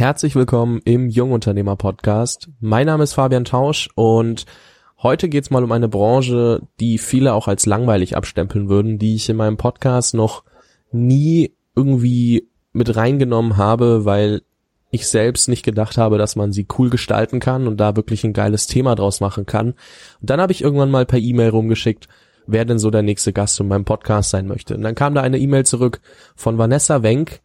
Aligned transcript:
Herzlich 0.00 0.34
willkommen 0.34 0.80
im 0.86 1.10
Jungunternehmer 1.10 1.76
Podcast. 1.76 2.48
Mein 2.58 2.86
Name 2.86 3.04
ist 3.04 3.12
Fabian 3.12 3.44
Tausch 3.44 3.90
und 3.96 4.46
heute 5.02 5.28
geht's 5.28 5.50
mal 5.50 5.62
um 5.62 5.70
eine 5.72 5.88
Branche, 5.88 6.62
die 6.80 6.96
viele 6.96 7.34
auch 7.34 7.48
als 7.48 7.66
langweilig 7.66 8.16
abstempeln 8.16 8.70
würden, 8.70 8.98
die 8.98 9.14
ich 9.14 9.28
in 9.28 9.36
meinem 9.36 9.58
Podcast 9.58 10.14
noch 10.14 10.44
nie 10.90 11.52
irgendwie 11.76 12.48
mit 12.72 12.96
reingenommen 12.96 13.58
habe, 13.58 14.06
weil 14.06 14.40
ich 14.90 15.06
selbst 15.06 15.50
nicht 15.50 15.66
gedacht 15.66 15.98
habe, 15.98 16.16
dass 16.16 16.34
man 16.34 16.50
sie 16.50 16.66
cool 16.78 16.88
gestalten 16.88 17.38
kann 17.38 17.66
und 17.66 17.76
da 17.76 17.94
wirklich 17.94 18.24
ein 18.24 18.32
geiles 18.32 18.66
Thema 18.66 18.94
draus 18.94 19.20
machen 19.20 19.44
kann. 19.44 19.74
Und 20.22 20.30
dann 20.30 20.40
habe 20.40 20.52
ich 20.52 20.62
irgendwann 20.62 20.90
mal 20.90 21.04
per 21.04 21.18
E-Mail 21.18 21.50
rumgeschickt, 21.50 22.08
wer 22.46 22.64
denn 22.64 22.78
so 22.78 22.90
der 22.90 23.02
nächste 23.02 23.34
Gast 23.34 23.60
in 23.60 23.68
meinem 23.68 23.84
Podcast 23.84 24.30
sein 24.30 24.46
möchte. 24.46 24.74
Und 24.74 24.80
dann 24.80 24.94
kam 24.94 25.14
da 25.14 25.20
eine 25.20 25.38
E-Mail 25.38 25.66
zurück 25.66 26.00
von 26.36 26.56
Vanessa 26.56 27.02
Wenk, 27.02 27.42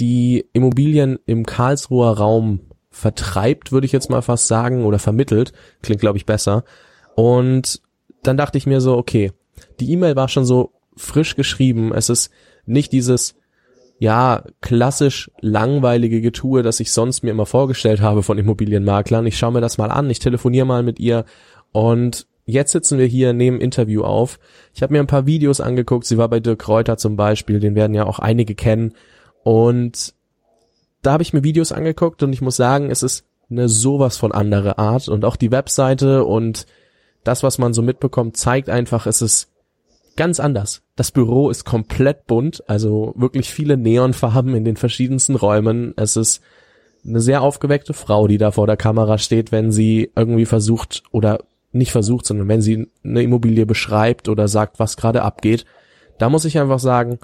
die 0.00 0.46
Immobilien 0.52 1.18
im 1.26 1.44
Karlsruher 1.46 2.16
Raum 2.16 2.60
vertreibt, 2.90 3.72
würde 3.72 3.86
ich 3.86 3.92
jetzt 3.92 4.10
mal 4.10 4.22
fast 4.22 4.48
sagen, 4.48 4.84
oder 4.84 4.98
vermittelt. 4.98 5.52
Klingt, 5.82 6.00
glaube 6.00 6.18
ich, 6.18 6.26
besser. 6.26 6.64
Und 7.14 7.80
dann 8.22 8.36
dachte 8.36 8.58
ich 8.58 8.66
mir 8.66 8.80
so, 8.80 8.96
okay, 8.96 9.32
die 9.80 9.92
E-Mail 9.92 10.16
war 10.16 10.28
schon 10.28 10.44
so 10.44 10.72
frisch 10.96 11.36
geschrieben. 11.36 11.92
Es 11.92 12.08
ist 12.08 12.30
nicht 12.66 12.92
dieses, 12.92 13.36
ja, 13.98 14.44
klassisch 14.60 15.30
langweilige 15.40 16.20
Getue, 16.20 16.62
das 16.62 16.80
ich 16.80 16.92
sonst 16.92 17.22
mir 17.22 17.30
immer 17.30 17.46
vorgestellt 17.46 18.00
habe 18.00 18.22
von 18.22 18.38
Immobilienmaklern. 18.38 19.26
Ich 19.26 19.38
schaue 19.38 19.52
mir 19.52 19.60
das 19.60 19.78
mal 19.78 19.90
an, 19.90 20.10
ich 20.10 20.18
telefoniere 20.18 20.66
mal 20.66 20.82
mit 20.82 21.00
ihr 21.00 21.24
und 21.72 22.26
jetzt 22.44 22.72
sitzen 22.72 22.98
wir 22.98 23.06
hier, 23.06 23.32
nehmen 23.32 23.60
Interview 23.60 24.02
auf. 24.02 24.38
Ich 24.74 24.82
habe 24.82 24.92
mir 24.92 25.00
ein 25.00 25.06
paar 25.08 25.26
Videos 25.26 25.60
angeguckt, 25.60 26.06
sie 26.06 26.18
war 26.18 26.28
bei 26.28 26.40
Dirk 26.40 26.66
Reuter 26.68 26.96
zum 26.96 27.16
Beispiel, 27.16 27.60
den 27.60 27.74
werden 27.74 27.94
ja 27.94 28.06
auch 28.06 28.18
einige 28.18 28.54
kennen. 28.54 28.94
Und 29.48 30.12
da 31.00 31.12
habe 31.12 31.22
ich 31.22 31.32
mir 31.32 31.42
Videos 31.42 31.72
angeguckt 31.72 32.22
und 32.22 32.34
ich 32.34 32.42
muss 32.42 32.56
sagen, 32.56 32.90
es 32.90 33.02
ist 33.02 33.24
eine 33.50 33.70
sowas 33.70 34.18
von 34.18 34.30
andere 34.30 34.76
Art 34.76 35.08
und 35.08 35.24
auch 35.24 35.36
die 35.36 35.50
Webseite 35.50 36.26
und 36.26 36.66
das, 37.24 37.42
was 37.42 37.56
man 37.56 37.72
so 37.72 37.80
mitbekommt, 37.80 38.36
zeigt 38.36 38.68
einfach, 38.68 39.06
es 39.06 39.22
ist 39.22 39.48
ganz 40.16 40.38
anders. 40.38 40.82
Das 40.96 41.12
Büro 41.12 41.48
ist 41.48 41.64
komplett 41.64 42.26
bunt, 42.26 42.62
also 42.68 43.14
wirklich 43.16 43.48
viele 43.48 43.78
Neonfarben 43.78 44.54
in 44.54 44.66
den 44.66 44.76
verschiedensten 44.76 45.34
Räumen. 45.34 45.94
Es 45.96 46.16
ist 46.16 46.42
eine 47.06 47.22
sehr 47.22 47.40
aufgeweckte 47.40 47.94
Frau, 47.94 48.28
die 48.28 48.36
da 48.36 48.50
vor 48.50 48.66
der 48.66 48.76
Kamera 48.76 49.16
steht, 49.16 49.50
wenn 49.50 49.72
sie 49.72 50.12
irgendwie 50.14 50.44
versucht 50.44 51.04
oder 51.10 51.38
nicht 51.72 51.92
versucht, 51.92 52.26
sondern 52.26 52.48
wenn 52.48 52.60
sie 52.60 52.86
eine 53.02 53.22
Immobilie 53.22 53.64
beschreibt 53.64 54.28
oder 54.28 54.46
sagt, 54.46 54.78
was 54.78 54.98
gerade 54.98 55.22
abgeht. 55.22 55.64
Da 56.18 56.28
muss 56.28 56.44
ich 56.44 56.58
einfach 56.58 56.80
sagen, 56.80 57.18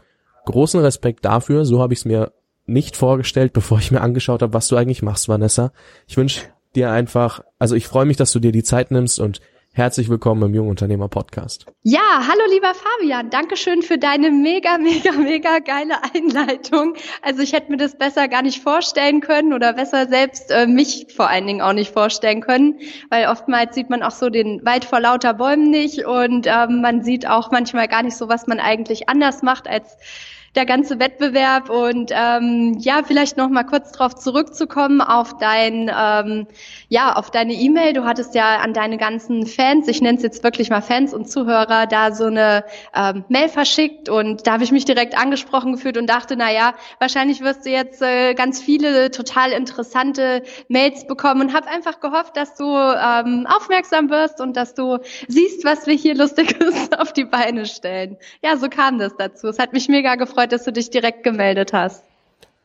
großen 0.47 0.81
Respekt 0.81 1.25
dafür. 1.25 1.65
So 1.65 1.81
habe 1.81 1.93
ich 1.93 2.01
es 2.01 2.05
mir 2.05 2.33
nicht 2.67 2.97
vorgestellt, 2.97 3.53
bevor 3.53 3.79
ich 3.79 3.91
mir 3.91 4.01
angeschaut 4.01 4.43
habe, 4.43 4.55
was 4.55 4.69
du 4.69 4.77
eigentlich 4.77 5.03
machst, 5.03 5.29
Vanessa. 5.29 5.73
Ich 6.07 6.17
wünsche 6.17 6.41
dir 6.75 6.91
einfach, 6.91 7.43
also 7.59 7.75
ich 7.75 7.87
freue 7.87 8.07
mich, 8.07 8.17
dass 8.17 8.33
du 8.33 8.41
dir 8.41 8.53
die 8.53 8.63
Zeit 8.63 8.91
nimmst 8.91 9.21
und 9.21 9.41
Herzlich 9.77 10.09
willkommen 10.09 10.41
im 10.45 10.55
Jungunternehmer 10.55 11.09
Podcast. 11.09 11.67
Ja, 11.83 12.29
hallo 12.29 12.43
lieber 12.53 12.73
Fabian, 12.75 13.29
Dankeschön 13.31 13.83
für 13.83 13.99
deine 13.99 14.31
mega, 14.31 14.79
mega, 14.79 15.11
mega 15.11 15.59
geile 15.59 15.97
Einleitung. 16.15 16.95
Also 17.23 17.43
ich 17.43 17.55
hätte 17.55 17.73
mir 17.73 17.77
das 17.77 17.99
besser 17.99 18.29
gar 18.29 18.43
nicht 18.43 18.63
vorstellen 18.63 19.21
können 19.21 19.53
oder 19.53 19.73
besser 19.73 20.07
selbst 20.07 20.53
äh, 20.53 20.69
mich 20.69 21.09
vor 21.17 21.29
allen 21.29 21.49
Dingen 21.49 21.61
auch 21.61 21.73
nicht 21.73 21.93
vorstellen 21.93 22.41
können, 22.41 22.79
weil 23.11 23.27
oftmals 23.27 23.75
sieht 23.75 23.91
man 23.91 24.05
auch 24.05 24.13
so 24.13 24.31
den 24.31 24.65
Wald 24.65 24.85
vor 24.85 25.01
lauter 25.01 25.35
Bäumen 25.35 25.73
nicht 25.73 26.07
und 26.07 26.47
ähm, 26.47 26.81
man 26.81 27.03
sieht 27.03 27.27
auch 27.29 27.51
manchmal 27.51 27.89
gar 27.89 28.05
nicht 28.05 28.17
so, 28.17 28.29
was 28.29 28.47
man 28.47 28.61
eigentlich 28.61 29.09
anders 29.09 29.43
macht 29.43 29.67
als 29.67 29.97
der 30.55 30.67
ganze 30.67 31.01
Wettbewerb 31.01 31.69
und 31.69 32.13
ähm, 32.15 32.77
ja, 32.79 33.03
vielleicht 33.05 33.37
noch 33.37 33.49
mal 33.49 33.65
kurz 33.65 33.93
darauf 33.93 34.15
zurückzukommen 34.15 35.01
auf 35.01 35.37
dein 35.39 35.91
ähm, 35.97 36.47
ja 36.89 37.15
auf 37.15 37.31
deine 37.31 37.55
E-Mail. 37.55 37.93
Du 37.93 38.05
hattest 38.05 38.35
ja 38.35 38.59
an 38.59 38.73
deine 38.73 38.97
ganzen 38.97 39.47
Fans, 39.47 39.89
ich 39.89 40.01
nenne 40.01 40.17
es 40.17 40.23
jetzt 40.23 40.45
wirklich 40.45 40.71
mal 40.71 40.81
Fans 40.81 41.13
und 41.13 41.29
Zuhörer, 41.29 41.87
da 41.87 42.13
so 42.13 42.27
eine 42.27 42.65
ähm, 42.95 43.25
Mail 43.29 43.49
verschickt 43.49 44.09
und 44.09 44.47
da 44.47 44.53
habe 44.53 44.65
ich 44.65 44.71
mich 44.71 44.85
direkt 44.85 45.19
angesprochen 45.19 45.73
gefühlt 45.73 45.97
und 45.97 46.09
dachte, 46.09 46.37
na 46.37 46.53
ja, 46.53 46.75
wahrscheinlich 47.01 47.41
wirst 47.41 47.67
du 47.67 47.71
jetzt 47.71 48.01
äh, 48.01 48.35
ganz 48.35 48.61
viele 48.61 49.11
total 49.11 49.51
interessante 49.51 50.43
Mails 50.69 51.07
bekommen 51.07 51.41
und 51.41 51.55
habe 51.55 51.69
einfach 51.69 51.99
gehofft, 51.99 52.37
dass 52.37 52.55
du 52.55 52.65
ähm, 52.65 53.47
aufmerksam 53.49 54.09
wirst 54.09 54.41
und 54.41 54.57
dass 54.57 54.75
du 54.75 54.99
siehst, 55.27 55.65
was 55.65 55.87
wir 55.87 55.95
hier 55.95 56.15
Lustiges 56.15 56.93
auf 56.99 57.13
die 57.13 57.25
Beine 57.25 57.67
stellen. 57.67 58.19
Ja, 58.43 58.57
so 58.57 58.69
kam 58.69 58.99
das 58.99 59.17
dazu. 59.17 59.49
Es 59.49 59.59
hat 59.59 59.73
mich 59.73 59.89
mega 59.89 60.15
gefreut 60.15 60.44
gefreut, 60.45 60.53
dass 60.53 60.65
du 60.65 60.73
dich 60.73 60.91
direkt 60.91 61.23
gemeldet 61.23 61.73
hast. 61.73 62.05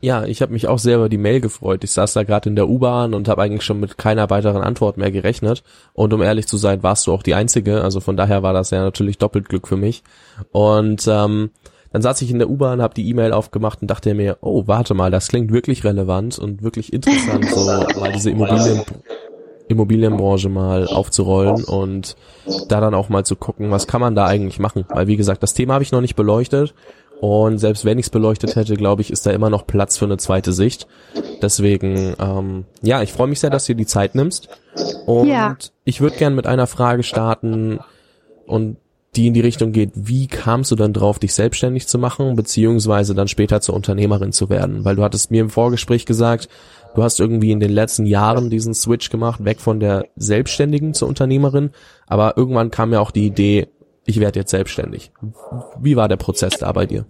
Ja, 0.02 0.24
ich 0.24 0.42
habe 0.42 0.54
mich 0.54 0.68
auch 0.68 0.80
sehr 0.80 0.96
über 0.96 1.10
die 1.10 1.18
Mail 1.18 1.42
gefreut. 1.42 1.84
Ich 1.84 1.92
saß 1.92 2.14
da 2.14 2.24
gerade 2.24 2.50
in 2.50 2.56
der 2.56 2.70
U-Bahn 2.70 3.14
und 3.14 3.28
habe 3.28 3.42
eigentlich 3.42 3.64
schon 3.64 3.82
mit 3.82 3.98
keiner 3.98 4.30
weiteren 4.30 4.62
Antwort 4.62 4.96
mehr 4.96 5.12
gerechnet. 5.12 5.62
Und 5.94 6.14
um 6.14 6.22
ehrlich 6.22 6.48
zu 6.48 6.56
sein, 6.56 6.84
warst 6.84 7.06
du 7.06 7.12
auch 7.12 7.22
die 7.22 7.34
Einzige. 7.34 7.84
Also 7.84 8.00
von 8.00 8.16
daher 8.16 8.42
war 8.42 8.54
das 8.54 8.70
ja 8.70 8.82
natürlich 8.82 9.18
doppelt 9.18 9.50
Glück 9.50 9.68
für 9.68 9.76
mich. 9.76 10.04
Und 10.54 11.06
ähm, 11.10 11.50
dann 11.92 12.02
saß 12.02 12.22
ich 12.22 12.32
in 12.32 12.40
der 12.40 12.50
U-Bahn, 12.50 12.82
habe 12.82 12.94
die 12.94 13.10
E-Mail 13.10 13.34
aufgemacht 13.34 13.82
und 13.82 13.90
dachte 13.90 14.14
mir, 14.14 14.38
oh, 14.40 14.64
warte 14.68 14.94
mal, 14.94 15.12
das 15.12 15.28
klingt 15.28 15.52
wirklich 15.52 15.84
relevant 15.84 16.40
und 16.40 16.64
wirklich 16.64 16.94
interessant, 16.94 17.50
so 17.50 17.66
mal 18.00 18.14
diese 18.14 18.30
Immobilien, 18.30 18.84
Immobilienbranche 19.68 20.48
mal 20.48 20.88
aufzurollen 20.88 21.66
und 21.66 22.16
da 22.70 22.80
dann 22.80 22.94
auch 22.94 23.10
mal 23.10 23.26
zu 23.26 23.36
gucken, 23.36 23.70
was 23.70 23.86
kann 23.86 24.00
man 24.00 24.16
da 24.16 24.26
eigentlich 24.26 24.60
machen. 24.60 24.86
Weil 24.88 25.08
wie 25.08 25.18
gesagt, 25.18 25.44
das 25.44 25.54
Thema 25.54 25.74
habe 25.74 25.84
ich 25.84 25.92
noch 25.92 26.02
nicht 26.02 26.16
beleuchtet 26.16 26.74
und 27.20 27.58
selbst 27.58 27.84
wenn 27.84 28.00
ich 28.00 28.06
es 28.06 28.10
beleuchtet 28.10 28.56
hätte, 28.56 28.76
glaube 28.76 29.02
ich, 29.02 29.12
ist 29.12 29.26
da 29.26 29.32
immer 29.32 29.50
noch 29.50 29.68
Platz 29.68 29.98
für 29.98 30.06
eine 30.06 30.18
zweite 30.18 30.54
Sicht. 30.54 30.88
Deswegen, 31.42 32.16
ähm, 32.20 32.66
ja, 32.82 33.02
ich 33.02 33.12
freue 33.12 33.28
mich 33.28 33.42
sehr, 33.42 33.50
dass 33.50 33.66
du 33.66 33.74
dir 33.74 33.78
die 33.78 33.86
Zeit 33.86 34.16
nimmst. 34.16 34.48
Und 35.06 35.28
ja. 35.28 35.58
ich 35.84 36.00
würde 36.00 36.18
gern 36.18 36.36
mit 36.36 36.48
einer 36.48 36.68
Frage 36.68 37.04
starten 37.04 37.80
und 38.46 38.78
die 39.16 39.28
in 39.28 39.34
die 39.34 39.42
Richtung 39.42 39.72
geht, 39.74 39.92
wie 39.96 40.28
kamst 40.28 40.72
du 40.72 40.76
dann 40.76 40.94
drauf, 40.94 41.20
dich 41.20 41.34
selbstständig 41.34 41.88
zu 41.88 41.98
machen, 41.98 42.36
beziehungsweise 42.36 43.16
dann 43.16 43.28
später 43.28 43.60
zur 43.60 43.76
Unternehmerin 43.76 44.32
zu 44.32 44.50
werden? 44.50 44.86
Weil 44.86 44.96
du 44.96 45.04
hattest 45.04 45.30
mir 45.30 45.42
im 45.42 45.50
Vorgespräch 45.50 46.06
gesagt, 46.06 46.48
du 46.96 47.04
hast 47.04 47.20
irgendwie 47.20 47.52
in 47.52 47.60
den 47.60 47.72
letzten 47.72 48.06
Jahren 48.06 48.50
diesen 48.50 48.74
Switch 48.74 49.10
gemacht, 49.10 49.44
weg 49.44 49.60
von 49.60 49.80
der 49.80 50.06
Selbstständigen 50.16 50.94
zur 50.94 51.10
Unternehmerin, 51.10 51.72
aber 52.08 52.38
irgendwann 52.38 52.72
kam 52.72 52.94
ja 52.94 53.00
auch 53.00 53.12
die 53.12 53.26
Idee, 53.26 53.68
ich 54.10 54.20
werde 54.20 54.40
jetzt 54.40 54.50
selbstständig. 54.50 55.12
Wie 55.80 55.96
war 55.96 56.08
der 56.08 56.18
Prozess 56.18 56.58
da 56.58 56.72
bei 56.72 56.88
dir? 56.88 57.06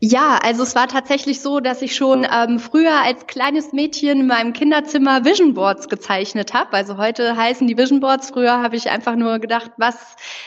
Ja, 0.00 0.38
also 0.42 0.62
es 0.62 0.74
war 0.74 0.88
tatsächlich 0.88 1.40
so, 1.40 1.58
dass 1.58 1.80
ich 1.80 1.96
schon 1.96 2.26
ähm, 2.30 2.58
früher 2.58 3.00
als 3.02 3.26
kleines 3.26 3.72
Mädchen 3.72 4.20
in 4.20 4.26
meinem 4.26 4.52
Kinderzimmer 4.52 5.24
Vision 5.24 5.54
Boards 5.54 5.88
gezeichnet 5.88 6.52
habe. 6.52 6.74
Also 6.74 6.98
heute 6.98 7.34
heißen 7.34 7.66
die 7.66 7.78
Vision 7.78 8.00
Boards. 8.00 8.28
Früher 8.28 8.62
habe 8.62 8.76
ich 8.76 8.90
einfach 8.90 9.16
nur 9.16 9.38
gedacht, 9.38 9.70
was 9.78 9.96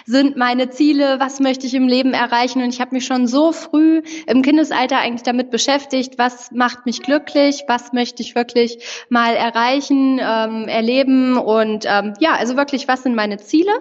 sind 0.05 0.37
meine 0.37 0.69
Ziele, 0.69 1.19
was 1.19 1.39
möchte 1.39 1.65
ich 1.65 1.73
im 1.73 1.87
Leben 1.87 2.13
erreichen. 2.13 2.61
Und 2.61 2.69
ich 2.69 2.79
habe 2.79 2.93
mich 2.93 3.07
schon 3.07 3.25
so 3.25 3.51
früh 3.51 4.03
im 4.27 4.43
Kindesalter 4.43 4.99
eigentlich 4.99 5.23
damit 5.23 5.49
beschäftigt, 5.49 6.19
was 6.19 6.51
macht 6.51 6.85
mich 6.85 7.01
glücklich, 7.01 7.63
was 7.67 7.91
möchte 7.91 8.21
ich 8.21 8.35
wirklich 8.35 8.77
mal 9.09 9.33
erreichen, 9.33 10.19
ähm, 10.21 10.67
erleben 10.67 11.39
und 11.39 11.85
ähm, 11.87 12.13
ja, 12.19 12.35
also 12.35 12.55
wirklich, 12.55 12.87
was 12.87 13.01
sind 13.01 13.15
meine 13.15 13.37
Ziele. 13.37 13.71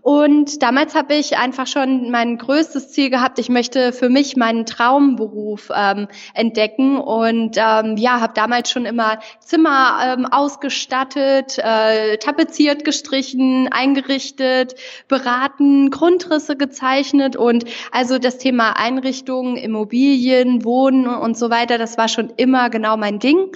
Und 0.00 0.62
damals 0.62 0.94
habe 0.94 1.14
ich 1.14 1.36
einfach 1.36 1.66
schon 1.66 2.10
mein 2.10 2.38
größtes 2.38 2.90
Ziel 2.90 3.10
gehabt. 3.10 3.38
Ich 3.38 3.48
möchte 3.48 3.92
für 3.92 4.08
mich 4.08 4.36
meinen 4.36 4.66
Traumberuf 5.02 5.70
ähm, 5.74 6.08
entdecken 6.34 6.98
und 6.98 7.56
ähm, 7.56 7.96
ja, 7.96 8.20
habe 8.20 8.32
damals 8.34 8.70
schon 8.70 8.86
immer 8.86 9.18
Zimmer 9.40 9.98
ähm, 10.04 10.26
ausgestattet, 10.26 11.58
äh, 11.58 12.18
tapeziert, 12.18 12.84
gestrichen, 12.84 13.68
eingerichtet, 13.70 14.74
beraten, 15.08 15.90
Grundrisse 15.90 16.56
gezeichnet 16.56 17.36
und 17.36 17.64
also 17.90 18.18
das 18.18 18.38
Thema 18.38 18.76
Einrichtungen, 18.76 19.56
Immobilien, 19.56 20.64
Wohnen 20.64 21.06
und 21.06 21.36
so 21.36 21.50
weiter, 21.50 21.78
das 21.78 21.98
war 21.98 22.08
schon 22.08 22.32
immer 22.36 22.70
genau 22.70 22.96
mein 22.96 23.18
Ding. 23.18 23.50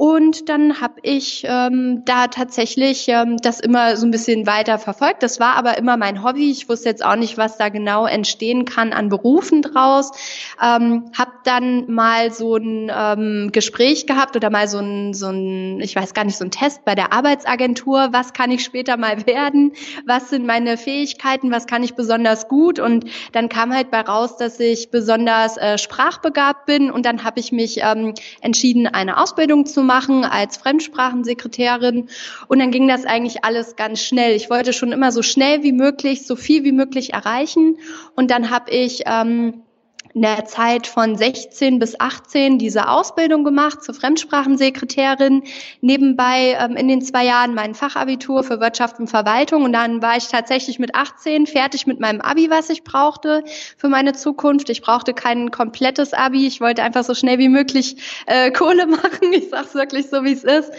Und 0.00 0.48
dann 0.48 0.80
habe 0.80 0.94
ich 1.02 1.44
ähm, 1.46 2.06
da 2.06 2.28
tatsächlich 2.28 3.06
ähm, 3.08 3.36
das 3.36 3.60
immer 3.60 3.98
so 3.98 4.06
ein 4.06 4.10
bisschen 4.10 4.46
weiter 4.46 4.78
verfolgt. 4.78 5.22
Das 5.22 5.40
war 5.40 5.56
aber 5.56 5.76
immer 5.76 5.98
mein 5.98 6.24
Hobby. 6.24 6.50
Ich 6.50 6.70
wusste 6.70 6.88
jetzt 6.88 7.04
auch 7.04 7.16
nicht, 7.16 7.36
was 7.36 7.58
da 7.58 7.68
genau 7.68 8.06
entstehen 8.06 8.64
kann 8.64 8.94
an 8.94 9.10
Berufen 9.10 9.60
draus. 9.60 10.10
Ähm, 10.58 11.10
habe 11.18 11.32
dann 11.44 11.92
mal 11.92 12.32
so 12.32 12.56
ein 12.56 12.90
ähm, 12.90 13.50
Gespräch 13.52 14.06
gehabt 14.06 14.36
oder 14.36 14.48
mal 14.48 14.68
so 14.68 14.78
ein, 14.78 15.12
so 15.12 15.26
ein, 15.26 15.80
ich 15.80 15.94
weiß 15.94 16.14
gar 16.14 16.24
nicht, 16.24 16.38
so 16.38 16.46
ein 16.46 16.50
Test 16.50 16.86
bei 16.86 16.94
der 16.94 17.12
Arbeitsagentur. 17.12 18.08
Was 18.10 18.32
kann 18.32 18.50
ich 18.50 18.64
später 18.64 18.96
mal 18.96 19.26
werden? 19.26 19.72
Was 20.06 20.30
sind 20.30 20.46
meine 20.46 20.78
Fähigkeiten? 20.78 21.50
Was 21.50 21.66
kann 21.66 21.82
ich 21.82 21.94
besonders 21.94 22.48
gut? 22.48 22.78
Und 22.78 23.04
dann 23.32 23.50
kam 23.50 23.74
halt 23.74 23.90
bei 23.90 24.00
raus, 24.00 24.38
dass 24.38 24.58
ich 24.60 24.90
besonders 24.90 25.58
äh, 25.58 25.76
sprachbegabt 25.76 26.64
bin. 26.64 26.90
Und 26.90 27.04
dann 27.04 27.22
habe 27.22 27.38
ich 27.38 27.52
mich 27.52 27.80
ähm, 27.82 28.14
entschieden, 28.40 28.86
eine 28.86 29.18
Ausbildung 29.18 29.66
zu 29.66 29.82
machen 29.82 29.89
machen 29.90 30.24
als 30.24 30.56
Fremdsprachensekretärin. 30.56 32.08
Und 32.46 32.60
dann 32.60 32.70
ging 32.70 32.86
das 32.86 33.06
eigentlich 33.06 33.44
alles 33.44 33.74
ganz 33.74 34.00
schnell. 34.00 34.36
Ich 34.36 34.48
wollte 34.48 34.72
schon 34.72 34.92
immer 34.92 35.10
so 35.10 35.22
schnell 35.22 35.64
wie 35.64 35.72
möglich, 35.72 36.28
so 36.28 36.36
viel 36.36 36.62
wie 36.62 36.70
möglich 36.70 37.12
erreichen. 37.12 37.76
Und 38.14 38.30
dann 38.30 38.50
habe 38.50 38.70
ich 38.70 39.02
ähm, 39.06 39.64
in 40.12 40.22
der 40.22 40.44
Zeit 40.44 40.86
von 40.86 41.16
16 41.16 41.78
bis 41.78 41.98
18 41.98 42.58
diese 42.58 42.88
Ausbildung 42.88 43.44
gemacht 43.44 43.82
zur 43.84 43.94
Fremdsprachensekretärin. 43.94 45.44
Nebenbei 45.80 46.56
ähm, 46.58 46.76
in 46.76 46.88
den 46.88 47.00
zwei 47.00 47.24
Jahren 47.24 47.54
mein 47.54 47.74
Fachabitur 47.74 48.42
für 48.42 48.60
Wirtschaft 48.60 48.98
und 48.98 49.08
Verwaltung. 49.08 49.62
Und 49.62 49.72
dann 49.72 50.02
war 50.02 50.16
ich 50.16 50.26
tatsächlich 50.26 50.80
mit 50.80 50.96
18 50.96 51.46
fertig 51.46 51.86
mit 51.86 52.00
meinem 52.00 52.20
Abi, 52.20 52.50
was 52.50 52.70
ich 52.70 52.82
brauchte 52.82 53.44
für 53.76 53.88
meine 53.88 54.12
Zukunft. 54.12 54.68
Ich 54.68 54.82
brauchte 54.82 55.14
kein 55.14 55.52
komplettes 55.52 56.12
Abi. 56.12 56.46
Ich 56.46 56.60
wollte 56.60 56.82
einfach 56.82 57.04
so 57.04 57.14
schnell 57.14 57.38
wie 57.38 57.48
möglich 57.48 57.96
äh, 58.26 58.50
Kohle 58.50 58.86
machen. 58.88 59.32
Ich 59.32 59.48
sag's 59.50 59.74
wirklich 59.74 60.08
so, 60.08 60.24
wie 60.24 60.32
es 60.32 60.42
ist. 60.42 60.72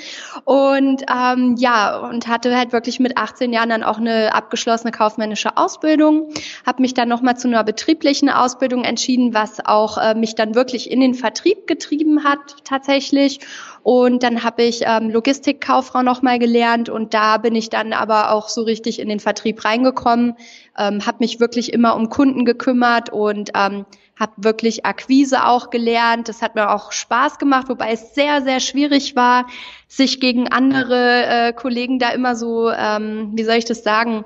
Und 0.43 1.03
ähm, 1.09 1.55
ja, 1.57 1.99
und 1.99 2.27
hatte 2.27 2.55
halt 2.57 2.73
wirklich 2.73 2.99
mit 2.99 3.17
18 3.17 3.53
Jahren 3.53 3.69
dann 3.69 3.83
auch 3.83 3.97
eine 3.97 4.35
abgeschlossene 4.35 4.91
kaufmännische 4.91 5.55
Ausbildung. 5.55 6.33
Habe 6.65 6.81
mich 6.81 6.93
dann 6.93 7.07
nochmal 7.07 7.37
zu 7.37 7.47
einer 7.47 7.63
betrieblichen 7.63 8.29
Ausbildung 8.29 8.83
entschieden 8.83 9.20
entschieden, 9.21 9.33
was 9.33 9.65
auch 9.65 9.97
äh, 9.97 10.15
mich 10.15 10.35
dann 10.35 10.55
wirklich 10.55 10.89
in 10.89 10.99
den 10.99 11.13
Vertrieb 11.13 11.67
getrieben 11.67 12.23
hat 12.23 12.57
tatsächlich. 12.63 13.39
Und 13.83 14.23
dann 14.23 14.43
habe 14.43 14.63
ich 14.63 14.81
ähm, 14.85 15.09
Logistikkauffrau 15.09 16.03
nochmal 16.03 16.39
gelernt 16.39 16.89
und 16.89 17.13
da 17.13 17.37
bin 17.37 17.55
ich 17.55 17.69
dann 17.69 17.93
aber 17.93 18.31
auch 18.31 18.49
so 18.49 18.61
richtig 18.61 18.99
in 18.99 19.09
den 19.09 19.19
Vertrieb 19.19 19.65
reingekommen, 19.65 20.35
ähm, 20.77 21.05
habe 21.05 21.17
mich 21.19 21.39
wirklich 21.39 21.73
immer 21.73 21.95
um 21.95 22.09
Kunden 22.09 22.45
gekümmert 22.45 23.11
und 23.11 23.51
ähm, 23.55 23.85
habe 24.19 24.33
wirklich 24.37 24.85
Akquise 24.85 25.45
auch 25.45 25.69
gelernt. 25.69 26.29
Das 26.29 26.41
hat 26.41 26.55
mir 26.55 26.71
auch 26.71 26.91
Spaß 26.91 27.39
gemacht, 27.39 27.69
wobei 27.69 27.91
es 27.91 28.13
sehr, 28.13 28.41
sehr 28.41 28.59
schwierig 28.59 29.15
war, 29.15 29.47
sich 29.87 30.21
gegen 30.21 30.47
andere 30.47 31.25
äh, 31.25 31.53
Kollegen 31.53 31.99
da 31.99 32.11
immer 32.11 32.35
so, 32.35 32.71
ähm, 32.71 33.31
wie 33.33 33.43
soll 33.43 33.55
ich 33.55 33.65
das 33.65 33.83
sagen, 33.83 34.23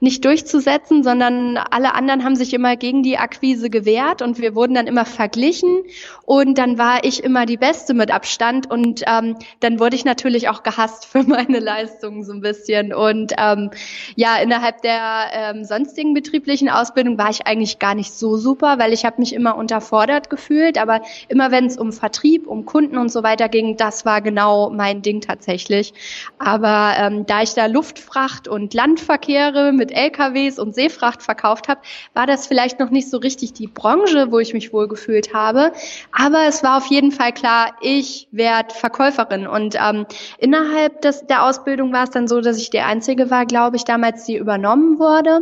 nicht 0.00 0.24
durchzusetzen, 0.24 1.02
sondern 1.02 1.56
alle 1.56 1.94
anderen 1.94 2.22
haben 2.22 2.36
sich 2.36 2.54
immer 2.54 2.76
gegen 2.76 3.02
die 3.02 3.18
Akquise 3.18 3.68
gewehrt 3.68 4.22
und 4.22 4.38
wir 4.38 4.54
wurden 4.54 4.74
dann 4.74 4.86
immer 4.86 5.04
verglichen 5.04 5.82
und 6.24 6.56
dann 6.56 6.78
war 6.78 7.02
ich 7.02 7.24
immer 7.24 7.46
die 7.46 7.56
Beste 7.56 7.94
mit 7.94 8.12
Abstand 8.12 8.70
und 8.70 9.02
ähm, 9.08 9.36
dann 9.58 9.80
wurde 9.80 9.96
ich 9.96 10.04
natürlich 10.04 10.48
auch 10.48 10.62
gehasst 10.62 11.04
für 11.04 11.22
meine 11.26 11.58
Leistungen 11.58 12.22
so 12.22 12.32
ein 12.32 12.40
bisschen 12.40 12.94
und 12.94 13.32
ähm, 13.38 13.70
ja, 14.14 14.36
innerhalb 14.36 14.82
der 14.82 15.30
ähm, 15.32 15.64
sonstigen 15.64 16.14
betrieblichen 16.14 16.68
Ausbildung 16.68 17.18
war 17.18 17.30
ich 17.30 17.44
eigentlich 17.44 17.80
gar 17.80 17.96
nicht 17.96 18.12
so 18.12 18.36
super, 18.36 18.78
weil 18.78 18.92
ich 18.92 19.04
habe 19.04 19.16
mich 19.18 19.27
immer 19.32 19.56
unterfordert 19.56 20.30
gefühlt, 20.30 20.78
aber 20.78 21.00
immer 21.28 21.50
wenn 21.50 21.66
es 21.66 21.76
um 21.76 21.92
Vertrieb, 21.92 22.46
um 22.46 22.64
Kunden 22.64 22.98
und 22.98 23.10
so 23.10 23.22
weiter 23.22 23.48
ging, 23.48 23.76
das 23.76 24.04
war 24.04 24.20
genau 24.20 24.70
mein 24.70 25.02
Ding 25.02 25.20
tatsächlich. 25.20 25.92
Aber 26.38 26.94
ähm, 26.98 27.26
da 27.26 27.42
ich 27.42 27.54
da 27.54 27.66
Luftfracht 27.66 28.48
und 28.48 28.74
Landverkehre 28.74 29.72
mit 29.72 29.92
LKWs 29.92 30.58
und 30.58 30.74
Seefracht 30.74 31.22
verkauft 31.22 31.68
habe, 31.68 31.80
war 32.14 32.26
das 32.26 32.46
vielleicht 32.46 32.80
noch 32.80 32.90
nicht 32.90 33.10
so 33.10 33.18
richtig 33.18 33.52
die 33.52 33.66
Branche, 33.66 34.30
wo 34.30 34.38
ich 34.38 34.54
mich 34.54 34.72
wohlgefühlt 34.72 35.34
habe. 35.34 35.72
Aber 36.12 36.46
es 36.46 36.62
war 36.62 36.76
auf 36.76 36.86
jeden 36.86 37.12
Fall 37.12 37.32
klar, 37.32 37.74
ich 37.80 38.28
werde 38.32 38.74
Verkäuferin. 38.74 39.46
Und 39.46 39.76
ähm, 39.76 40.06
innerhalb 40.38 41.00
des, 41.02 41.26
der 41.26 41.44
Ausbildung 41.44 41.92
war 41.92 42.04
es 42.04 42.10
dann 42.10 42.28
so, 42.28 42.40
dass 42.40 42.58
ich 42.58 42.70
die 42.70 42.80
Einzige 42.80 43.30
war, 43.30 43.46
glaube 43.46 43.76
ich, 43.76 43.84
damals, 43.84 44.24
die 44.24 44.36
übernommen 44.36 44.98
wurde. 44.98 45.40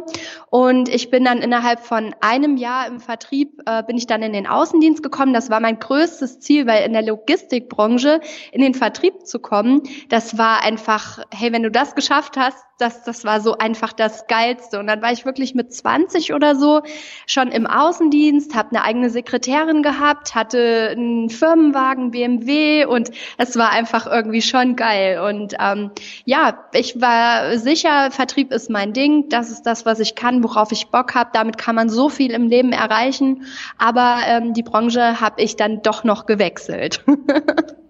Und 0.57 0.89
ich 0.89 1.11
bin 1.11 1.23
dann 1.23 1.43
innerhalb 1.43 1.81
von 1.81 2.15
einem 2.23 2.57
Jahr 2.57 2.87
im 2.87 2.99
Vertrieb, 2.99 3.61
äh, 3.67 3.83
bin 3.83 3.99
ich 3.99 4.07
dann 4.07 4.23
in 4.23 4.33
den 4.33 4.47
Außendienst 4.47 5.03
gekommen. 5.03 5.35
Das 5.35 5.51
war 5.51 5.61
mein 5.61 5.79
größtes 5.79 6.41
Ziel, 6.41 6.67
weil 6.67 6.87
in 6.87 6.95
der 6.95 7.03
Logistikbranche 7.03 8.23
in 8.53 8.63
den 8.63 8.73
Vertrieb 8.73 9.27
zu 9.27 9.39
kommen, 9.39 9.83
das 10.09 10.39
war 10.39 10.63
einfach, 10.63 11.19
hey, 11.31 11.53
wenn 11.53 11.63
du 11.63 11.71
das 11.71 11.95
geschafft 11.95 12.39
hast, 12.39 12.66
das, 12.79 13.05
das 13.05 13.25
war 13.25 13.41
so 13.41 13.57
einfach 13.57 13.93
das 13.93 14.27
Geilste. 14.27 14.79
Und 14.79 14.87
dann 14.87 15.01
war 15.01 15.13
ich 15.13 15.25
wirklich 15.25 15.55
mit 15.55 15.73
20 15.73 16.35
oder 16.35 16.55
so 16.55 16.83
schon 17.27 17.49
im 17.49 17.67
Außendienst, 17.67 18.55
habe 18.55 18.71
eine 18.71 18.83
eigene 18.83 19.11
Sekretärin 19.11 19.83
gehabt, 19.83 20.35
hatte 20.35 20.91
einen 20.93 21.31
Firmenwagen, 21.31 22.11
BMW 22.11 22.85
und 22.85 23.11
es 23.39 23.57
war 23.57 23.71
einfach 23.71 24.07
irgendwie 24.07 24.43
schon 24.43 24.77
geil. 24.77 25.21
Und 25.21 25.55
ähm, 25.59 25.91
ja, 26.25 26.65
ich 26.73 27.01
war 27.01 27.57
sicher, 27.59 28.11
Vertrieb 28.11 28.53
ist 28.53 28.69
mein 28.69 28.93
Ding, 28.93 29.29
das 29.29 29.51
ist 29.51 29.63
das, 29.63 29.87
was 29.87 30.01
ich 30.01 30.15
kann, 30.15 30.45
worauf 30.45 30.73
ich 30.73 30.89
Bock 30.89 31.15
habe. 31.15 31.31
Damit 31.33 31.59
kann 31.59 31.75
man 31.75 31.89
so 31.89 32.09
viel 32.09 32.33
im 32.33 32.49
Leben 32.49 32.73
erreichen. 32.73 33.47
Aber 33.79 34.19
ähm, 34.27 34.53
die 34.53 34.63
Branche 34.63 35.21
habe 35.21 35.41
ich 35.41 35.57
dann 35.57 35.83
doch 35.83 36.05
noch 36.05 36.27
gewechselt. 36.27 37.05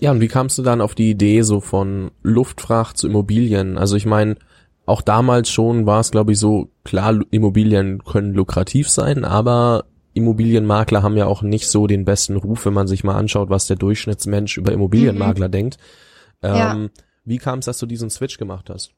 Ja, 0.00 0.10
und 0.10 0.20
wie 0.20 0.28
kamst 0.28 0.58
du 0.58 0.62
dann 0.62 0.80
auf 0.80 0.94
die 0.94 1.10
Idee 1.10 1.42
so 1.42 1.60
von 1.60 2.10
Luftfracht 2.22 2.96
zu 2.96 3.06
Immobilien? 3.06 3.78
Also 3.78 3.96
ich 3.96 4.06
meine, 4.06 4.36
auch 4.84 5.02
damals 5.02 5.50
schon 5.50 5.86
war 5.86 6.00
es, 6.00 6.10
glaube 6.10 6.32
ich, 6.32 6.38
so, 6.38 6.70
klar, 6.84 7.18
Immobilien 7.30 8.04
können 8.04 8.34
lukrativ 8.34 8.88
sein, 8.88 9.24
aber 9.24 9.84
Immobilienmakler 10.14 11.02
haben 11.02 11.16
ja 11.16 11.26
auch 11.26 11.42
nicht 11.42 11.68
so 11.68 11.86
den 11.86 12.04
besten 12.04 12.36
Ruf, 12.36 12.64
wenn 12.66 12.72
man 12.72 12.86
sich 12.86 13.04
mal 13.04 13.16
anschaut, 13.16 13.50
was 13.50 13.66
der 13.66 13.76
Durchschnittsmensch 13.76 14.56
über 14.56 14.72
Immobilienmakler 14.72 15.48
mhm. 15.48 15.52
denkt. 15.52 15.76
Ähm, 16.42 16.54
ja. 16.54 16.88
Wie 17.24 17.38
kam 17.38 17.58
es, 17.58 17.66
dass 17.66 17.78
du 17.78 17.86
diesen 17.86 18.08
Switch 18.10 18.38
gemacht 18.38 18.70
hast? 18.70 18.92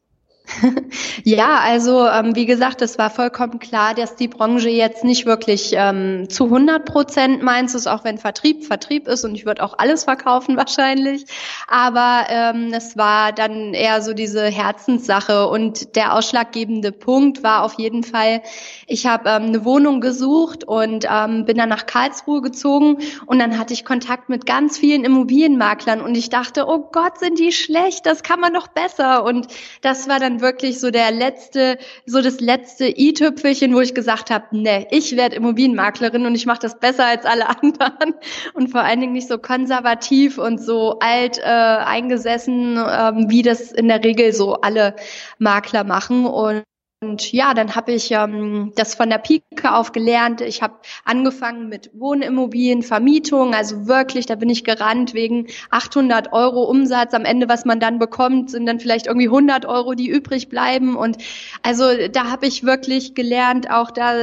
ja, 1.24 1.58
also 1.62 2.06
ähm, 2.06 2.34
wie 2.34 2.46
gesagt, 2.46 2.82
es 2.82 2.98
war 2.98 3.10
vollkommen 3.10 3.58
klar, 3.58 3.94
dass 3.94 4.16
die 4.16 4.28
Branche 4.28 4.68
jetzt 4.68 5.04
nicht 5.04 5.26
wirklich 5.26 5.72
ähm, 5.74 6.28
zu 6.28 6.44
100 6.44 6.84
Prozent 6.84 7.42
meins 7.42 7.74
ist, 7.74 7.86
auch 7.86 8.04
wenn 8.04 8.18
Vertrieb 8.18 8.64
Vertrieb 8.64 9.08
ist 9.08 9.24
und 9.24 9.34
ich 9.34 9.46
würde 9.46 9.62
auch 9.62 9.74
alles 9.78 10.04
verkaufen 10.04 10.56
wahrscheinlich. 10.56 11.26
Aber 11.66 12.26
ähm, 12.28 12.72
es 12.72 12.96
war 12.96 13.32
dann 13.32 13.74
eher 13.74 14.02
so 14.02 14.14
diese 14.14 14.46
Herzenssache 14.46 15.48
und 15.48 15.96
der 15.96 16.14
ausschlaggebende 16.14 16.92
Punkt 16.92 17.42
war 17.42 17.62
auf 17.62 17.74
jeden 17.74 18.02
Fall, 18.02 18.42
ich 18.86 19.06
habe 19.06 19.28
ähm, 19.28 19.44
eine 19.44 19.64
Wohnung 19.64 20.00
gesucht 20.00 20.64
und 20.64 21.06
ähm, 21.10 21.44
bin 21.44 21.58
dann 21.58 21.68
nach 21.68 21.86
Karlsruhe 21.86 22.40
gezogen 22.40 22.98
und 23.26 23.38
dann 23.38 23.58
hatte 23.58 23.74
ich 23.74 23.84
Kontakt 23.84 24.28
mit 24.28 24.46
ganz 24.46 24.78
vielen 24.78 25.04
Immobilienmaklern 25.04 26.00
und 26.00 26.16
ich 26.16 26.30
dachte, 26.30 26.66
oh 26.66 26.88
Gott, 26.90 27.18
sind 27.18 27.38
die 27.38 27.52
schlecht, 27.52 28.06
das 28.06 28.22
kann 28.22 28.40
man 28.40 28.54
doch 28.54 28.68
besser 28.68 29.24
und 29.24 29.48
das 29.82 30.08
war 30.08 30.18
dann 30.18 30.37
wirklich 30.40 30.80
so 30.80 30.90
der 30.90 31.10
letzte, 31.10 31.78
so 32.06 32.22
das 32.22 32.40
letzte 32.40 32.88
i-Tüpfelchen, 32.88 33.74
wo 33.74 33.80
ich 33.80 33.94
gesagt 33.94 34.30
habe, 34.30 34.44
nee, 34.52 34.86
ich 34.90 35.16
werde 35.16 35.36
Immobilienmaklerin 35.36 36.26
und 36.26 36.34
ich 36.34 36.46
mache 36.46 36.60
das 36.60 36.78
besser 36.78 37.06
als 37.06 37.24
alle 37.24 37.48
anderen. 37.62 38.14
Und 38.54 38.70
vor 38.70 38.82
allen 38.82 39.00
Dingen 39.00 39.12
nicht 39.12 39.28
so 39.28 39.38
konservativ 39.38 40.38
und 40.38 40.58
so 40.58 40.98
alt 41.00 41.38
äh, 41.38 41.42
eingesessen, 41.42 42.76
ähm, 42.76 43.26
wie 43.28 43.42
das 43.42 43.72
in 43.72 43.88
der 43.88 44.02
Regel 44.02 44.32
so 44.32 44.54
alle 44.54 44.94
Makler 45.38 45.84
machen. 45.84 46.26
Und 46.26 46.62
und 47.00 47.32
ja, 47.32 47.54
dann 47.54 47.76
habe 47.76 47.92
ich 47.92 48.10
ähm, 48.10 48.72
das 48.74 48.96
von 48.96 49.08
der 49.08 49.18
Pike 49.18 49.72
auf 49.72 49.92
gelernt. 49.92 50.40
Ich 50.40 50.62
habe 50.62 50.74
angefangen 51.04 51.68
mit 51.68 51.90
Wohnimmobilien, 51.94 52.82
Vermietung, 52.82 53.54
also 53.54 53.86
wirklich, 53.86 54.26
da 54.26 54.34
bin 54.34 54.50
ich 54.50 54.64
gerannt 54.64 55.14
wegen 55.14 55.46
800 55.70 56.32
Euro 56.32 56.64
Umsatz. 56.64 57.14
Am 57.14 57.24
Ende, 57.24 57.48
was 57.48 57.64
man 57.64 57.78
dann 57.78 58.00
bekommt, 58.00 58.50
sind 58.50 58.66
dann 58.66 58.80
vielleicht 58.80 59.06
irgendwie 59.06 59.28
100 59.28 59.64
Euro, 59.64 59.94
die 59.94 60.08
übrig 60.08 60.48
bleiben. 60.48 60.96
Und 60.96 61.18
also 61.62 61.84
da 62.10 62.32
habe 62.32 62.48
ich 62.48 62.64
wirklich 62.64 63.14
gelernt, 63.14 63.70
auch 63.70 63.92
da 63.92 64.14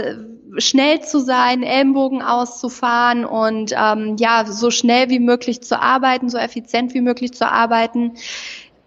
schnell 0.58 1.00
zu 1.02 1.20
sein, 1.20 1.64
Ellenbogen 1.64 2.22
auszufahren 2.22 3.24
und 3.24 3.74
ähm, 3.74 4.18
ja, 4.20 4.46
so 4.46 4.70
schnell 4.70 5.10
wie 5.10 5.20
möglich 5.20 5.62
zu 5.62 5.82
arbeiten, 5.82 6.28
so 6.30 6.38
effizient 6.38 6.94
wie 6.94 7.02
möglich 7.02 7.34
zu 7.34 7.50
arbeiten 7.50 8.16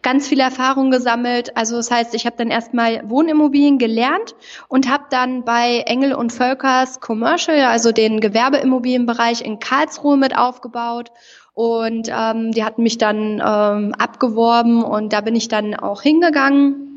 ganz 0.08 0.26
viele 0.26 0.42
Erfahrungen 0.42 0.90
gesammelt. 0.90 1.54
Also 1.54 1.76
das 1.76 1.90
heißt, 1.90 2.14
ich 2.14 2.24
habe 2.24 2.34
dann 2.38 2.48
erstmal 2.48 3.02
Wohnimmobilien 3.10 3.76
gelernt 3.76 4.34
und 4.66 4.90
habe 4.90 5.04
dann 5.10 5.44
bei 5.44 5.80
Engel 5.84 6.14
und 6.14 6.32
Völkers 6.32 7.00
Commercial, 7.00 7.60
also 7.66 7.92
den 7.92 8.18
Gewerbeimmobilienbereich 8.18 9.42
in 9.42 9.58
Karlsruhe 9.58 10.16
mit 10.16 10.34
aufgebaut. 10.34 11.12
Und 11.52 12.08
ähm, 12.10 12.52
die 12.52 12.64
hatten 12.64 12.84
mich 12.84 12.96
dann 12.96 13.42
ähm, 13.44 13.94
abgeworben 13.98 14.82
und 14.82 15.12
da 15.12 15.20
bin 15.20 15.36
ich 15.36 15.48
dann 15.48 15.74
auch 15.74 16.00
hingegangen 16.00 16.87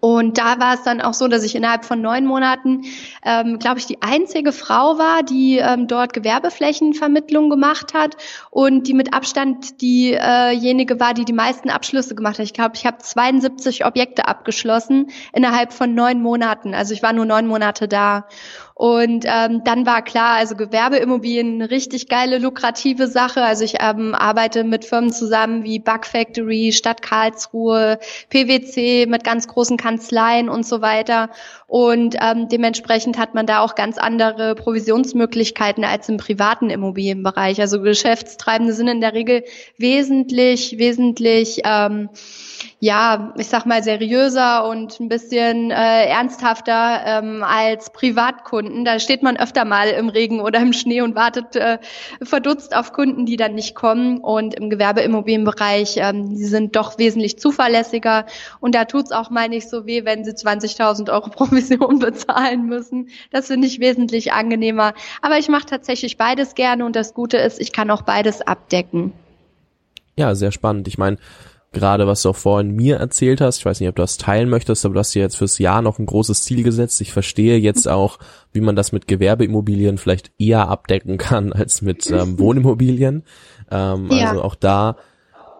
und 0.00 0.38
da 0.38 0.58
war 0.58 0.74
es 0.74 0.82
dann 0.82 1.00
auch 1.00 1.14
so, 1.14 1.28
dass 1.28 1.44
ich 1.44 1.54
innerhalb 1.54 1.84
von 1.84 2.00
neun 2.00 2.26
Monaten, 2.26 2.82
ähm, 3.24 3.58
glaube 3.58 3.78
ich, 3.78 3.86
die 3.86 4.02
einzige 4.02 4.52
Frau 4.52 4.98
war, 4.98 5.22
die 5.22 5.58
ähm, 5.58 5.86
dort 5.86 6.12
Gewerbeflächenvermittlung 6.12 7.50
gemacht 7.50 7.94
hat 7.94 8.16
und 8.50 8.88
die 8.88 8.94
mit 8.94 9.14
Abstand 9.14 9.80
diejenige 9.80 11.00
war, 11.00 11.14
die 11.14 11.24
die 11.24 11.32
meisten 11.32 11.70
Abschlüsse 11.70 12.14
gemacht 12.14 12.38
hat. 12.38 12.46
Ich 12.46 12.54
glaube, 12.54 12.72
ich 12.74 12.86
habe 12.86 12.98
72 12.98 13.84
Objekte 13.84 14.28
abgeschlossen 14.28 15.10
innerhalb 15.32 15.72
von 15.72 15.94
neun 15.94 16.22
Monaten. 16.22 16.74
Also 16.74 16.94
ich 16.94 17.02
war 17.02 17.12
nur 17.12 17.24
neun 17.24 17.46
Monate 17.46 17.88
da. 17.88 18.26
Und 18.74 19.24
ähm, 19.26 19.62
dann 19.64 19.86
war 19.86 20.02
klar, 20.02 20.36
also 20.36 20.56
Gewerbeimmobilien 20.56 21.54
eine 21.54 21.70
richtig 21.70 22.08
geile, 22.08 22.38
lukrative 22.38 23.06
Sache. 23.06 23.42
Also 23.42 23.64
ich 23.64 23.76
ähm, 23.80 24.14
arbeite 24.14 24.64
mit 24.64 24.84
Firmen 24.84 25.12
zusammen 25.12 25.64
wie 25.64 25.78
Bug 25.78 26.06
Factory, 26.06 26.72
Stadt 26.72 27.02
Karlsruhe, 27.02 27.98
PwC 28.30 29.06
mit 29.06 29.24
ganz 29.24 29.46
großen 29.46 29.76
Kanzleien 29.76 30.48
und 30.48 30.66
so 30.66 30.80
weiter. 30.80 31.30
Und 31.66 32.16
ähm, 32.20 32.48
dementsprechend 32.48 33.18
hat 33.18 33.34
man 33.34 33.46
da 33.46 33.60
auch 33.60 33.74
ganz 33.74 33.98
andere 33.98 34.54
Provisionsmöglichkeiten 34.54 35.84
als 35.84 36.08
im 36.08 36.16
privaten 36.16 36.70
Immobilienbereich. 36.70 37.60
Also 37.60 37.80
Geschäftstreibende 37.80 38.72
sind 38.72 38.88
in 38.88 39.00
der 39.00 39.14
Regel 39.14 39.44
wesentlich, 39.78 40.78
wesentlich 40.78 41.60
ähm, 41.64 42.08
ja, 42.80 43.32
ich 43.36 43.48
sag 43.48 43.66
mal, 43.66 43.82
seriöser 43.82 44.68
und 44.68 44.98
ein 45.00 45.08
bisschen 45.08 45.70
äh, 45.70 46.06
ernsthafter 46.06 47.00
ähm, 47.04 47.42
als 47.42 47.90
Privatkunden. 47.90 48.84
Da 48.84 48.98
steht 48.98 49.22
man 49.22 49.36
öfter 49.36 49.64
mal 49.64 49.88
im 49.88 50.08
Regen 50.08 50.40
oder 50.40 50.60
im 50.60 50.72
Schnee 50.72 51.00
und 51.00 51.14
wartet 51.14 51.56
äh, 51.56 51.78
verdutzt 52.22 52.74
auf 52.74 52.92
Kunden, 52.92 53.26
die 53.26 53.36
dann 53.36 53.54
nicht 53.54 53.74
kommen. 53.74 54.18
Und 54.18 54.54
im 54.54 54.70
Gewerbeimmobilienbereich, 54.70 55.96
ähm, 55.98 56.30
die 56.30 56.44
sind 56.44 56.76
doch 56.76 56.98
wesentlich 56.98 57.38
zuverlässiger. 57.38 58.26
Und 58.60 58.74
da 58.74 58.84
tut's 58.84 59.12
auch 59.12 59.30
mal 59.30 59.48
nicht 59.48 59.68
so 59.68 59.86
weh, 59.86 60.04
wenn 60.04 60.24
sie 60.24 60.32
20.000 60.32 61.12
Euro 61.12 61.30
Provision 61.30 61.98
bezahlen 61.98 62.66
müssen. 62.66 63.08
Das 63.30 63.46
finde 63.46 63.66
ich 63.66 63.80
wesentlich 63.80 64.32
angenehmer. 64.32 64.94
Aber 65.20 65.38
ich 65.38 65.48
mache 65.48 65.66
tatsächlich 65.66 66.16
beides 66.16 66.54
gerne 66.54 66.84
und 66.84 66.96
das 66.96 67.14
Gute 67.14 67.36
ist, 67.36 67.60
ich 67.60 67.72
kann 67.72 67.90
auch 67.90 68.02
beides 68.02 68.40
abdecken. 68.40 69.12
Ja, 70.16 70.34
sehr 70.34 70.52
spannend. 70.52 70.88
Ich 70.88 70.98
meine, 70.98 71.16
gerade 71.72 72.06
was 72.06 72.22
du 72.22 72.30
auch 72.30 72.36
vorhin 72.36 72.74
mir 72.74 72.96
erzählt 72.96 73.40
hast, 73.40 73.58
ich 73.58 73.66
weiß 73.66 73.80
nicht, 73.80 73.88
ob 73.88 73.96
du 73.96 74.02
das 74.02 74.18
teilen 74.18 74.48
möchtest, 74.48 74.84
aber 74.84 74.94
du 74.94 75.00
hast 75.00 75.14
dir 75.14 75.22
jetzt 75.22 75.36
fürs 75.36 75.58
Jahr 75.58 75.82
noch 75.82 75.98
ein 75.98 76.06
großes 76.06 76.42
Ziel 76.44 76.62
gesetzt. 76.62 77.00
Ich 77.00 77.12
verstehe 77.12 77.56
jetzt 77.56 77.88
auch, 77.88 78.18
wie 78.52 78.60
man 78.60 78.76
das 78.76 78.92
mit 78.92 79.06
Gewerbeimmobilien 79.08 79.98
vielleicht 79.98 80.32
eher 80.38 80.68
abdecken 80.68 81.18
kann 81.18 81.52
als 81.52 81.82
mit 81.82 82.10
ähm, 82.10 82.38
Wohnimmobilien. 82.38 83.24
Ähm, 83.70 84.08
ja. 84.10 84.30
Also 84.30 84.42
auch 84.42 84.54
da 84.54 84.96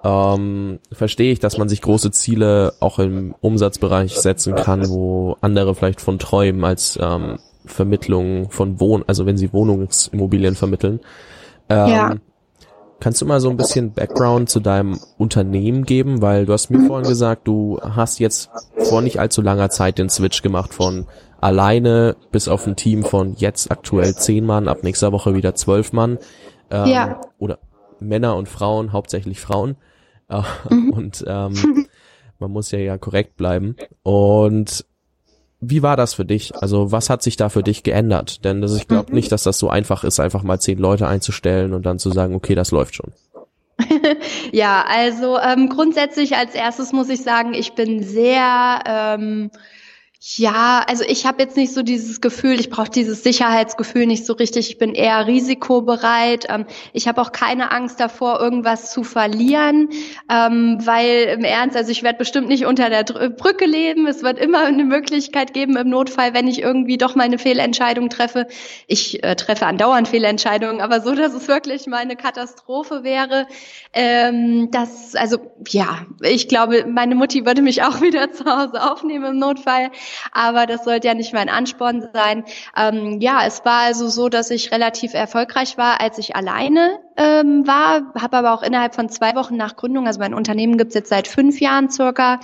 ähm, 0.05 0.81
verstehe 0.91 1.33
ich, 1.33 1.39
dass 1.39 1.59
man 1.59 1.69
sich 1.69 1.81
große 1.81 2.11
Ziele 2.11 2.75
auch 2.81 2.99
im 2.99 3.35
Umsatzbereich 3.41 4.17
setzen 4.17 4.55
kann, 4.55 4.89
wo 4.89 5.37
andere 5.41 5.75
vielleicht 5.75 6.01
von 6.01 6.19
träumen 6.19 6.65
als 6.65 6.99
ähm, 7.01 7.39
Vermittlung 7.65 8.51
von 8.51 8.81
Wohn, 8.81 9.05
also 9.07 9.27
wenn 9.27 9.37
sie 9.37 9.53
Wohnungsimmobilien 9.53 10.57
vermitteln. 10.57 11.01
Ähm, 11.69 11.89
ja. 11.89 12.15
Kannst 13.03 13.21
du 13.21 13.27
mal 13.27 13.41
so 13.41 13.51
ein 13.51 13.57
bisschen 13.57 13.93
Background 13.93 14.49
zu 14.49 14.61
deinem 14.61 15.01
Unternehmen 15.19 15.83
geben? 15.87 16.23
Weil 16.23 16.47
du 16.47 16.53
hast 16.53 16.71
mir 16.71 16.87
vorhin 16.87 17.09
gesagt, 17.09 17.49
du 17.49 17.81
hast 17.83 18.21
jetzt 18.21 18.49
vor 18.77 19.03
nicht 19.03 19.19
allzu 19.19 19.43
langer 19.43 19.71
Zeit 19.71 19.99
den 19.99 20.09
Switch 20.09 20.41
gemacht 20.41 20.73
von 20.73 21.09
alleine 21.41 22.15
bis 22.31 22.47
auf 22.47 22.65
ein 22.65 22.77
Team 22.77 23.03
von 23.03 23.35
jetzt 23.35 23.73
aktuell 23.73 24.15
zehn 24.15 24.47
Mann, 24.47 24.69
ab 24.69 24.85
nächster 24.85 25.11
Woche 25.11 25.35
wieder 25.35 25.57
zwölf 25.57 25.93
Mann. 25.93 26.19
Ähm, 26.71 26.87
ja. 26.87 27.21
Oder 27.41 27.59
Männer 27.99 28.37
und 28.37 28.49
Frauen, 28.49 28.93
hauptsächlich 28.93 29.41
Frauen. 29.41 29.75
Äh, 30.29 30.43
mhm. 30.71 30.91
Und 30.91 31.25
ähm, 31.27 31.89
man 32.39 32.53
muss 32.53 32.71
ja 32.71 32.79
ja 32.79 32.99
korrekt 32.99 33.37
bleiben. 33.37 33.75
Und 34.05 34.85
wie 35.65 35.83
war 35.83 35.97
das 35.97 36.13
für 36.13 36.25
dich? 36.25 36.55
Also 36.57 36.91
was 36.91 37.09
hat 37.09 37.23
sich 37.23 37.37
da 37.37 37.49
für 37.49 37.63
dich 37.63 37.85
geändert? 37.85 38.45
Denn 38.45 38.61
das, 38.61 38.77
ich 38.77 38.89
glaube 38.89 39.13
mhm. 39.13 39.15
nicht, 39.15 39.31
dass 39.31 39.45
das 39.45 39.59
so 39.59 39.71
einfach 39.71 40.03
ist, 40.03 40.19
einfach 40.19 40.43
mal 40.43 40.59
zehn 40.59 40.77
Leute 40.77 41.07
einzustellen 41.07 41.73
und 41.73 41.87
dann 41.87 42.01
zu 42.01 42.11
sagen, 42.11 42.35
okay, 42.35 42.57
das 42.57 42.73
läuft 42.73 42.97
schon. 42.97 43.13
ja, 44.53 44.85
also 44.89 45.39
ähm, 45.39 45.69
grundsätzlich 45.69 46.37
als 46.37 46.57
erstes 46.57 46.93
muss 46.93 47.09
ich 47.09 47.23
sagen, 47.23 47.55
ich 47.55 47.75
bin 47.75 48.03
sehr 48.03 48.81
ähm, 48.85 49.51
ja, 50.25 50.85
also 50.87 51.03
ich 51.05 51.27
habe 51.27 51.43
jetzt 51.43 51.57
nicht 51.57 51.75
so 51.75 51.83
dieses 51.83 52.21
Gefühl, 52.21 52.61
ich 52.61 52.71
brauche 52.71 52.91
dieses 52.91 53.25
Sicherheitsgefühl 53.25 54.07
nicht 54.07 54.25
so 54.25 54.35
richtig. 54.35 54.71
Ich 54.71 54.79
bin 54.79 54.95
eher 54.95 55.27
risikobereit. 55.27 56.47
Ähm, 56.49 56.65
ich 56.93 57.09
habe 57.09 57.21
auch 57.21 57.33
keine 57.33 57.73
Angst 57.73 57.99
davor, 57.99 58.39
irgendwas 58.39 58.93
zu 58.93 59.03
verlieren, 59.03 59.89
ähm, 60.31 60.79
weil 60.85 61.25
im 61.37 61.43
Ernst, 61.43 61.77
also 61.77 61.91
ich 61.91 62.05
werde 62.05 62.19
bestimmt 62.19 62.47
nicht 62.47 62.67
unter 62.67 62.89
der 62.89 63.03
Brücke 63.03 63.67
leben. 63.67 64.07
Es 64.07 64.23
wird 64.23 64.39
immer 64.39 64.61
eine 64.61 64.85
Möglichkeit 64.85 65.55
geben 65.55 65.77
im 65.77 65.89
Notfall, 65.89 66.35
wenn 66.35 66.47
ich 66.47 66.63
irgendwie 66.63 66.99
doch 66.99 67.17
mal 67.17 67.25
eine 67.25 67.39
Fehlentscheidung 67.39 68.09
treffe. 68.09 68.47
Ich 68.87 69.25
äh, 69.25 69.35
treffe 69.35 69.67
andauernd 69.67 70.07
Fehlentscheidungen, 70.07 70.81
aber 70.81 71.01
so, 71.01 71.17
dass 71.17 71.35
es 71.35 71.49
wirklich 71.49 71.89
mal 71.89 71.97
eine 71.97 72.15
Katastrophe 72.15 73.03
wäre. 73.03 73.49
Ähm, 73.93 74.71
das, 74.71 75.17
also 75.17 75.39
ja, 75.67 76.07
ich 76.21 76.47
glaube, 76.47 76.87
meine 76.87 77.17
Mutti 77.17 77.45
würde 77.45 77.61
mich 77.61 77.83
auch 77.83 78.01
wieder 78.03 78.31
zu 78.31 78.45
Hause 78.45 78.89
aufnehmen 78.89 79.25
im 79.25 79.39
Notfall 79.41 79.91
aber 80.33 80.67
das 80.67 80.85
sollte 80.85 81.09
ja 81.09 81.15
nicht 81.15 81.33
mein 81.33 81.49
Ansporn 81.49 82.09
sein. 82.13 82.45
Ähm, 82.77 83.21
ja, 83.21 83.47
es 83.47 83.65
war 83.65 83.81
also 83.81 84.09
so, 84.09 84.29
dass 84.29 84.51
ich 84.51 84.73
relativ 84.73 85.15
erfolgreich 85.15 85.79
war, 85.79 86.01
als 86.01 86.19
ich 86.19 86.37
alleine 86.37 86.99
ähm, 87.17 87.67
war, 87.67 88.13
habe 88.21 88.37
aber 88.37 88.55
auch 88.55 88.63
innerhalb 88.63 88.95
von 88.95 89.09
zwei 89.09 89.35
Wochen 89.35 89.57
nach 89.57 89.77
Gründung, 89.77 90.07
also 90.07 90.21
mein 90.21 90.35
Unternehmen 90.35 90.79
gibt's 90.79 90.95
jetzt 90.95 91.09
seit 91.09 91.29
fünf 91.29 91.61
Jahren 91.61 91.91
circa, 91.91 92.41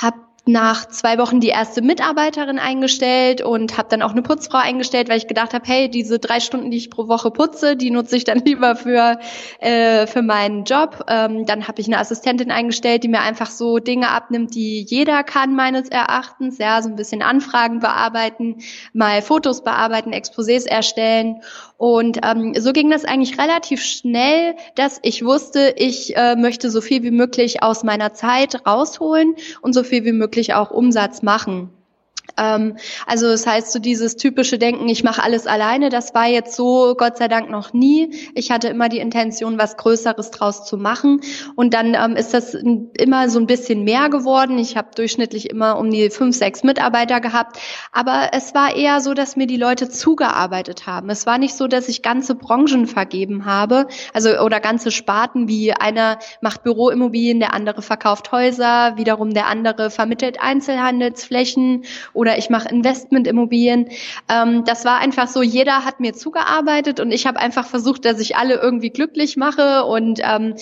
habe 0.00 0.16
nach 0.46 0.86
zwei 0.88 1.16
Wochen 1.16 1.40
die 1.40 1.48
erste 1.48 1.80
Mitarbeiterin 1.80 2.58
eingestellt 2.58 3.40
und 3.40 3.78
habe 3.78 3.88
dann 3.88 4.02
auch 4.02 4.10
eine 4.10 4.20
Putzfrau 4.20 4.58
eingestellt, 4.58 5.08
weil 5.08 5.16
ich 5.16 5.26
gedacht 5.26 5.54
habe, 5.54 5.64
hey, 5.66 5.88
diese 5.88 6.18
drei 6.18 6.38
Stunden, 6.40 6.70
die 6.70 6.76
ich 6.76 6.90
pro 6.90 7.08
Woche 7.08 7.30
putze, 7.30 7.76
die 7.76 7.90
nutze 7.90 8.16
ich 8.16 8.24
dann 8.24 8.38
lieber 8.44 8.76
für 8.76 9.18
äh, 9.60 10.06
für 10.06 10.20
meinen 10.20 10.64
Job. 10.64 11.06
Ähm, 11.08 11.46
dann 11.46 11.66
habe 11.66 11.80
ich 11.80 11.86
eine 11.86 11.98
Assistentin 11.98 12.50
eingestellt, 12.50 13.04
die 13.04 13.08
mir 13.08 13.20
einfach 13.20 13.50
so 13.50 13.78
Dinge 13.78 14.10
abnimmt, 14.10 14.54
die 14.54 14.82
jeder 14.82 15.22
kann 15.22 15.56
meines 15.56 15.88
Erachtens, 15.88 16.58
ja, 16.58 16.82
so 16.82 16.90
ein 16.90 16.96
bisschen 16.96 17.22
Anfragen 17.22 17.80
bearbeiten, 17.80 18.58
mal 18.92 19.22
Fotos 19.22 19.64
bearbeiten, 19.64 20.12
Exposés 20.12 20.66
erstellen 20.66 21.40
und 21.76 22.20
ähm, 22.22 22.54
so 22.58 22.72
ging 22.72 22.90
das 22.90 23.04
eigentlich 23.04 23.38
relativ 23.38 23.82
schnell, 23.82 24.54
dass 24.74 25.00
ich 25.02 25.24
wusste, 25.24 25.74
ich 25.76 26.16
äh, 26.16 26.36
möchte 26.36 26.70
so 26.70 26.80
viel 26.80 27.02
wie 27.02 27.10
möglich 27.10 27.62
aus 27.62 27.82
meiner 27.82 28.14
Zeit 28.14 28.66
rausholen 28.66 29.34
und 29.60 29.72
so 29.72 29.82
viel 29.82 30.04
wie 30.04 30.12
möglich 30.12 30.54
auch 30.54 30.70
Umsatz 30.70 31.22
machen. 31.22 31.70
Ähm, 32.36 32.76
also 33.06 33.28
das 33.28 33.46
heißt, 33.46 33.72
so 33.72 33.78
dieses 33.78 34.16
typische 34.16 34.58
Denken, 34.58 34.88
ich 34.88 35.04
mache 35.04 35.22
alles 35.22 35.46
alleine, 35.46 35.88
das 35.88 36.14
war 36.14 36.26
jetzt 36.26 36.56
so 36.56 36.94
Gott 36.96 37.16
sei 37.16 37.28
Dank 37.28 37.50
noch 37.50 37.72
nie. 37.72 38.14
Ich 38.34 38.50
hatte 38.50 38.68
immer 38.68 38.88
die 38.88 38.98
Intention, 38.98 39.58
was 39.58 39.76
Größeres 39.76 40.30
draus 40.30 40.64
zu 40.64 40.76
machen. 40.76 41.20
Und 41.56 41.74
dann 41.74 41.94
ähm, 41.94 42.16
ist 42.16 42.34
das 42.34 42.54
immer 42.54 43.28
so 43.28 43.38
ein 43.38 43.46
bisschen 43.46 43.84
mehr 43.84 44.08
geworden. 44.08 44.58
Ich 44.58 44.76
habe 44.76 44.88
durchschnittlich 44.94 45.50
immer 45.50 45.78
um 45.78 45.90
die 45.90 46.10
fünf, 46.10 46.36
sechs 46.36 46.62
Mitarbeiter 46.64 47.20
gehabt. 47.20 47.58
Aber 47.92 48.30
es 48.32 48.54
war 48.54 48.74
eher 48.74 49.00
so, 49.00 49.14
dass 49.14 49.36
mir 49.36 49.46
die 49.46 49.56
Leute 49.56 49.88
zugearbeitet 49.88 50.86
haben. 50.86 51.10
Es 51.10 51.26
war 51.26 51.38
nicht 51.38 51.54
so, 51.54 51.66
dass 51.66 51.88
ich 51.88 52.02
ganze 52.02 52.34
Branchen 52.34 52.86
vergeben 52.86 53.44
habe, 53.44 53.86
also 54.12 54.30
oder 54.40 54.60
ganze 54.60 54.90
Sparten, 54.90 55.48
wie 55.48 55.72
einer 55.72 56.18
macht 56.40 56.62
Büroimmobilien, 56.62 57.40
der 57.40 57.54
andere 57.54 57.82
verkauft 57.82 58.32
Häuser, 58.32 58.96
wiederum 58.96 59.32
der 59.34 59.46
andere 59.46 59.90
vermittelt 59.90 60.40
Einzelhandelsflächen 60.40 61.84
oder 62.14 62.38
ich 62.38 62.48
mache 62.48 62.68
Investmentimmobilien. 62.68 63.90
Ähm, 64.28 64.64
das 64.64 64.84
war 64.84 64.98
einfach 64.98 65.28
so, 65.28 65.42
jeder 65.42 65.84
hat 65.84 66.00
mir 66.00 66.14
zugearbeitet 66.14 67.00
und 67.00 67.10
ich 67.10 67.26
habe 67.26 67.38
einfach 67.38 67.66
versucht, 67.66 68.04
dass 68.04 68.20
ich 68.20 68.36
alle 68.36 68.54
irgendwie 68.54 68.90
glücklich 68.90 69.36
mache 69.36 69.84
und 69.84 70.20
ähm, 70.22 70.54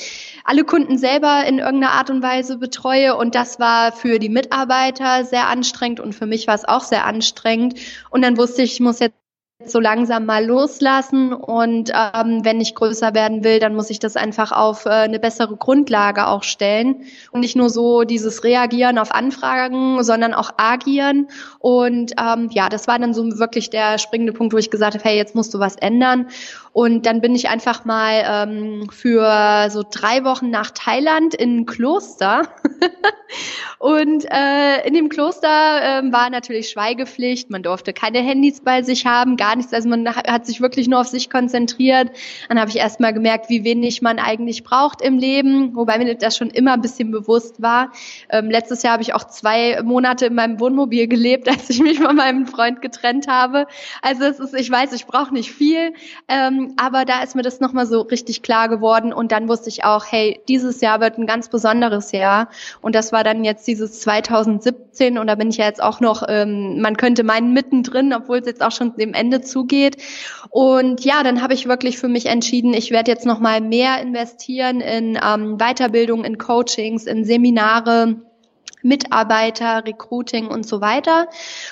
alle 0.45 0.65
Kunden 0.65 0.99
selber 0.99 1.45
in 1.47 1.59
irgendeiner 1.59 1.93
Art 1.93 2.11
und 2.11 2.23
Weise 2.23 2.59
betreue. 2.59 3.17
Und 3.17 3.35
das 3.35 3.61
war 3.61 3.93
für 3.93 4.19
die 4.19 4.29
Mitarbeiter 4.29 5.25
sehr 5.25 5.49
anstrengend 5.49 6.01
und 6.01 6.15
für 6.15 6.27
mich 6.27 6.47
war 6.47 6.55
es 6.55 6.67
auch 6.67 6.83
sehr 6.83 7.07
anstrengend. 7.07 7.75
Und 8.11 8.23
dann 8.23 8.37
wusste 8.37 8.63
ich, 8.63 8.73
ich 8.75 8.81
muss 8.81 8.99
jetzt 8.99 9.22
so 9.67 9.81
langsam 9.81 10.27
mal 10.27 10.45
loslassen 10.45 11.33
und 11.33 11.91
ähm, 11.91 12.45
wenn 12.45 12.61
ich 12.61 12.75
größer 12.75 13.15
werden 13.15 13.45
will, 13.45 13.59
dann 13.59 13.75
muss 13.75 13.91
ich 13.91 13.99
das 13.99 14.17
einfach 14.17 14.53
auf 14.53 14.87
äh, 14.87 14.91
eine 14.91 15.19
bessere 15.19 15.57
Grundlage 15.57 16.27
auch 16.27 16.43
stellen 16.43 17.03
und 17.31 17.41
nicht 17.41 17.57
nur 17.57 17.71
so 17.71 18.03
dieses 18.03 18.45
Reagieren 18.45 18.99
auf 18.99 19.13
Anfragen, 19.13 20.03
sondern 20.03 20.35
auch 20.35 20.51
agieren 20.57 21.29
und 21.59 22.13
ähm, 22.19 22.49
ja, 22.53 22.69
das 22.69 22.89
war 22.89 22.99
dann 22.99 23.15
so 23.15 23.39
wirklich 23.39 23.71
der 23.71 23.99
springende 23.99 24.33
Punkt, 24.33 24.53
wo 24.53 24.59
ich 24.59 24.71
gesagt 24.71 24.95
habe, 24.95 25.05
hey, 25.05 25.17
jetzt 25.17 25.35
musst 25.35 25.55
du 25.55 25.59
was 25.59 25.77
ändern 25.77 26.29
und 26.73 27.05
dann 27.05 27.21
bin 27.21 27.35
ich 27.35 27.51
einfach 27.51 27.85
mal 27.85 28.23
ähm, 28.27 28.89
für 28.91 29.69
so 29.71 29.85
drei 29.89 30.25
Wochen 30.25 30.49
nach 30.49 30.71
Thailand 30.71 31.35
in 31.35 31.59
ein 31.59 31.67
Kloster. 31.67 32.49
und 33.79 34.25
äh, 34.31 34.87
in 34.87 34.95
dem 34.95 35.11
Kloster 35.11 35.49
äh, 35.49 36.13
war 36.13 36.31
natürlich 36.31 36.71
Schweigepflicht. 36.71 37.51
Man 37.51 37.63
durfte 37.63 37.93
keine 37.93 38.21
Handys 38.21 38.63
bei 38.63 38.83
sich 38.83 39.05
haben, 39.05 39.37
gar 39.37 39.52
nichts. 39.57 39.73
Also 39.73 39.89
man 39.89 40.09
hat 40.09 40.47
sich 40.47 40.61
wirklich 40.61 40.89
nur 40.89 41.01
auf 41.01 41.09
sich 41.09 41.31
konzentriert. 41.31 42.11
Dann 42.49 42.59
habe 42.59 42.71
ich 42.71 42.77
erst 42.77 43.01
mal 43.01 43.13
gemerkt, 43.13 43.49
wie 43.49 43.65
wenig 43.65 44.03
man 44.03 44.19
eigentlich 44.19 44.65
braucht 44.65 45.03
im 45.03 45.19
Leben, 45.19 45.75
wobei 45.75 45.99
mir 45.99 46.15
das 46.15 46.37
schon 46.37 46.51
immer 46.51 46.75
ein 46.75 46.81
bisschen 46.81 47.11
bewusst 47.11 47.63
war. 47.63 47.93
Ähm, 48.31 48.51
letztes 48.51 48.83
Jahr 48.83 48.95
habe 48.95 49.03
ich 49.03 49.15
auch 49.15 49.25
zwei 49.25 49.83
Monate 49.83 50.27
in 50.27 50.35
meinem 50.35 50.61
Wohnmobil 50.61 51.09
gelebt, 51.09 51.49
als 51.51 51.71
ich 51.71 51.81
mich 51.81 52.01
von 52.01 52.17
meinem 52.17 52.47
Freund 52.47 52.83
getrennt 52.83 53.29
habe. 53.29 53.67
Also 54.01 54.25
es 54.25 54.41
ist, 54.41 54.55
ich 54.55 54.71
weiß, 54.71 54.93
ich 54.93 55.07
brauche 55.07 55.33
nicht 55.33 55.53
viel. 55.53 55.93
Ähm, 56.29 56.75
aber 56.77 57.05
da 57.05 57.23
ist 57.23 57.35
mir 57.35 57.43
das 57.43 57.61
nochmal 57.61 57.87
so 57.87 58.01
richtig 58.03 58.43
klar 58.43 58.69
geworden 58.69 59.13
und 59.13 59.33
dann 59.33 59.49
wusste 59.49 59.69
ich 59.69 59.85
auch, 59.85 60.05
hey, 60.09 60.41
dieses 60.49 60.81
Jahr 60.81 61.01
wird 61.01 61.19
ein 61.19 61.27
ganz 61.27 61.49
besonderes 61.49 62.13
Jahr 62.13 62.49
und 62.81 62.95
das 62.95 63.13
war 63.13 63.25
dann 63.25 63.45
jetzt 63.45 63.67
dieses 63.67 64.01
2017 64.01 65.19
und 65.19 65.27
da 65.27 65.35
bin 65.35 65.51
ich 65.51 65.57
ja 65.59 65.67
jetzt 65.67 65.83
auch 65.83 66.01
noch, 66.01 66.23
ähm, 66.29 66.81
man 66.81 66.97
könnte 66.97 67.25
meinen 67.25 67.53
mittendrin, 67.53 68.13
obwohl 68.13 68.39
es 68.39 68.47
jetzt 68.47 68.63
auch 68.63 68.73
schon 68.73 68.97
dem 68.97 69.15
Ende 69.15 69.42
zugeht. 69.43 69.97
Und 70.51 71.05
ja, 71.05 71.23
dann 71.23 71.43
habe 71.43 71.55
ich 71.55 71.69
wirklich 71.69 71.99
für 71.99 72.09
mich 72.09 72.27
entschieden, 72.27 72.75
ich 72.75 72.91
werde 72.91 73.11
jetzt 73.11 73.27
nochmal 73.27 73.61
mehr 73.61 74.01
investieren 74.01 74.81
in 74.81 75.19
ähm, 75.23 75.59
Weiterbildung, 75.59 76.25
in 76.25 76.39
Coachings, 76.39 77.07
in 77.07 77.25
Seminare, 77.25 78.23
Mitarbeiter, 78.83 79.85
Recruiting 79.87 80.49
und 80.49 80.67
so 80.67 80.81
weiter. 80.81 81.29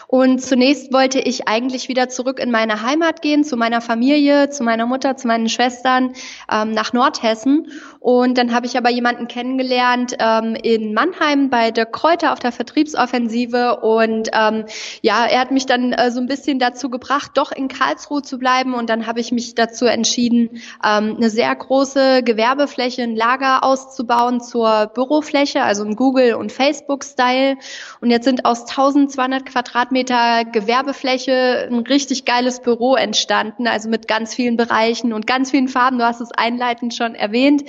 Und 0.07 0.41
zunächst 0.41 0.93
wollte 0.93 1.21
ich 1.21 1.49
eigentlich 1.49 1.89
wieder 1.89 2.09
zurück 2.09 2.39
in 2.39 2.51
meine 2.51 2.83
Heimat 2.83 3.23
gehen, 3.23 3.45
zu 3.45 3.57
meiner 3.57 3.81
Familie, 3.81 4.51
zu 4.51 4.63
meiner 4.63 4.87
Mutter, 4.87 5.17
zu 5.17 5.27
meinen 5.27 5.49
Schwestern 5.49 6.15
ähm, 6.51 6.73
nach 6.73 6.93
Nordhessen. 6.93 7.69
Und 8.01 8.39
dann 8.39 8.55
habe 8.55 8.67
ich 8.67 8.79
aber 8.79 8.91
jemanden 8.91 9.29
kennengelernt 9.29 10.17
ähm, 10.19 10.55
in 10.55 10.95
Mannheim 10.95 11.51
bei 11.51 11.71
der 11.71 11.87
Kräuter 11.87 12.33
auf 12.33 12.39
der 12.39 12.51
Vertriebsoffensive. 12.51 13.81
Und 13.81 14.31
ähm, 14.33 14.65
ja, 15.03 15.27
er 15.27 15.41
hat 15.41 15.51
mich 15.51 15.67
dann 15.67 15.93
äh, 15.93 16.11
so 16.11 16.21
ein 16.21 16.27
bisschen 16.27 16.59
dazu 16.59 16.89
gebracht, 16.89 17.33
doch 17.35 17.53
in 17.53 17.69
Karlsruhe 17.69 18.23
zu 18.23 18.39
bleiben. 18.39 18.75
Und 18.75 18.89
dann 18.89 19.07
habe 19.07 19.21
ich 19.21 19.33
mich 19.33 19.55
dazu 19.55 19.85
entschieden, 19.85 20.61
ähm, 20.85 21.17
eine 21.17 21.29
sehr 21.29 21.55
große 21.55 22.23
Gewerbefläche, 22.23 23.03
ein 23.03 23.17
Lager 23.17 23.65
auszubauen 23.65 24.41
zur 24.41 24.87
Bürofläche, 24.95 25.63
also 25.63 25.85
ein 25.85 25.95
Google- 25.95 26.35
und 26.35 26.53
Facebook-Style. 27.01 27.57
Und 28.01 28.11
jetzt 28.11 28.25
sind 28.25 28.45
aus 28.45 28.61
1200 28.63 29.47
Quadratmeter 29.47 30.45
Gewerbefläche 30.45 31.69
ein 31.71 31.81
richtig 31.81 32.25
geiles 32.25 32.61
Büro 32.61 32.97
entstanden, 32.97 33.67
also 33.67 33.89
mit 33.89 34.09
ganz 34.09 34.35
vielen 34.35 34.57
Bereichen 34.57 35.13
und 35.13 35.27
ganz 35.27 35.51
vielen 35.51 35.69
Farben. 35.69 35.99
Du 35.99 36.05
hast 36.05 36.21
es 36.21 36.33
einleitend 36.33 36.95
schon 36.95 37.15
erwähnt. 37.15 37.65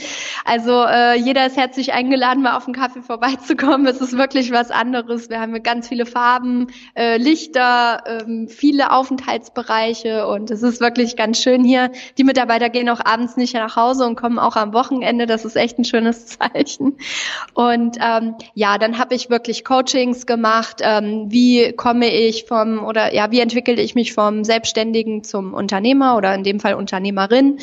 Also 0.45 0.83
äh, 0.83 1.15
jeder 1.15 1.45
ist 1.45 1.57
herzlich 1.57 1.93
eingeladen, 1.93 2.43
mal 2.43 2.57
auf 2.57 2.65
den 2.65 2.73
Kaffee 2.73 3.01
vorbeizukommen. 3.01 3.87
Es 3.87 4.01
ist 4.01 4.17
wirklich 4.17 4.51
was 4.51 4.71
anderes. 4.71 5.29
Wir 5.29 5.39
haben 5.39 5.61
ganz 5.63 5.87
viele 5.87 6.05
Farben, 6.05 6.67
äh, 6.95 7.17
Lichter, 7.17 8.03
äh, 8.05 8.47
viele 8.47 8.91
Aufenthaltsbereiche 8.91 10.27
und 10.27 10.51
es 10.51 10.63
ist 10.63 10.81
wirklich 10.81 11.15
ganz 11.15 11.41
schön 11.41 11.63
hier. 11.63 11.91
Die 12.17 12.23
Mitarbeiter 12.23 12.69
gehen 12.69 12.89
auch 12.89 13.03
abends 13.03 13.37
nicht 13.37 13.53
nach 13.53 13.75
Hause 13.75 14.05
und 14.05 14.15
kommen 14.15 14.39
auch 14.39 14.55
am 14.55 14.73
Wochenende. 14.73 15.25
Das 15.25 15.45
ist 15.45 15.55
echt 15.55 15.77
ein 15.77 15.85
schönes 15.85 16.25
Zeichen. 16.37 16.97
Und 17.53 17.97
ähm, 18.01 18.35
ja, 18.53 18.77
dann 18.77 18.97
habe 18.97 19.15
ich 19.15 19.20
wirklich 19.29 19.63
Coachings 19.63 20.25
gemacht. 20.25 20.81
Ähm, 20.81 21.25
wie 21.29 21.73
komme 21.73 22.09
ich 22.11 22.45
vom 22.45 22.83
oder 22.83 23.13
ja, 23.13 23.31
wie 23.31 23.39
entwickle 23.39 23.81
ich 23.81 23.95
mich 23.95 24.13
vom 24.13 24.43
Selbstständigen 24.43 25.23
zum 25.23 25.53
Unternehmer 25.53 26.17
oder 26.17 26.33
in 26.33 26.43
dem 26.43 26.59
Fall 26.59 26.73
Unternehmerin? 26.73 27.59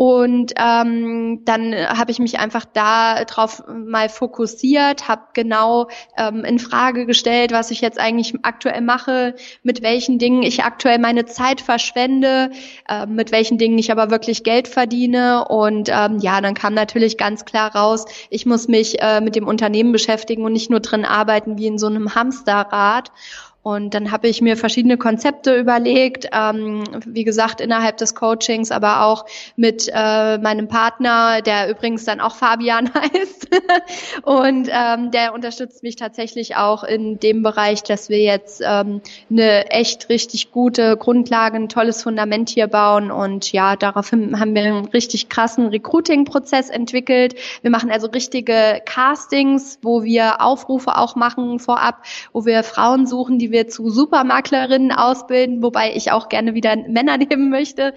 Und 0.00 0.54
ähm, 0.56 1.44
dann 1.44 1.74
habe 1.74 2.10
ich 2.10 2.20
mich 2.20 2.38
einfach 2.38 2.64
da 2.64 3.22
mal 3.68 4.08
fokussiert, 4.08 5.08
habe 5.08 5.24
genau 5.34 5.88
ähm, 6.16 6.42
in 6.44 6.58
Frage 6.58 7.04
gestellt, 7.04 7.52
was 7.52 7.70
ich 7.70 7.82
jetzt 7.82 7.98
eigentlich 7.98 8.32
aktuell 8.42 8.80
mache, 8.80 9.34
mit 9.62 9.82
welchen 9.82 10.18
Dingen 10.18 10.42
ich 10.42 10.64
aktuell 10.64 10.98
meine 10.98 11.26
Zeit 11.26 11.60
verschwende, 11.60 12.50
äh, 12.88 13.04
mit 13.04 13.30
welchen 13.30 13.58
Dingen 13.58 13.78
ich 13.78 13.92
aber 13.92 14.10
wirklich 14.10 14.42
Geld 14.42 14.68
verdiene. 14.68 15.44
Und 15.46 15.90
ähm, 15.92 16.18
ja, 16.20 16.40
dann 16.40 16.54
kam 16.54 16.72
natürlich 16.72 17.18
ganz 17.18 17.44
klar 17.44 17.74
raus, 17.74 18.06
ich 18.30 18.46
muss 18.46 18.68
mich 18.68 19.02
äh, 19.02 19.20
mit 19.20 19.36
dem 19.36 19.46
Unternehmen 19.46 19.92
beschäftigen 19.92 20.44
und 20.44 20.54
nicht 20.54 20.70
nur 20.70 20.80
drin 20.90 21.04
arbeiten 21.04 21.58
wie 21.58 21.66
in 21.66 21.78
so 21.78 21.86
einem 21.86 22.14
Hamsterrad. 22.14 23.12
Und 23.62 23.92
dann 23.92 24.10
habe 24.10 24.26
ich 24.26 24.40
mir 24.40 24.56
verschiedene 24.56 24.96
Konzepte 24.96 25.54
überlegt, 25.54 26.26
ähm, 26.32 26.82
wie 27.04 27.24
gesagt, 27.24 27.60
innerhalb 27.60 27.98
des 27.98 28.14
Coachings, 28.14 28.70
aber 28.70 29.04
auch 29.04 29.26
mit 29.54 29.86
äh, 29.92 30.38
meinem 30.38 30.66
Partner, 30.66 31.42
der 31.42 31.68
übrigens 31.68 32.06
dann 32.06 32.20
auch 32.20 32.36
Fabian 32.36 32.90
heißt. 32.94 33.48
und 34.22 34.68
ähm, 34.72 35.10
der 35.10 35.34
unterstützt 35.34 35.82
mich 35.82 35.96
tatsächlich 35.96 36.56
auch 36.56 36.84
in 36.84 37.18
dem 37.20 37.42
Bereich, 37.42 37.82
dass 37.82 38.08
wir 38.08 38.20
jetzt 38.20 38.62
ähm, 38.64 39.02
eine 39.30 39.70
echt 39.70 40.08
richtig 40.08 40.52
gute 40.52 40.96
Grundlage, 40.96 41.56
ein 41.56 41.68
tolles 41.68 42.02
Fundament 42.02 42.48
hier 42.48 42.66
bauen. 42.66 43.10
Und 43.10 43.52
ja, 43.52 43.76
daraufhin 43.76 44.40
haben 44.40 44.54
wir 44.54 44.62
einen 44.62 44.86
richtig 44.86 45.28
krassen 45.28 45.66
Recruiting-Prozess 45.66 46.70
entwickelt. 46.70 47.34
Wir 47.60 47.70
machen 47.70 47.90
also 47.90 48.06
richtige 48.06 48.80
Castings, 48.86 49.78
wo 49.82 50.02
wir 50.02 50.40
Aufrufe 50.40 50.96
auch 50.96 51.14
machen 51.14 51.58
vorab, 51.58 52.04
wo 52.32 52.46
wir 52.46 52.62
Frauen 52.62 53.06
suchen, 53.06 53.38
die 53.38 53.49
wir 53.50 53.68
zu 53.68 53.90
Supermaklerinnen 53.90 54.92
ausbilden, 54.92 55.62
wobei 55.62 55.94
ich 55.94 56.12
auch 56.12 56.28
gerne 56.28 56.54
wieder 56.54 56.76
Männer 56.76 57.16
nehmen 57.18 57.50
möchte. 57.50 57.94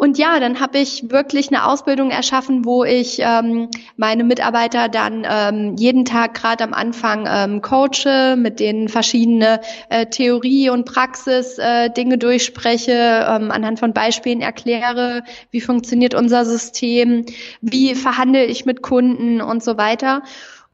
Und 0.00 0.16
ja, 0.16 0.38
dann 0.38 0.60
habe 0.60 0.78
ich 0.78 1.10
wirklich 1.10 1.48
eine 1.48 1.66
Ausbildung 1.66 2.12
erschaffen, 2.12 2.64
wo 2.64 2.84
ich 2.84 3.18
ähm, 3.18 3.68
meine 3.96 4.22
Mitarbeiter 4.22 4.88
dann 4.88 5.26
ähm, 5.28 5.74
jeden 5.76 6.04
Tag 6.04 6.34
gerade 6.34 6.62
am 6.62 6.72
Anfang 6.72 7.26
ähm, 7.28 7.62
coache, 7.62 8.36
mit 8.36 8.60
denen 8.60 8.88
verschiedene 8.88 9.60
äh, 9.88 10.06
Theorie 10.06 10.70
und 10.70 10.84
Praxis 10.84 11.58
äh, 11.58 11.90
Dinge 11.90 12.16
durchspreche, 12.16 12.92
ähm, 12.92 13.50
anhand 13.50 13.80
von 13.80 13.92
Beispielen 13.92 14.40
erkläre, 14.40 15.24
wie 15.50 15.60
funktioniert 15.60 16.14
unser 16.14 16.44
System, 16.44 17.26
wie 17.60 17.96
verhandle 17.96 18.44
ich 18.44 18.66
mit 18.66 18.82
Kunden 18.82 19.40
und 19.40 19.64
so 19.64 19.78
weiter. 19.78 20.22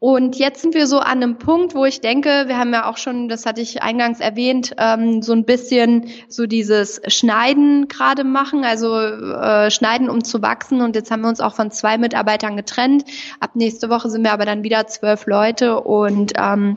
Und 0.04 0.36
jetzt 0.36 0.60
sind 0.60 0.74
wir 0.74 0.86
so 0.86 0.98
an 0.98 1.22
einem 1.22 1.38
Punkt, 1.38 1.74
wo 1.74 1.86
ich 1.86 2.02
denke, 2.02 2.44
wir 2.46 2.58
haben 2.58 2.74
ja 2.74 2.90
auch 2.90 2.98
schon, 2.98 3.30
das 3.30 3.46
hatte 3.46 3.62
ich 3.62 3.82
eingangs 3.82 4.20
erwähnt, 4.20 4.74
ähm, 4.76 5.22
so 5.22 5.32
ein 5.32 5.46
bisschen 5.46 6.10
so 6.28 6.44
dieses 6.44 7.00
Schneiden 7.06 7.88
gerade 7.88 8.22
machen, 8.22 8.66
also 8.66 8.98
äh, 8.98 9.70
Schneiden, 9.70 10.10
um 10.10 10.22
zu 10.22 10.42
wachsen. 10.42 10.82
Und 10.82 10.94
jetzt 10.94 11.10
haben 11.10 11.22
wir 11.22 11.30
uns 11.30 11.40
auch 11.40 11.54
von 11.54 11.70
zwei 11.70 11.96
Mitarbeitern 11.96 12.54
getrennt. 12.54 13.06
Ab 13.40 13.52
nächste 13.54 13.88
Woche 13.88 14.10
sind 14.10 14.24
wir 14.24 14.34
aber 14.34 14.44
dann 14.44 14.62
wieder 14.62 14.86
zwölf 14.88 15.24
Leute 15.24 15.80
und 15.80 16.34
ähm, 16.36 16.76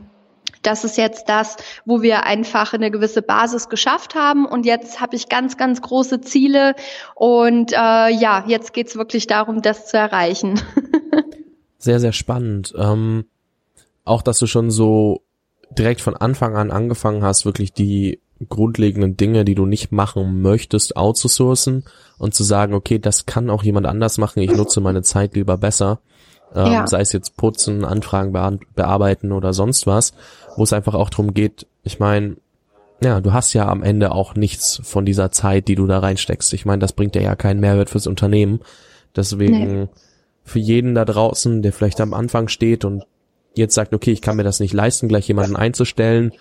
das 0.62 0.86
ist 0.86 0.98
jetzt 0.98 1.28
das, 1.28 1.58
wo 1.84 2.02
wir 2.02 2.24
einfach 2.24 2.74
eine 2.74 2.92
gewisse 2.92 3.22
Basis 3.22 3.68
geschafft 3.68 4.16
haben. 4.16 4.46
Und 4.46 4.66
jetzt 4.66 5.02
habe 5.02 5.18
ich 5.18 5.28
ganz, 5.28 5.58
ganz 5.58 5.82
große 5.82 6.22
Ziele. 6.22 6.76
Und 7.14 7.74
äh, 7.74 7.76
ja, 8.10 8.46
jetzt 8.48 8.72
geht's 8.72 8.96
wirklich 8.96 9.28
darum, 9.28 9.62
das 9.62 9.88
zu 9.88 9.98
erreichen. 9.98 10.62
sehr, 11.78 12.00
sehr 12.00 12.14
spannend. 12.14 12.74
Ähm, 12.78 13.26
auch, 14.04 14.22
dass 14.22 14.40
du 14.40 14.48
schon 14.48 14.72
so 14.72 15.22
direkt 15.72 16.02
von 16.02 16.16
Anfang 16.16 16.56
an 16.56 16.72
angefangen 16.72 17.24
hast, 17.24 17.46
wirklich 17.46 17.74
die 17.74 18.20
grundlegenden 18.50 19.18
Dinge, 19.18 19.46
die 19.46 19.56
du 19.56 19.66
nicht 19.66 19.92
machen 19.92 20.42
möchtest, 20.42 20.96
outzusourcen 20.96 21.84
und 22.18 22.36
zu 22.36 22.44
sagen, 22.44 22.74
okay, 22.74 23.00
das 23.00 23.26
kann 23.26 23.50
auch 23.50 23.64
jemand 23.64 23.88
anders 23.88 24.18
machen, 24.18 24.42
ich 24.42 24.52
nutze 24.52 24.80
meine 24.80 25.02
Zeit 25.02 25.36
lieber 25.36 25.58
besser. 25.58 26.00
Ähm, 26.56 26.72
ja. 26.72 26.88
Sei 26.88 27.02
es 27.02 27.12
jetzt 27.12 27.36
putzen, 27.36 27.84
Anfragen 27.84 28.32
bearbeiten 28.76 29.32
oder 29.32 29.54
sonst 29.54 29.88
was, 29.88 30.14
wo 30.56 30.64
es 30.64 30.72
einfach 30.72 30.94
auch 30.94 31.10
darum 31.10 31.34
geht, 31.34 31.68
ich 31.84 32.00
meine, 32.00 32.38
ja, 33.02 33.22
du 33.22 33.34
hast 33.34 33.54
ja 33.54 33.68
am 33.68 33.84
Ende 33.84 34.12
auch 34.12 34.36
nichts 34.36 34.82
von 34.84 35.06
dieser 35.06 35.32
Zeit, 35.32 35.68
die 35.68 35.76
du 35.76 35.86
da 35.86 36.00
reinsteckst. 36.00 36.54
Ich 36.54 36.66
meine, 36.66 36.80
das 36.80 36.94
bringt 36.94 37.16
dir 37.16 37.22
ja 37.22 37.36
keinen 37.36 37.60
Mehrwert 37.60 37.90
fürs 37.90 38.08
Unternehmen. 38.08 38.62
Deswegen 39.16 39.82
nee 39.82 39.88
für 40.48 40.60
jeden 40.60 40.96
da 40.96 41.06
draußen, 41.06 41.62
der 41.62 41.74
vielleicht 41.74 42.00
am 42.00 42.14
Anfang 42.14 42.48
steht 42.48 42.86
und 42.86 43.04
jetzt 43.54 43.76
sagt, 43.76 43.94
okay, 43.94 44.12
ich 44.12 44.22
kann 44.22 44.38
mir 44.38 44.44
das 44.44 44.60
nicht 44.60 44.74
leisten, 44.74 45.08
gleich 45.08 45.28
jemanden 45.28 45.56
einzustellen, 45.56 46.32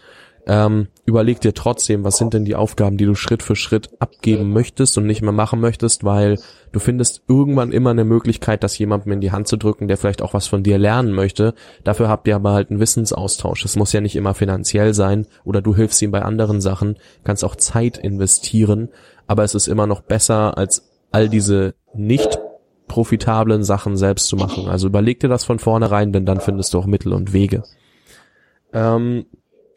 ähm, 0.48 0.86
überleg 1.04 1.40
dir 1.40 1.54
trotzdem, 1.54 2.04
was 2.04 2.18
sind 2.18 2.32
denn 2.32 2.44
die 2.44 2.54
Aufgaben, 2.54 2.96
die 2.96 3.04
du 3.04 3.16
Schritt 3.16 3.42
für 3.42 3.56
Schritt 3.56 3.90
abgeben 3.98 4.52
möchtest 4.52 4.96
und 4.96 5.04
nicht 5.04 5.20
mehr 5.20 5.32
machen 5.32 5.58
möchtest, 5.60 6.04
weil 6.04 6.38
du 6.70 6.78
findest 6.78 7.22
irgendwann 7.26 7.72
immer 7.72 7.90
eine 7.90 8.04
Möglichkeit, 8.04 8.62
das 8.62 8.78
jemandem 8.78 9.10
in 9.10 9.20
die 9.20 9.32
Hand 9.32 9.48
zu 9.48 9.56
drücken, 9.56 9.88
der 9.88 9.96
vielleicht 9.96 10.22
auch 10.22 10.34
was 10.34 10.46
von 10.46 10.62
dir 10.62 10.78
lernen 10.78 11.12
möchte. 11.12 11.54
Dafür 11.82 12.08
habt 12.08 12.28
ihr 12.28 12.36
aber 12.36 12.52
halt 12.52 12.70
einen 12.70 12.78
Wissensaustausch. 12.78 13.64
Es 13.64 13.74
muss 13.74 13.92
ja 13.92 14.00
nicht 14.00 14.14
immer 14.14 14.34
finanziell 14.34 14.94
sein 14.94 15.26
oder 15.44 15.62
du 15.62 15.74
hilfst 15.74 16.00
ihm 16.00 16.12
bei 16.12 16.22
anderen 16.22 16.60
Sachen, 16.60 16.96
kannst 17.24 17.44
auch 17.44 17.56
Zeit 17.56 17.98
investieren, 17.98 18.90
aber 19.26 19.42
es 19.42 19.56
ist 19.56 19.66
immer 19.66 19.88
noch 19.88 20.02
besser 20.02 20.56
als 20.56 20.88
all 21.10 21.28
diese 21.28 21.74
nicht 21.92 22.38
profitablen 22.88 23.64
Sachen 23.64 23.96
selbst 23.96 24.27
zu 24.27 24.37
machen. 24.37 24.68
Also 24.68 24.87
überleg 24.87 25.20
dir 25.20 25.29
das 25.29 25.44
von 25.44 25.59
vornherein, 25.59 26.12
denn 26.12 26.27
dann 26.27 26.40
findest 26.40 26.75
du 26.75 26.79
auch 26.79 26.87
Mittel 26.87 27.12
und 27.12 27.33
Wege. 27.33 27.64
Ähm, 28.72 29.27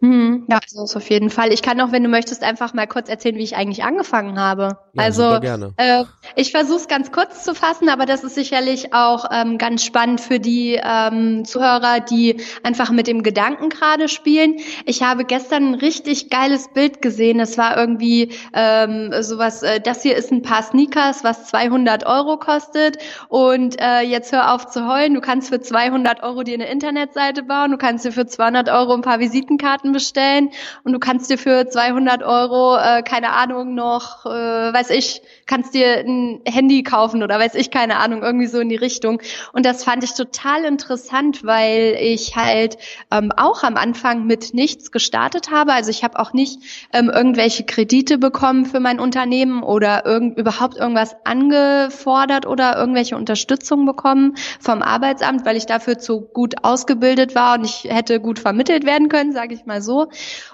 hm, 0.01 0.45
ja, 0.49 0.59
also 0.63 0.85
ist 0.85 0.95
auf 0.95 1.09
jeden 1.09 1.29
Fall. 1.29 1.51
Ich 1.51 1.62
kann 1.62 1.81
auch, 1.81 1.91
wenn 1.91 2.03
du 2.03 2.09
möchtest, 2.09 2.41
einfach 2.41 2.73
mal 2.73 2.88
kurz 2.88 3.09
erzählen, 3.09 3.35
wie 3.35 3.43
ich 3.43 3.57
eigentlich 3.57 3.83
angefangen 3.83 4.39
habe. 4.39 4.77
Ja, 4.93 5.03
also 5.03 5.39
äh, 5.75 6.05
ich 6.35 6.51
versuche 6.51 6.77
es 6.77 6.88
ganz 6.88 7.12
kurz 7.12 7.43
zu 7.43 7.53
fassen, 7.53 7.89
aber 7.89 8.05
das 8.05 8.23
ist 8.23 8.35
sicherlich 8.35 8.93
auch 8.93 9.25
ähm, 9.29 9.57
ganz 9.57 9.83
spannend 9.83 10.21
für 10.21 10.39
die 10.39 10.79
ähm, 10.81 11.43
Zuhörer, 11.43 11.99
die 11.99 12.38
einfach 12.63 12.91
mit 12.91 13.07
dem 13.07 13.23
Gedanken 13.23 13.67
gerade 13.67 14.07
spielen. 14.07 14.55
Ich 14.85 15.03
habe 15.03 15.25
gestern 15.25 15.71
ein 15.71 15.75
richtig 15.75 16.29
geiles 16.29 16.69
Bild 16.73 17.01
gesehen. 17.01 17.38
Das 17.38 17.57
war 17.57 17.77
irgendwie 17.77 18.31
ähm, 18.53 19.12
sowas, 19.19 19.63
äh, 19.63 19.81
das 19.81 20.01
hier 20.03 20.15
ist 20.15 20.31
ein 20.31 20.43
paar 20.43 20.63
Sneakers, 20.63 21.25
was 21.25 21.47
200 21.47 22.05
Euro 22.05 22.38
kostet. 22.38 22.99
Und 23.27 23.75
äh, 23.81 23.99
jetzt 24.01 24.31
hör 24.31 24.53
auf 24.53 24.67
zu 24.67 24.88
heulen. 24.88 25.13
Du 25.13 25.19
kannst 25.19 25.49
für 25.49 25.59
200 25.59 26.23
Euro 26.23 26.43
dir 26.43 26.53
eine 26.53 26.71
Internetseite 26.71 27.43
bauen. 27.43 27.71
Du 27.71 27.77
kannst 27.77 28.05
dir 28.05 28.13
für 28.13 28.25
200 28.25 28.69
Euro 28.69 28.93
ein 28.93 29.01
paar 29.01 29.19
Visitenkarten 29.19 29.88
Karten 29.89 29.93
bestellen. 29.93 30.52
Und 30.84 30.93
du 30.93 30.99
kannst 30.99 31.30
dir 31.30 31.38
für 31.38 31.67
200 31.67 32.23
Euro, 32.23 32.78
äh, 32.78 33.02
keine 33.04 33.32
Ahnung, 33.32 33.75
noch, 33.75 34.25
äh, 34.25 34.30
weiß 34.30 34.91
ich, 34.91 35.21
kannst 35.49 35.73
dir 35.73 35.97
ein 35.97 36.41
Handy 36.45 36.83
kaufen 36.83 37.23
oder 37.23 37.39
weiß 37.39 37.55
ich 37.55 37.71
keine 37.71 37.97
Ahnung, 37.97 38.21
irgendwie 38.21 38.45
so 38.45 38.59
in 38.59 38.69
die 38.69 38.75
Richtung. 38.75 39.19
Und 39.51 39.65
das 39.65 39.83
fand 39.83 40.03
ich 40.03 40.13
total 40.13 40.63
interessant, 40.63 41.43
weil 41.43 41.97
ich 41.99 42.35
halt 42.35 42.77
ähm, 43.09 43.31
auch 43.35 43.63
am 43.63 43.75
Anfang 43.75 44.27
mit 44.27 44.53
nichts 44.53 44.91
gestartet 44.91 45.49
habe. 45.49 45.73
Also 45.73 45.89
ich 45.89 46.03
habe 46.03 46.19
auch 46.19 46.33
nicht 46.33 46.88
ähm, 46.93 47.09
irgendwelche 47.09 47.63
Kredite 47.63 48.19
bekommen 48.19 48.67
für 48.67 48.79
mein 48.79 48.99
Unternehmen 48.99 49.63
oder 49.63 50.05
irgend, 50.05 50.38
überhaupt 50.38 50.77
irgendwas 50.77 51.15
angefordert 51.23 52.45
oder 52.45 52.77
irgendwelche 52.77 53.17
Unterstützung 53.17 53.88
bekommen 53.88 54.35
vom 54.59 54.83
Arbeitsamt, 54.83 55.47
weil 55.47 55.57
ich 55.57 55.65
dafür 55.65 55.97
zu 55.97 56.21
gut 56.21 56.63
ausgebildet 56.63 57.33
war 57.33 57.57
und 57.57 57.65
ich 57.65 57.85
hätte 57.85 58.19
gut 58.19 58.38
vermittelt 58.38 58.85
werden 58.85 59.09
können, 59.09 59.33
sage 59.33 59.55
ich 59.55 59.65
mal 59.65 59.81
so. 59.81 60.09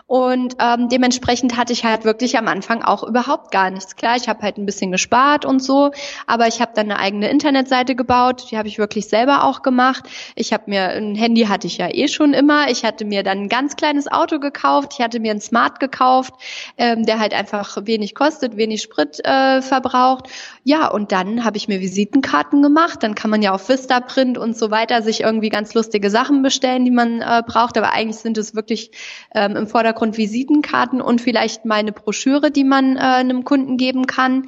Und 0.08 0.56
ähm, 0.60 0.88
dementsprechend 0.88 1.58
hatte 1.58 1.74
ich 1.74 1.84
halt 1.84 2.06
wirklich 2.06 2.38
am 2.38 2.48
Anfang 2.48 2.82
auch 2.82 3.04
überhaupt 3.04 3.52
gar 3.52 3.72
nichts. 3.72 3.96
Klar, 3.98 4.16
ich 4.16 4.30
habe 4.30 4.42
halt 4.42 4.58
ein 4.58 4.66
bisschen 4.66 4.85
gespart 4.92 5.46
und 5.46 5.62
so, 5.62 5.92
aber 6.28 6.48
ich 6.48 6.62
habe 6.62 6.72
dann 6.76 6.92
eine 6.92 7.00
eigene 7.00 7.30
Internetseite 7.30 7.96
gebaut, 7.96 8.48
die 8.52 8.58
habe 8.58 8.68
ich 8.68 8.78
wirklich 8.78 9.08
selber 9.08 9.44
auch 9.44 9.62
gemacht. 9.62 10.06
Ich 10.36 10.54
habe 10.54 10.64
mir 10.68 10.90
ein 10.90 11.16
Handy 11.16 11.44
hatte 11.44 11.68
ich 11.68 11.78
ja 11.78 11.90
eh 11.90 12.08
schon 12.08 12.34
immer. 12.34 12.70
Ich 12.70 12.84
hatte 12.84 13.06
mir 13.06 13.24
dann 13.24 13.44
ein 13.44 13.50
ganz 13.50 13.76
kleines 13.76 14.12
Auto 14.12 14.40
gekauft, 14.40 14.94
ich 14.98 15.04
hatte 15.04 15.20
mir 15.20 15.32
ein 15.32 15.42
Smart 15.42 15.80
gekauft, 15.80 16.34
ähm, 16.78 17.06
der 17.06 17.20
halt 17.20 17.34
einfach 17.34 17.78
wenig 17.84 18.16
kostet, 18.16 18.58
wenig 18.58 18.82
Sprit 18.82 19.24
äh, 19.26 19.62
verbraucht. 19.62 20.28
Ja, 20.64 20.88
und 20.88 21.12
dann 21.12 21.44
habe 21.44 21.58
ich 21.58 21.68
mir 21.68 21.80
Visitenkarten 21.80 22.62
gemacht. 22.62 23.04
Dann 23.04 23.16
kann 23.16 23.30
man 23.30 23.42
ja 23.42 23.52
auf 23.52 23.70
Vistaprint 23.70 24.38
und 24.38 24.58
so 24.58 24.72
weiter 24.72 25.02
sich 25.02 25.22
irgendwie 25.22 25.50
ganz 25.50 25.74
lustige 25.74 26.10
Sachen 26.10 26.42
bestellen, 26.42 26.86
die 26.86 26.92
man 26.92 27.22
äh, 27.22 27.44
braucht. 27.46 27.78
Aber 27.78 27.94
eigentlich 27.94 28.18
sind 28.18 28.38
es 28.38 28.56
wirklich 28.56 28.92
ähm, 29.34 29.56
im 29.56 29.68
Vordergrund 29.68 30.18
Visitenkarten 30.18 31.02
und 31.02 31.22
vielleicht 31.22 31.66
meine 31.66 31.92
Broschüre, 31.92 32.52
die 32.52 32.64
man 32.64 32.98
äh, 32.98 33.00
einem 33.00 33.44
Kunden 33.44 33.78
geben 33.78 34.08
kann. 34.08 34.48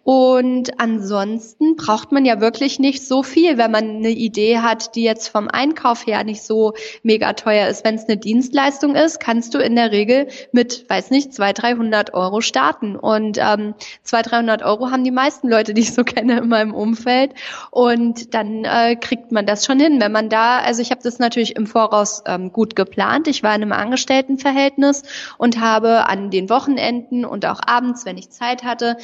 Und 0.03 0.79
ansonsten 0.79 1.75
braucht 1.75 2.11
man 2.11 2.25
ja 2.25 2.41
wirklich 2.41 2.79
nicht 2.79 3.05
so 3.05 3.21
viel, 3.21 3.59
wenn 3.59 3.69
man 3.69 3.97
eine 3.97 4.09
Idee 4.09 4.57
hat, 4.57 4.95
die 4.95 5.03
jetzt 5.03 5.27
vom 5.27 5.47
Einkauf 5.47 6.07
her 6.07 6.23
nicht 6.23 6.41
so 6.41 6.73
mega 7.03 7.33
teuer 7.33 7.67
ist. 7.67 7.85
Wenn 7.85 7.95
es 7.95 8.05
eine 8.05 8.17
Dienstleistung 8.17 8.95
ist, 8.95 9.19
kannst 9.19 9.53
du 9.53 9.59
in 9.59 9.75
der 9.75 9.91
Regel 9.91 10.27
mit, 10.51 10.89
weiß 10.89 11.11
nicht, 11.11 11.33
200, 11.33 11.61
300 11.61 12.13
Euro 12.15 12.41
starten. 12.41 12.95
Und 12.95 13.37
ähm, 13.37 13.75
200, 14.03 14.31
300 14.31 14.63
Euro 14.63 14.89
haben 14.89 15.03
die 15.03 15.11
meisten 15.11 15.49
Leute, 15.49 15.75
die 15.75 15.81
ich 15.81 15.93
so 15.93 16.03
kenne 16.05 16.39
in 16.39 16.49
meinem 16.49 16.73
Umfeld. 16.73 17.35
Und 17.69 18.33
dann 18.33 18.65
äh, 18.65 18.95
kriegt 18.95 19.31
man 19.31 19.45
das 19.45 19.65
schon 19.65 19.79
hin. 19.79 20.01
Wenn 20.01 20.11
man 20.11 20.29
da, 20.29 20.59
also 20.59 20.81
ich 20.81 20.89
habe 20.89 21.01
das 21.03 21.19
natürlich 21.19 21.55
im 21.55 21.67
Voraus 21.67 22.23
ähm, 22.25 22.51
gut 22.51 22.75
geplant. 22.75 23.27
Ich 23.27 23.43
war 23.43 23.53
in 23.53 23.61
einem 23.61 23.71
Angestelltenverhältnis 23.71 25.03
und 25.37 25.59
habe 25.59 26.07
an 26.07 26.31
den 26.31 26.49
Wochenenden 26.49 27.23
und 27.23 27.45
auch 27.45 27.59
abends, 27.65 28.05
wenn 28.05 28.17
ich 28.17 28.31
Zeit 28.31 28.63
hatte, 28.63 28.97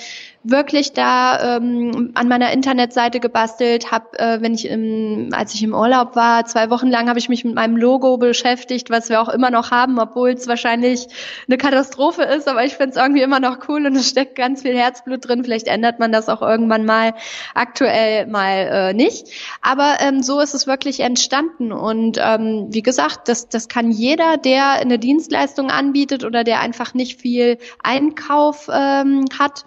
wirklich 0.43 0.86
da 0.93 1.57
ähm, 1.57 2.11
an 2.15 2.27
meiner 2.27 2.51
Internetseite 2.51 3.19
gebastelt, 3.19 3.91
habe, 3.91 4.17
äh, 4.19 4.41
wenn 4.41 4.53
ich 4.53 4.67
im, 4.67 5.29
als 5.31 5.53
ich 5.53 5.63
im 5.63 5.73
Urlaub 5.73 6.15
war, 6.15 6.45
zwei 6.45 6.69
Wochen 6.69 6.87
lang 6.87 7.09
habe 7.09 7.19
ich 7.19 7.29
mich 7.29 7.43
mit 7.45 7.55
meinem 7.55 7.77
Logo 7.77 8.17
beschäftigt, 8.17 8.89
was 8.89 9.09
wir 9.09 9.21
auch 9.21 9.29
immer 9.29 9.49
noch 9.49 9.71
haben, 9.71 9.99
obwohl 9.99 10.31
es 10.31 10.47
wahrscheinlich 10.47 11.07
eine 11.47 11.57
Katastrophe 11.57 12.23
ist, 12.23 12.47
aber 12.47 12.65
ich 12.65 12.75
finde 12.75 12.91
es 12.91 12.95
irgendwie 12.97 13.21
immer 13.21 13.39
noch 13.39 13.67
cool 13.67 13.85
und 13.85 13.95
es 13.95 14.09
steckt 14.09 14.35
ganz 14.35 14.61
viel 14.61 14.77
Herzblut 14.77 15.27
drin. 15.27 15.43
Vielleicht 15.43 15.67
ändert 15.67 15.99
man 15.99 16.11
das 16.11 16.29
auch 16.29 16.41
irgendwann 16.41 16.85
mal, 16.85 17.13
aktuell 17.53 18.27
mal 18.27 18.67
äh, 18.71 18.93
nicht. 18.93 19.27
Aber 19.61 19.97
ähm, 19.99 20.23
so 20.23 20.39
ist 20.39 20.53
es 20.53 20.67
wirklich 20.67 20.99
entstanden 20.99 21.71
und 21.71 22.17
ähm, 22.21 22.67
wie 22.69 22.81
gesagt, 22.81 23.27
das, 23.27 23.49
das 23.49 23.67
kann 23.67 23.91
jeder, 23.91 24.37
der 24.37 24.73
eine 24.73 24.99
Dienstleistung 24.99 25.69
anbietet 25.69 26.23
oder 26.23 26.43
der 26.43 26.59
einfach 26.59 26.93
nicht 26.93 27.19
viel 27.19 27.57
Einkauf 27.83 28.69
ähm, 28.71 29.25
hat, 29.37 29.65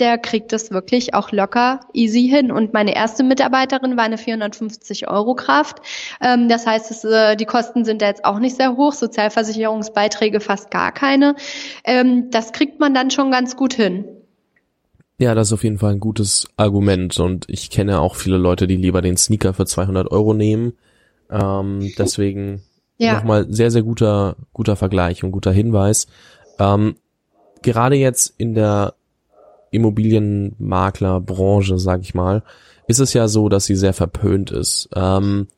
der 0.00 0.18
kriegt 0.18 0.52
das 0.52 0.70
wirklich 0.70 1.14
auch 1.14 1.30
locker 1.32 1.80
easy 1.92 2.28
hin. 2.28 2.50
Und 2.50 2.72
meine 2.72 2.94
erste 2.94 3.22
Mitarbeiterin 3.22 3.96
war 3.96 4.04
eine 4.04 4.18
450 4.18 5.08
Euro 5.08 5.34
Kraft. 5.34 5.80
Ähm, 6.20 6.48
das 6.48 6.66
heißt, 6.66 6.90
es, 6.90 7.04
äh, 7.04 7.36
die 7.36 7.44
Kosten 7.44 7.84
sind 7.84 8.02
da 8.02 8.06
jetzt 8.06 8.24
auch 8.24 8.38
nicht 8.38 8.56
sehr 8.56 8.76
hoch, 8.76 8.92
Sozialversicherungsbeiträge 8.92 10.40
fast 10.40 10.70
gar 10.70 10.92
keine. 10.92 11.36
Ähm, 11.84 12.30
das 12.30 12.52
kriegt 12.52 12.80
man 12.80 12.94
dann 12.94 13.10
schon 13.10 13.30
ganz 13.30 13.56
gut 13.56 13.74
hin. 13.74 14.04
Ja, 15.18 15.34
das 15.34 15.48
ist 15.48 15.52
auf 15.52 15.64
jeden 15.64 15.78
Fall 15.78 15.92
ein 15.92 16.00
gutes 16.00 16.48
Argument 16.56 17.18
und 17.20 17.44
ich 17.48 17.68
kenne 17.68 18.00
auch 18.00 18.16
viele 18.16 18.38
Leute, 18.38 18.66
die 18.66 18.76
lieber 18.76 19.02
den 19.02 19.18
Sneaker 19.18 19.52
für 19.52 19.66
200 19.66 20.10
Euro 20.10 20.32
nehmen. 20.32 20.72
Ähm, 21.30 21.92
deswegen 21.98 22.62
ja. 22.96 23.14
nochmal 23.14 23.46
sehr, 23.50 23.70
sehr 23.70 23.82
guter, 23.82 24.36
guter 24.54 24.76
Vergleich 24.76 25.22
und 25.22 25.32
guter 25.32 25.52
Hinweis. 25.52 26.06
Ähm, 26.58 26.96
gerade 27.62 27.96
jetzt 27.96 28.34
in 28.38 28.54
der 28.54 28.94
Immobilienmaklerbranche, 29.70 31.78
sag 31.78 32.02
ich 32.02 32.14
mal, 32.14 32.42
ist 32.86 32.98
es 32.98 33.12
ja 33.12 33.28
so, 33.28 33.48
dass 33.48 33.66
sie 33.66 33.76
sehr 33.76 33.92
verpönt 33.92 34.50
ist. 34.50 34.88
Ähm, 34.94 35.48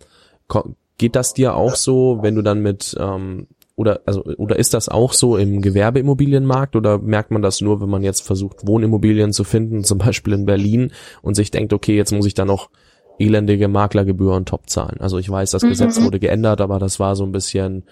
geht 0.98 1.16
das 1.16 1.34
dir 1.34 1.54
auch 1.54 1.74
so, 1.74 2.18
wenn 2.22 2.34
du 2.34 2.42
dann 2.42 2.60
mit 2.60 2.96
ähm, 2.98 3.46
oder 3.74 4.00
also 4.04 4.22
oder 4.22 4.58
ist 4.58 4.74
das 4.74 4.88
auch 4.88 5.14
so 5.14 5.36
im 5.36 5.62
Gewerbeimmobilienmarkt 5.62 6.76
oder 6.76 6.98
merkt 6.98 7.30
man 7.30 7.42
das 7.42 7.60
nur, 7.60 7.80
wenn 7.80 7.88
man 7.88 8.02
jetzt 8.02 8.20
versucht 8.20 8.66
Wohnimmobilien 8.66 9.32
zu 9.32 9.44
finden, 9.44 9.82
zum 9.84 9.98
Beispiel 9.98 10.34
in 10.34 10.44
Berlin 10.44 10.92
und 11.22 11.34
sich 11.34 11.50
denkt, 11.50 11.72
okay, 11.72 11.96
jetzt 11.96 12.12
muss 12.12 12.26
ich 12.26 12.34
da 12.34 12.44
noch 12.44 12.68
elendige 13.18 13.68
Maklergebühren 13.68 14.44
top 14.44 14.68
zahlen. 14.68 15.00
Also 15.00 15.18
ich 15.18 15.28
weiß, 15.28 15.50
das 15.50 15.62
mhm. 15.62 15.70
Gesetz 15.70 16.00
wurde 16.00 16.18
geändert, 16.18 16.60
aber 16.60 16.78
das 16.78 17.00
war 17.00 17.16
so 17.16 17.24
ein 17.24 17.32
bisschen 17.32 17.84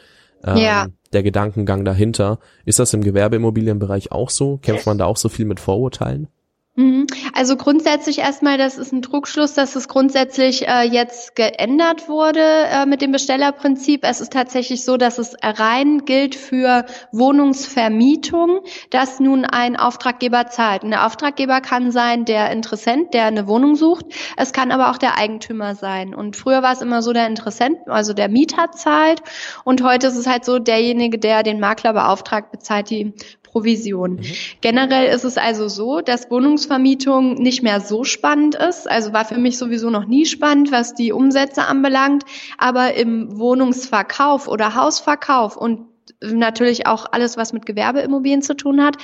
ähm, 0.44 0.56
ja. 0.56 0.86
der 1.12 1.22
Gedankengang 1.22 1.84
dahinter. 1.84 2.38
Ist 2.64 2.78
das 2.78 2.92
im 2.94 3.02
Gewerbeimmobilienbereich 3.02 4.12
auch 4.12 4.30
so? 4.30 4.58
Kämpft 4.58 4.86
man 4.86 4.98
da 4.98 5.06
auch 5.06 5.16
so 5.16 5.28
viel 5.28 5.46
mit 5.46 5.60
Vorurteilen? 5.60 6.28
Mhm. 6.76 7.08
Also 7.34 7.56
grundsätzlich 7.56 8.20
erstmal, 8.20 8.56
das 8.56 8.78
ist 8.78 8.92
ein 8.92 9.02
Trugschluss, 9.02 9.54
dass 9.54 9.74
es 9.74 9.88
grundsätzlich 9.88 10.68
äh, 10.68 10.82
jetzt 10.82 11.34
geändert 11.34 12.08
wurde 12.08 12.40
äh, 12.40 12.86
mit 12.86 13.02
dem 13.02 13.10
Bestellerprinzip. 13.10 14.04
Es 14.04 14.20
ist 14.20 14.32
tatsächlich 14.32 14.84
so, 14.84 14.96
dass 14.96 15.18
es 15.18 15.36
rein 15.42 16.04
gilt 16.04 16.36
für 16.36 16.86
Wohnungsvermietung, 17.10 18.60
dass 18.90 19.18
nun 19.18 19.44
ein 19.44 19.76
Auftraggeber 19.76 20.46
zahlt. 20.46 20.84
Und 20.84 20.90
der 20.90 21.06
Auftraggeber 21.06 21.60
kann 21.60 21.90
sein 21.90 22.24
der 22.24 22.52
Interessent, 22.52 23.14
der 23.14 23.24
eine 23.26 23.48
Wohnung 23.48 23.74
sucht. 23.74 24.06
Es 24.36 24.52
kann 24.52 24.70
aber 24.70 24.90
auch 24.90 24.98
der 24.98 25.18
Eigentümer 25.18 25.74
sein. 25.74 26.14
Und 26.14 26.36
früher 26.36 26.62
war 26.62 26.72
es 26.72 26.82
immer 26.82 27.02
so, 27.02 27.12
der 27.12 27.26
Interessent, 27.26 27.78
also 27.88 28.12
der 28.12 28.28
Mieter 28.28 28.70
zahlt. 28.70 29.22
Und 29.64 29.82
heute 29.82 30.06
ist 30.06 30.16
es 30.16 30.28
halt 30.28 30.44
so, 30.44 30.60
derjenige, 30.60 31.18
der 31.18 31.42
den 31.42 31.58
Makler 31.58 31.92
beauftragt, 31.92 32.52
bezahlt 32.52 32.90
die 32.90 33.12
Provision. 33.50 34.12
Mhm. 34.12 34.24
Generell 34.60 35.12
ist 35.14 35.24
es 35.24 35.36
also 35.36 35.68
so, 35.68 36.00
dass 36.00 36.30
Wohnungsvermietung 36.30 37.34
nicht 37.34 37.62
mehr 37.62 37.80
so 37.80 38.04
spannend 38.04 38.54
ist. 38.54 38.90
Also 38.90 39.12
war 39.12 39.24
für 39.24 39.38
mich 39.38 39.58
sowieso 39.58 39.90
noch 39.90 40.06
nie 40.06 40.26
spannend, 40.26 40.72
was 40.72 40.94
die 40.94 41.12
Umsätze 41.12 41.64
anbelangt. 41.64 42.24
Aber 42.58 42.94
im 42.94 43.38
Wohnungsverkauf 43.38 44.48
oder 44.48 44.74
Hausverkauf 44.74 45.56
und 45.56 45.86
natürlich 46.20 46.86
auch 46.86 47.06
alles, 47.10 47.36
was 47.36 47.52
mit 47.52 47.66
Gewerbeimmobilien 47.66 48.42
zu 48.42 48.54
tun 48.56 48.82
hat, 48.82 48.96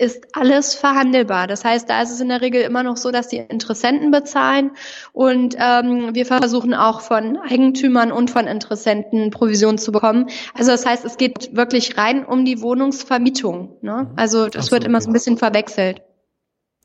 ist 0.00 0.28
alles 0.32 0.74
verhandelbar. 0.74 1.46
Das 1.46 1.62
heißt, 1.62 1.88
da 1.90 2.00
ist 2.00 2.10
es 2.10 2.20
in 2.20 2.30
der 2.30 2.40
Regel 2.40 2.62
immer 2.62 2.82
noch 2.82 2.96
so, 2.96 3.10
dass 3.10 3.28
die 3.28 3.36
Interessenten 3.36 4.10
bezahlen 4.10 4.70
und 5.12 5.56
ähm, 5.58 6.14
wir 6.14 6.24
versuchen 6.24 6.72
auch 6.72 7.02
von 7.02 7.36
Eigentümern 7.36 8.10
und 8.10 8.30
von 8.30 8.46
Interessenten 8.46 9.30
Provision 9.30 9.76
zu 9.76 9.92
bekommen. 9.92 10.30
Also 10.54 10.70
das 10.70 10.86
heißt, 10.86 11.04
es 11.04 11.18
geht 11.18 11.54
wirklich 11.54 11.98
rein 11.98 12.24
um 12.24 12.46
die 12.46 12.62
Wohnungsvermietung. 12.62 13.76
Ne? 13.82 14.08
Mhm. 14.10 14.16
Also 14.16 14.48
das 14.48 14.66
so, 14.66 14.72
wird 14.72 14.84
immer 14.84 15.02
so 15.02 15.10
ein 15.10 15.12
bisschen 15.12 15.36
verwechselt. 15.36 16.00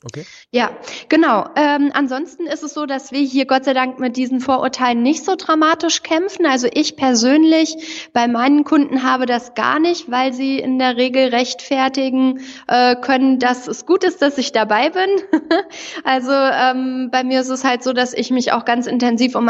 Okay. 0.03 0.25
Ja, 0.51 0.69
genau. 1.09 1.47
Ähm, 1.55 1.91
ansonsten 1.93 2.45
ist 2.45 2.63
es 2.63 2.73
so, 2.73 2.85
dass 2.85 3.11
wir 3.11 3.21
hier 3.21 3.45
Gott 3.45 3.65
sei 3.65 3.73
Dank 3.73 3.99
mit 3.99 4.17
diesen 4.17 4.39
Vorurteilen 4.39 5.01
nicht 5.01 5.23
so 5.23 5.35
dramatisch 5.35 6.03
kämpfen. 6.03 6.45
Also 6.45 6.67
ich 6.71 6.95
persönlich 6.95 8.09
bei 8.13 8.27
meinen 8.27 8.65
Kunden 8.65 9.03
habe 9.03 9.25
das 9.25 9.55
gar 9.55 9.79
nicht, 9.79 10.11
weil 10.11 10.33
sie 10.33 10.59
in 10.59 10.77
der 10.77 10.97
Regel 10.97 11.29
rechtfertigen 11.29 12.41
äh, 12.67 12.95
können, 12.95 13.39
dass 13.39 13.67
es 13.67 13.85
gut 13.85 14.03
ist, 14.03 14.21
dass 14.21 14.37
ich 14.37 14.51
dabei 14.51 14.89
bin. 14.89 15.09
also 16.03 16.31
ähm, 16.31 17.09
bei 17.11 17.23
mir 17.23 17.41
ist 17.41 17.49
es 17.49 17.63
halt 17.63 17.81
so, 17.81 17.93
dass 17.93 18.13
ich 18.13 18.29
mich 18.29 18.51
auch 18.51 18.65
ganz 18.65 18.87
intensiv 18.87 19.35
um 19.35 19.49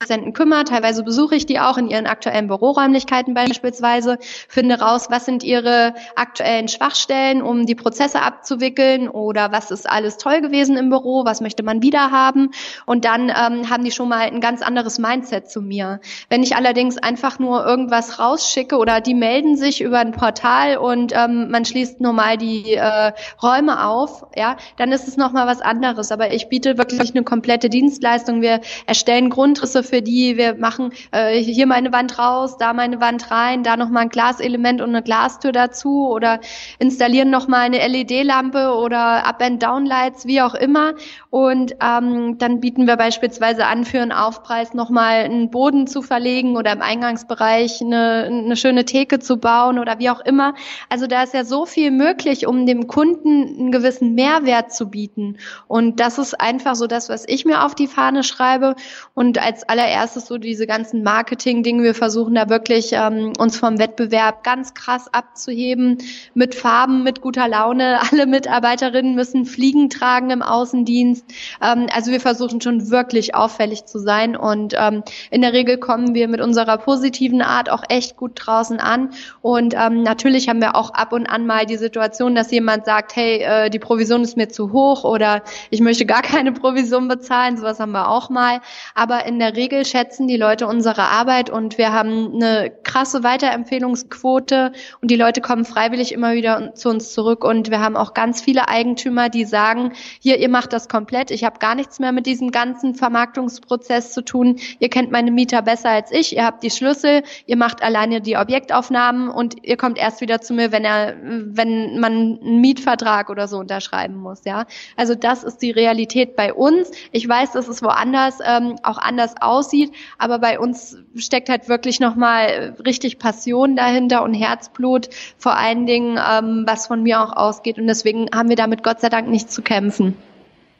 Assistenten 0.00 0.32
kümmere. 0.32 0.64
Teilweise 0.64 1.02
besuche 1.04 1.36
ich 1.36 1.46
die 1.46 1.60
auch 1.60 1.78
in 1.78 1.88
ihren 1.88 2.06
aktuellen 2.06 2.48
Büroräumlichkeiten 2.48 3.32
beispielsweise, 3.32 4.18
finde 4.48 4.80
raus, 4.80 5.06
was 5.08 5.24
sind 5.24 5.44
ihre 5.44 5.94
aktuellen 6.16 6.68
Schwachstellen, 6.68 7.40
um 7.40 7.64
die 7.64 7.76
Prozesse 7.76 8.20
abzuwickeln 8.20 9.08
oder 9.08 9.52
was 9.52 9.70
ist 9.70 9.88
alles 9.88 10.18
toll 10.18 10.40
gewesen 10.40 10.76
im 10.76 10.90
Büro, 10.90 11.24
was 11.24 11.40
möchte 11.40 11.62
man 11.62 11.80
wieder 11.80 12.10
haben. 12.10 12.50
Und 12.86 13.04
dann 13.04 13.28
ähm, 13.28 13.70
haben 13.70 13.84
die 13.84 13.92
schon 13.92 14.08
mal 14.08 14.20
ein 14.20 14.40
ganz 14.40 14.62
anderes 14.62 14.98
Mindset 14.98 15.48
zu 15.48 15.62
mir. 15.62 16.00
Wenn 16.28 16.42
ich 16.42 16.56
allerdings 16.56 16.98
einfach 16.98 17.38
nur 17.38 17.64
irgendwas 17.64 18.18
rausschicke 18.18 18.76
oder 18.76 19.00
die 19.00 19.14
melden 19.14 19.56
sich 19.56 19.80
über 19.80 20.00
ein 20.00 20.12
Portal 20.12 20.76
und 20.76 21.12
ähm, 21.14 21.50
man 21.50 21.64
schließt 21.64 22.00
nur 22.00 22.12
mal 22.12 22.36
die 22.36 22.74
äh, 22.74 23.12
Räume 23.42 23.86
auf, 23.86 24.26
ja, 24.36 24.56
dann 24.76 24.90
ist 24.92 25.06
es 25.06 25.16
nochmal 25.16 25.46
was 25.46 25.60
anderes. 25.60 26.10
Aber 26.10 26.32
ich 26.32 26.48
biete 26.48 26.76
wirklich 26.78 27.14
eine 27.14 27.22
komplette 27.22 27.70
Dienstleistung. 27.70 28.42
Wir 28.42 28.60
erstellen 28.86 29.30
Grundrisse 29.30 29.83
für 29.84 30.02
die. 30.02 30.36
Wir 30.36 30.54
machen 30.56 30.92
äh, 31.12 31.38
hier 31.38 31.66
meine 31.66 31.92
Wand 31.92 32.18
raus, 32.18 32.56
da 32.58 32.72
meine 32.72 33.00
Wand 33.00 33.30
rein, 33.30 33.62
da 33.62 33.76
nochmal 33.76 34.04
ein 34.04 34.08
Glaselement 34.08 34.80
und 34.80 34.90
eine 34.90 35.02
Glastür 35.02 35.52
dazu 35.52 36.08
oder 36.08 36.40
installieren 36.78 37.30
nochmal 37.30 37.62
eine 37.62 37.86
LED-Lampe 37.86 38.74
oder 38.74 39.26
Up-and-Down-Lights, 39.26 40.26
wie 40.26 40.40
auch 40.40 40.54
immer. 40.54 40.94
Und 41.30 41.76
ähm, 41.80 42.38
dann 42.38 42.60
bieten 42.60 42.86
wir 42.86 42.96
beispielsweise 42.96 43.66
an, 43.66 43.84
für 43.84 44.00
einen 44.00 44.12
Aufpreis 44.12 44.74
nochmal 44.74 45.24
einen 45.24 45.50
Boden 45.50 45.86
zu 45.86 46.02
verlegen 46.02 46.56
oder 46.56 46.72
im 46.72 46.82
Eingangsbereich 46.82 47.80
eine, 47.80 48.24
eine 48.24 48.56
schöne 48.56 48.84
Theke 48.84 49.18
zu 49.18 49.38
bauen 49.38 49.78
oder 49.78 49.98
wie 49.98 50.10
auch 50.10 50.20
immer. 50.20 50.54
Also 50.88 51.06
da 51.06 51.22
ist 51.22 51.34
ja 51.34 51.44
so 51.44 51.66
viel 51.66 51.90
möglich, 51.90 52.46
um 52.46 52.66
dem 52.66 52.86
Kunden 52.86 53.58
einen 53.58 53.72
gewissen 53.72 54.14
Mehrwert 54.14 54.72
zu 54.72 54.90
bieten. 54.90 55.38
Und 55.66 56.00
das 56.00 56.18
ist 56.18 56.40
einfach 56.40 56.74
so 56.74 56.86
das, 56.86 57.08
was 57.08 57.24
ich 57.26 57.44
mir 57.44 57.64
auf 57.64 57.74
die 57.74 57.86
Fahne 57.86 58.22
schreibe. 58.22 58.76
Und 59.14 59.38
als 59.38 59.68
allererstes 59.74 60.26
so 60.26 60.38
diese 60.38 60.68
ganzen 60.68 61.02
Marketing-Dinge. 61.02 61.82
Wir 61.82 61.94
versuchen 61.94 62.36
da 62.36 62.48
wirklich 62.48 62.92
ähm, 62.92 63.32
uns 63.38 63.56
vom 63.56 63.80
Wettbewerb 63.80 64.44
ganz 64.44 64.72
krass 64.72 65.12
abzuheben. 65.12 65.98
Mit 66.32 66.54
Farben, 66.54 67.02
mit 67.02 67.20
guter 67.20 67.48
Laune. 67.48 67.98
Alle 68.12 68.26
Mitarbeiterinnen 68.26 69.16
müssen 69.16 69.46
Fliegen 69.46 69.90
tragen 69.90 70.30
im 70.30 70.42
Außendienst. 70.42 71.24
Ähm, 71.60 71.86
also 71.92 72.12
wir 72.12 72.20
versuchen 72.20 72.60
schon 72.60 72.90
wirklich 72.90 73.34
auffällig 73.34 73.86
zu 73.86 73.98
sein. 73.98 74.36
Und 74.36 74.74
ähm, 74.78 75.02
in 75.32 75.42
der 75.42 75.52
Regel 75.52 75.78
kommen 75.78 76.14
wir 76.14 76.28
mit 76.28 76.40
unserer 76.40 76.78
positiven 76.78 77.42
Art 77.42 77.68
auch 77.68 77.82
echt 77.88 78.16
gut 78.16 78.32
draußen 78.36 78.78
an. 78.78 79.10
Und 79.42 79.74
ähm, 79.76 80.04
natürlich 80.04 80.48
haben 80.48 80.60
wir 80.60 80.76
auch 80.76 80.90
ab 80.90 81.12
und 81.12 81.26
an 81.26 81.46
mal 81.46 81.66
die 81.66 81.78
Situation, 81.78 82.36
dass 82.36 82.52
jemand 82.52 82.84
sagt, 82.84 83.16
hey, 83.16 83.38
äh, 83.40 83.70
die 83.70 83.80
Provision 83.80 84.22
ist 84.22 84.36
mir 84.36 84.48
zu 84.48 84.70
hoch 84.70 85.02
oder 85.02 85.42
ich 85.70 85.80
möchte 85.80 86.06
gar 86.06 86.22
keine 86.22 86.52
Provision 86.52 87.08
bezahlen. 87.08 87.56
Sowas 87.56 87.80
haben 87.80 87.92
wir 87.92 88.08
auch 88.08 88.30
mal. 88.30 88.60
Aber 88.94 89.26
in 89.26 89.40
der 89.40 89.56
Regel 89.56 89.63
schätzen 89.84 90.28
die 90.28 90.36
Leute 90.36 90.66
unsere 90.66 91.02
Arbeit 91.02 91.50
und 91.50 91.78
wir 91.78 91.92
haben 91.92 92.34
eine 92.34 92.70
krasse 92.94 93.24
Weiterempfehlungsquote 93.24 94.70
und 95.02 95.10
die 95.10 95.16
Leute 95.16 95.40
kommen 95.40 95.64
freiwillig 95.64 96.12
immer 96.12 96.34
wieder 96.34 96.74
zu 96.74 96.90
uns 96.90 97.12
zurück. 97.12 97.42
Und 97.42 97.68
wir 97.70 97.80
haben 97.80 97.96
auch 97.96 98.14
ganz 98.14 98.40
viele 98.40 98.68
Eigentümer, 98.68 99.28
die 99.28 99.44
sagen, 99.44 99.92
hier, 100.20 100.38
ihr 100.38 100.48
macht 100.48 100.72
das 100.72 100.88
komplett, 100.88 101.32
ich 101.32 101.42
habe 101.42 101.58
gar 101.58 101.74
nichts 101.74 101.98
mehr 101.98 102.12
mit 102.12 102.26
diesem 102.26 102.52
ganzen 102.52 102.94
Vermarktungsprozess 102.94 104.12
zu 104.12 104.22
tun, 104.22 104.60
ihr 104.78 104.90
kennt 104.90 105.10
meine 105.10 105.32
Mieter 105.32 105.62
besser 105.62 105.88
als 105.88 106.12
ich, 106.12 106.36
ihr 106.36 106.44
habt 106.44 106.62
die 106.62 106.70
Schlüssel, 106.70 107.24
ihr 107.46 107.56
macht 107.56 107.82
alleine 107.82 108.20
die 108.20 108.36
Objektaufnahmen 108.36 109.28
und 109.28 109.56
ihr 109.64 109.76
kommt 109.76 109.98
erst 109.98 110.20
wieder 110.20 110.40
zu 110.40 110.54
mir, 110.54 110.70
wenn 110.70 110.84
er, 110.84 111.16
wenn 111.20 111.98
man 111.98 112.12
einen 112.12 112.60
Mietvertrag 112.60 113.28
oder 113.28 113.48
so 113.48 113.58
unterschreiben 113.58 114.14
muss, 114.14 114.44
ja. 114.44 114.66
Also 114.94 115.16
das 115.16 115.42
ist 115.42 115.62
die 115.62 115.72
Realität 115.72 116.36
bei 116.36 116.54
uns. 116.54 116.92
Ich 117.10 117.28
weiß, 117.28 117.52
dass 117.52 117.66
es 117.66 117.82
woanders 117.82 118.38
ähm, 118.46 118.76
auch 118.84 118.98
anders 118.98 119.34
aussieht, 119.40 119.92
aber 120.16 120.38
bei 120.38 120.60
uns 120.60 120.96
steckt 121.16 121.48
halt 121.48 121.68
wirklich 121.68 121.98
nochmal 121.98 122.76
richtig 122.86 123.18
Passion 123.18 123.76
dahinter 123.76 124.22
und 124.22 124.34
Herzblut, 124.34 125.10
vor 125.38 125.56
allen 125.56 125.86
Dingen, 125.86 126.18
ähm, 126.18 126.64
was 126.66 126.86
von 126.86 127.02
mir 127.02 127.22
auch 127.22 127.36
ausgeht. 127.36 127.78
Und 127.78 127.86
deswegen 127.86 128.28
haben 128.34 128.48
wir 128.48 128.56
damit 128.56 128.82
Gott 128.82 129.00
sei 129.00 129.08
Dank 129.08 129.28
nichts 129.28 129.54
zu 129.54 129.62
kämpfen. 129.62 130.16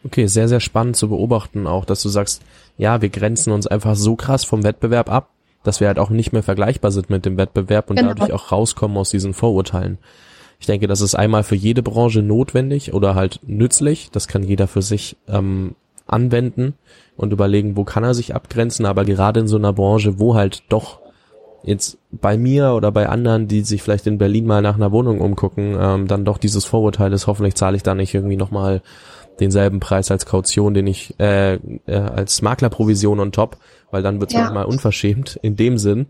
Okay, 0.05 0.27
sehr, 0.27 0.49
sehr 0.49 0.61
spannend 0.61 0.97
zu 0.97 1.09
beobachten 1.09 1.67
auch, 1.67 1.85
dass 1.85 2.03
du 2.03 2.09
sagst, 2.11 2.43
ja, 2.77 3.01
wir 3.01 3.09
grenzen 3.09 3.53
uns 3.53 3.67
einfach 3.67 3.97
so 3.97 4.17
krass 4.17 4.45
vom 4.45 4.62
Wettbewerb 4.62 5.11
ab, 5.11 5.31
dass 5.62 5.81
wir 5.81 5.87
halt 5.88 5.99
auch 5.99 6.11
nicht 6.11 6.33
mehr 6.33 6.43
vergleichbar 6.43 6.90
sind 6.90 7.09
mit 7.09 7.25
dem 7.25 7.38
Wettbewerb 7.38 7.88
und 7.88 7.97
genau. 7.97 8.11
dadurch 8.11 8.33
auch 8.33 8.53
rauskommen 8.53 8.99
aus 8.99 9.11
diesen 9.11 9.33
Vorurteilen. 9.33 9.99
Ich 10.61 10.67
denke, 10.67 10.87
das 10.87 11.01
ist 11.01 11.14
einmal 11.14 11.43
für 11.43 11.57
jede 11.57 11.83
Branche 11.83 12.23
notwendig 12.23 12.93
oder 12.93 13.14
halt 13.14 13.40
nützlich. 13.47 14.11
Das 14.11 14.29
kann 14.29 14.43
jeder 14.43 14.67
für 14.69 14.83
sich 14.83 15.17
ähm, 15.27 15.75
anwenden 16.07 16.75
und 17.17 17.33
überlegen, 17.33 17.77
wo 17.77 17.85
kann 17.85 18.05
er 18.05 18.14
sich 18.14 18.35
abgrenzen. 18.35 18.87
Aber 18.87 19.05
gerade 19.05 19.40
in 19.40 19.49
so 19.49 19.57
einer 19.57 19.73
Branche, 19.73 20.19
wo 20.19 20.35
halt 20.35 20.62
doch 20.69 21.01
jetzt 21.64 21.98
bei 22.11 22.37
mir 22.37 22.72
oder 22.74 22.92
bei 22.92 23.09
anderen, 23.09 23.48
die 23.48 23.62
sich 23.62 23.83
vielleicht 23.83 24.07
in 24.07 24.18
Berlin 24.18 24.46
mal 24.46 24.62
nach 24.62 24.77
einer 24.77 24.92
Wohnung 24.92 25.20
umgucken, 25.20 25.77
ähm, 25.79 26.07
dann 26.07 26.24
doch 26.24 26.38
dieses 26.38 26.64
Vorurteil 26.64 27.12
ist, 27.12 27.27
hoffentlich 27.27 27.55
zahle 27.55 27.77
ich 27.77 27.83
da 27.83 27.94
nicht 27.94 28.14
irgendwie 28.14 28.37
nochmal 28.37 28.83
denselben 29.40 29.81
Preis 29.81 30.11
als 30.11 30.27
Kaution, 30.27 30.74
den 30.74 30.87
ich 30.87 31.18
äh, 31.18 31.55
äh, 31.55 31.61
als 31.96 32.42
Maklerprovision 32.42 33.18
on 33.20 33.33
top, 33.33 33.57
weil 33.90 34.03
dann 34.03 34.20
wird's 34.20 34.33
ja. 34.33 34.42
manchmal 34.42 34.66
unverschämt 34.66 35.38
in 35.42 35.57
dem 35.57 35.79
Sinn. 35.79 36.07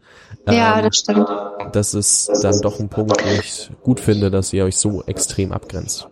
Ja, 0.47 0.79
ähm, 0.79 0.85
das 0.85 0.97
stimmt. 0.97 1.29
Das 1.73 1.95
ist 1.95 2.31
dann 2.43 2.61
doch 2.61 2.81
ein 2.81 2.89
Punkt, 2.89 3.17
wo 3.25 3.41
ich 3.41 3.71
gut 3.83 4.01
finde, 4.01 4.31
dass 4.31 4.53
ihr 4.53 4.65
euch 4.65 4.77
so 4.77 5.03
extrem 5.05 5.53
abgrenzt. 5.53 6.09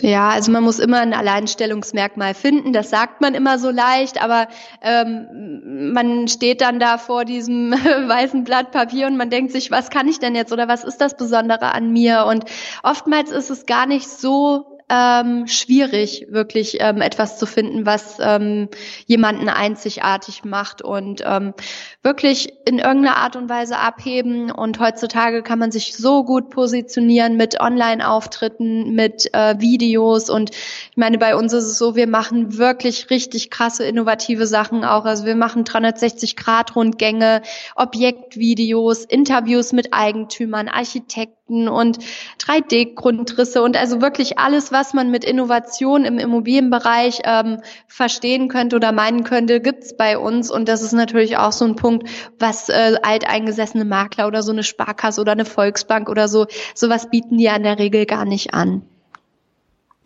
Ja, 0.00 0.30
also 0.30 0.50
man 0.52 0.64
muss 0.64 0.78
immer 0.78 1.00
ein 1.00 1.14
Alleinstellungsmerkmal 1.14 2.34
finden. 2.34 2.72
Das 2.72 2.90
sagt 2.90 3.20
man 3.20 3.34
immer 3.34 3.58
so 3.58 3.70
leicht, 3.70 4.22
aber 4.22 4.48
ähm, 4.82 5.92
man 5.92 6.28
steht 6.28 6.60
dann 6.60 6.78
da 6.78 6.98
vor 6.98 7.24
diesem 7.24 7.72
weißen 8.08 8.44
Blatt 8.44 8.70
Papier 8.70 9.06
und 9.06 9.16
man 9.16 9.30
denkt 9.30 9.52
sich, 9.52 9.70
was 9.70 9.90
kann 9.90 10.08
ich 10.08 10.18
denn 10.18 10.34
jetzt 10.34 10.52
oder 10.52 10.68
was 10.68 10.84
ist 10.84 11.00
das 11.00 11.16
Besondere 11.16 11.72
an 11.72 11.92
mir? 11.92 12.26
Und 12.26 12.44
oftmals 12.82 13.30
ist 13.30 13.50
es 13.50 13.66
gar 13.66 13.86
nicht 13.86 14.08
so 14.08 14.73
ähm, 14.88 15.46
schwierig, 15.46 16.26
wirklich 16.30 16.78
ähm, 16.80 17.00
etwas 17.00 17.38
zu 17.38 17.46
finden, 17.46 17.86
was 17.86 18.18
ähm, 18.20 18.68
jemanden 19.06 19.48
einzigartig 19.48 20.44
macht 20.44 20.82
und 20.82 21.22
ähm, 21.24 21.54
wirklich 22.02 22.52
in 22.66 22.78
irgendeiner 22.78 23.16
Art 23.16 23.36
und 23.36 23.48
Weise 23.48 23.78
abheben. 23.78 24.50
Und 24.50 24.78
heutzutage 24.80 25.42
kann 25.42 25.58
man 25.58 25.70
sich 25.70 25.96
so 25.96 26.24
gut 26.24 26.50
positionieren 26.50 27.36
mit 27.36 27.60
Online-Auftritten, 27.60 28.94
mit 28.94 29.32
äh, 29.32 29.58
Videos. 29.58 30.28
Und 30.28 30.50
ich 30.50 30.96
meine, 30.96 31.18
bei 31.18 31.34
uns 31.34 31.52
ist 31.52 31.64
es 31.64 31.78
so, 31.78 31.96
wir 31.96 32.06
machen 32.06 32.58
wirklich 32.58 33.08
richtig 33.10 33.50
krasse, 33.50 33.84
innovative 33.84 34.46
Sachen 34.46 34.84
auch. 34.84 35.06
Also 35.06 35.24
wir 35.24 35.36
machen 35.36 35.64
360-Grad-Rundgänge, 35.64 37.42
Objektvideos, 37.74 39.04
Interviews 39.04 39.72
mit 39.72 39.94
Eigentümern, 39.94 40.68
Architekten 40.68 41.43
Architekten 41.44 41.68
und 41.68 41.98
3D-Grundrisse 42.38 43.62
und 43.62 43.76
also 43.76 44.00
wirklich 44.00 44.38
alles, 44.38 44.72
was 44.72 44.94
man 44.94 45.10
mit 45.10 45.24
Innovation 45.24 46.04
im 46.04 46.18
Immobilienbereich 46.18 47.20
ähm, 47.24 47.60
verstehen 47.86 48.48
könnte 48.48 48.76
oder 48.76 48.92
meinen 48.92 49.24
könnte, 49.24 49.60
gibt's 49.60 49.96
bei 49.96 50.18
uns. 50.18 50.50
Und 50.50 50.68
das 50.68 50.82
ist 50.82 50.92
natürlich 50.92 51.36
auch 51.36 51.52
so 51.52 51.64
ein 51.64 51.76
Punkt, 51.76 52.08
was 52.38 52.68
äh, 52.68 52.96
alteingesessene 53.02 53.84
Makler 53.84 54.26
oder 54.26 54.42
so 54.42 54.52
eine 54.52 54.62
Sparkasse 54.62 55.20
oder 55.20 55.32
eine 55.32 55.44
Volksbank 55.44 56.08
oder 56.08 56.28
so, 56.28 56.46
sowas 56.74 57.10
bieten 57.10 57.38
die 57.38 57.44
ja 57.44 57.56
in 57.56 57.62
der 57.62 57.78
Regel 57.78 58.06
gar 58.06 58.24
nicht 58.24 58.54
an. 58.54 58.82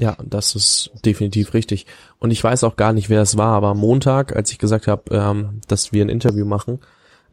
Ja, 0.01 0.17
das 0.25 0.55
ist 0.55 0.91
definitiv 1.05 1.55
richtig. 1.55 1.87
Und 2.21 2.31
ich 2.31 2.43
weiß 2.43 2.63
auch 2.63 2.77
gar 2.77 2.93
nicht, 2.93 3.11
wer 3.11 3.21
es 3.23 3.37
war, 3.37 3.55
aber 3.55 3.75
Montag, 3.75 4.35
als 4.37 4.53
ich 4.53 4.59
gesagt 4.59 4.87
habe, 4.87 5.03
ähm, 5.11 5.61
dass 5.67 5.93
wir 5.93 6.05
ein 6.05 6.09
Interview 6.09 6.47
machen, 6.47 6.79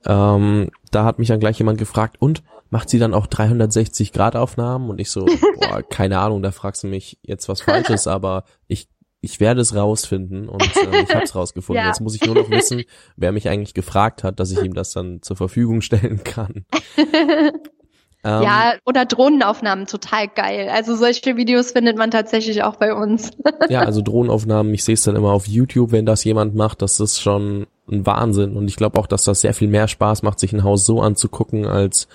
ähm, 0.06 0.70
da 0.90 1.06
hat 1.06 1.20
mich 1.20 1.28
dann 1.28 1.40
gleich 1.40 1.60
jemand 1.60 1.78
gefragt, 1.78 2.18
und 2.20 2.44
macht 2.76 2.90
sie 2.90 3.00
dann 3.00 3.14
auch 3.14 3.28
360 3.28 4.12
Grad 4.12 4.36
Aufnahmen? 4.36 4.90
Und 4.90 5.00
ich 5.00 5.10
so, 5.10 5.26
boah, 5.62 5.82
keine 5.82 6.20
Ahnung, 6.20 6.44
da 6.44 6.52
fragst 6.52 6.84
du 6.84 6.88
mich 6.88 7.18
jetzt 7.24 7.48
was 7.48 7.62
Falsches, 7.62 8.06
aber 8.18 8.44
ich 8.68 8.90
ich 9.22 9.40
werde 9.40 9.62
es 9.62 9.74
rausfinden 9.74 10.50
und 10.50 10.62
äh, 10.62 11.02
ich 11.02 11.16
habe 11.16 11.24
es 11.24 11.34
rausgefunden. 11.36 11.82
Ja. 11.82 11.88
Jetzt 11.88 12.02
muss 12.02 12.14
ich 12.16 12.26
nur 12.26 12.36
noch 12.36 12.50
wissen, 12.50 12.84
wer 13.16 13.32
mich 13.32 13.48
eigentlich 13.48 13.74
gefragt 13.74 14.26
hat, 14.26 14.42
dass 14.42 14.52
ich 14.52 14.62
ihm 14.62 14.74
das 14.74 14.92
dann 14.92 15.22
zur 15.22 15.38
Verfügung 15.38 15.80
stellen 15.82 16.24
kann. 16.26 16.66
Ähm, 16.98 18.44
ja, 18.44 18.74
oder 18.86 19.06
Drohnenaufnahmen, 19.06 19.86
total 19.86 20.28
geil. 20.28 20.70
Also 20.72 20.96
solche 20.96 21.38
Videos 21.38 21.72
findet 21.72 21.98
man 21.98 22.12
tatsächlich 22.12 22.62
auch 22.64 22.76
bei 22.76 22.94
uns. 22.94 23.32
ja, 23.70 23.82
also 23.82 24.02
Drohnenaufnahmen, 24.02 24.74
ich 24.74 24.84
sehe 24.84 24.96
es 24.96 25.04
dann 25.04 25.16
immer 25.16 25.32
auf 25.32 25.48
YouTube, 25.48 25.92
wenn 25.92 26.06
das 26.06 26.24
jemand 26.24 26.56
macht, 26.56 26.82
das 26.82 27.00
ist 27.00 27.22
schon 27.22 27.68
ein 27.90 28.06
Wahnsinn. 28.06 28.58
Und 28.58 28.68
ich 28.68 28.76
glaube 28.76 29.00
auch, 29.00 29.08
dass 29.08 29.24
das 29.24 29.42
sehr 29.42 29.54
viel 29.54 29.68
mehr 29.68 29.88
Spaß 29.88 30.24
macht, 30.24 30.40
sich 30.40 30.54
ein 30.54 30.64
Haus 30.64 30.86
so 30.86 31.02
anzugucken, 31.02 31.66
als 31.66 32.08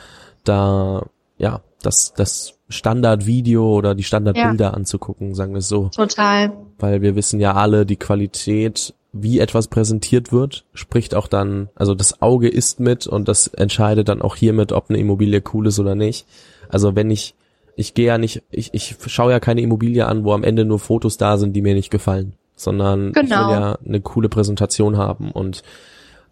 da, 0.44 1.06
ja, 1.38 1.60
das, 1.82 2.12
das 2.14 2.58
Standardvideo 2.68 3.76
oder 3.76 3.94
die 3.94 4.02
Standardbilder 4.02 4.66
ja. 4.66 4.70
anzugucken, 4.70 5.34
sagen 5.34 5.52
wir 5.52 5.58
es 5.58 5.68
so. 5.68 5.88
Total. 5.88 6.52
Weil 6.78 7.02
wir 7.02 7.16
wissen 7.16 7.40
ja 7.40 7.54
alle, 7.54 7.86
die 7.86 7.96
Qualität 7.96 8.94
wie 9.12 9.40
etwas 9.40 9.66
präsentiert 9.66 10.32
wird, 10.32 10.64
spricht 10.72 11.14
auch 11.14 11.26
dann, 11.26 11.68
also 11.74 11.94
das 11.94 12.22
Auge 12.22 12.48
ist 12.48 12.78
mit 12.78 13.06
und 13.06 13.26
das 13.26 13.48
entscheidet 13.48 14.08
dann 14.08 14.22
auch 14.22 14.36
hiermit, 14.36 14.72
ob 14.72 14.88
eine 14.88 14.98
Immobilie 14.98 15.42
cool 15.52 15.66
ist 15.66 15.80
oder 15.80 15.96
nicht. 15.96 16.26
Also 16.68 16.94
wenn 16.94 17.10
ich, 17.10 17.34
ich 17.74 17.94
gehe 17.94 18.06
ja 18.06 18.18
nicht, 18.18 18.42
ich, 18.50 18.72
ich 18.72 18.96
schaue 19.06 19.32
ja 19.32 19.40
keine 19.40 19.62
Immobilie 19.62 20.06
an, 20.06 20.24
wo 20.24 20.32
am 20.32 20.44
Ende 20.44 20.64
nur 20.64 20.78
Fotos 20.78 21.16
da 21.16 21.38
sind, 21.38 21.54
die 21.54 21.62
mir 21.62 21.74
nicht 21.74 21.90
gefallen, 21.90 22.34
sondern 22.54 23.12
genau. 23.12 23.22
ich 23.22 23.30
will 23.30 23.36
genau. 23.36 23.50
ja 23.50 23.78
eine 23.84 24.00
coole 24.00 24.28
Präsentation 24.28 24.96
haben 24.96 25.32
und 25.32 25.64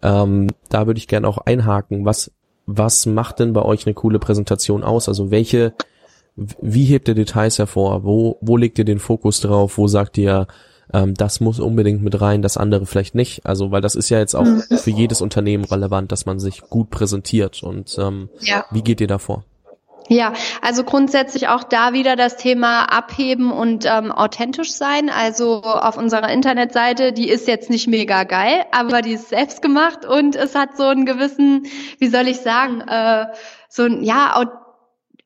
ähm, 0.01 0.47
da 0.69 0.87
würde 0.87 0.99
ich 0.99 1.09
gerne 1.09 1.27
auch 1.27 1.39
einhaken, 1.39 2.05
was, 2.05 2.31
was 2.71 3.05
macht 3.05 3.39
denn 3.39 3.53
bei 3.53 3.63
euch 3.63 3.85
eine 3.85 3.95
coole 3.95 4.19
Präsentation 4.19 4.83
aus? 4.83 5.07
Also 5.07 5.31
welche, 5.31 5.73
wie 6.35 6.85
hebt 6.85 7.07
ihr 7.07 7.15
Details 7.15 7.57
hervor? 7.57 8.03
Wo, 8.03 8.37
wo 8.41 8.57
legt 8.57 8.77
ihr 8.77 8.85
den 8.85 8.99
Fokus 8.99 9.41
drauf? 9.41 9.77
Wo 9.77 9.87
sagt 9.87 10.17
ihr, 10.17 10.47
ähm, 10.93 11.13
das 11.15 11.39
muss 11.39 11.59
unbedingt 11.59 12.03
mit 12.03 12.19
rein, 12.21 12.41
das 12.41 12.57
andere 12.57 12.85
vielleicht 12.85 13.15
nicht. 13.15 13.45
Also, 13.45 13.71
weil 13.71 13.81
das 13.81 13.95
ist 13.95 14.09
ja 14.09 14.19
jetzt 14.19 14.35
auch 14.35 14.45
mhm. 14.45 14.61
für 14.69 14.91
jedes 14.91 15.21
Unternehmen 15.21 15.63
relevant, 15.63 16.11
dass 16.11 16.25
man 16.25 16.39
sich 16.39 16.61
gut 16.61 16.89
präsentiert. 16.89 17.63
Und 17.63 17.97
ähm, 17.99 18.29
ja. 18.41 18.65
wie 18.71 18.83
geht 18.83 19.01
ihr 19.01 19.07
davor? 19.07 19.43
Ja, 20.11 20.33
also 20.63 20.83
grundsätzlich 20.83 21.49
auch 21.49 21.63
da 21.63 21.93
wieder 21.93 22.15
das 22.15 22.35
Thema 22.35 22.85
abheben 22.85 23.51
und 23.51 23.85
ähm, 23.85 24.11
authentisch 24.11 24.73
sein. 24.73 25.11
Also 25.11 25.61
auf 25.61 25.97
unserer 25.97 26.31
Internetseite, 26.31 27.13
die 27.13 27.29
ist 27.29 27.47
jetzt 27.47 27.69
nicht 27.69 27.87
mega 27.87 28.23
geil, 28.23 28.65
aber 28.71 29.03
die 29.03 29.13
ist 29.13 29.29
selbst 29.29 29.61
gemacht 29.61 30.05
und 30.05 30.35
es 30.35 30.55
hat 30.55 30.75
so 30.77 30.85
einen 30.85 31.05
gewissen, 31.05 31.67
wie 31.99 32.07
soll 32.07 32.27
ich 32.27 32.39
sagen, 32.39 32.81
äh, 32.81 33.27
so 33.69 33.83
ein 33.83 34.03
ja 34.03 34.35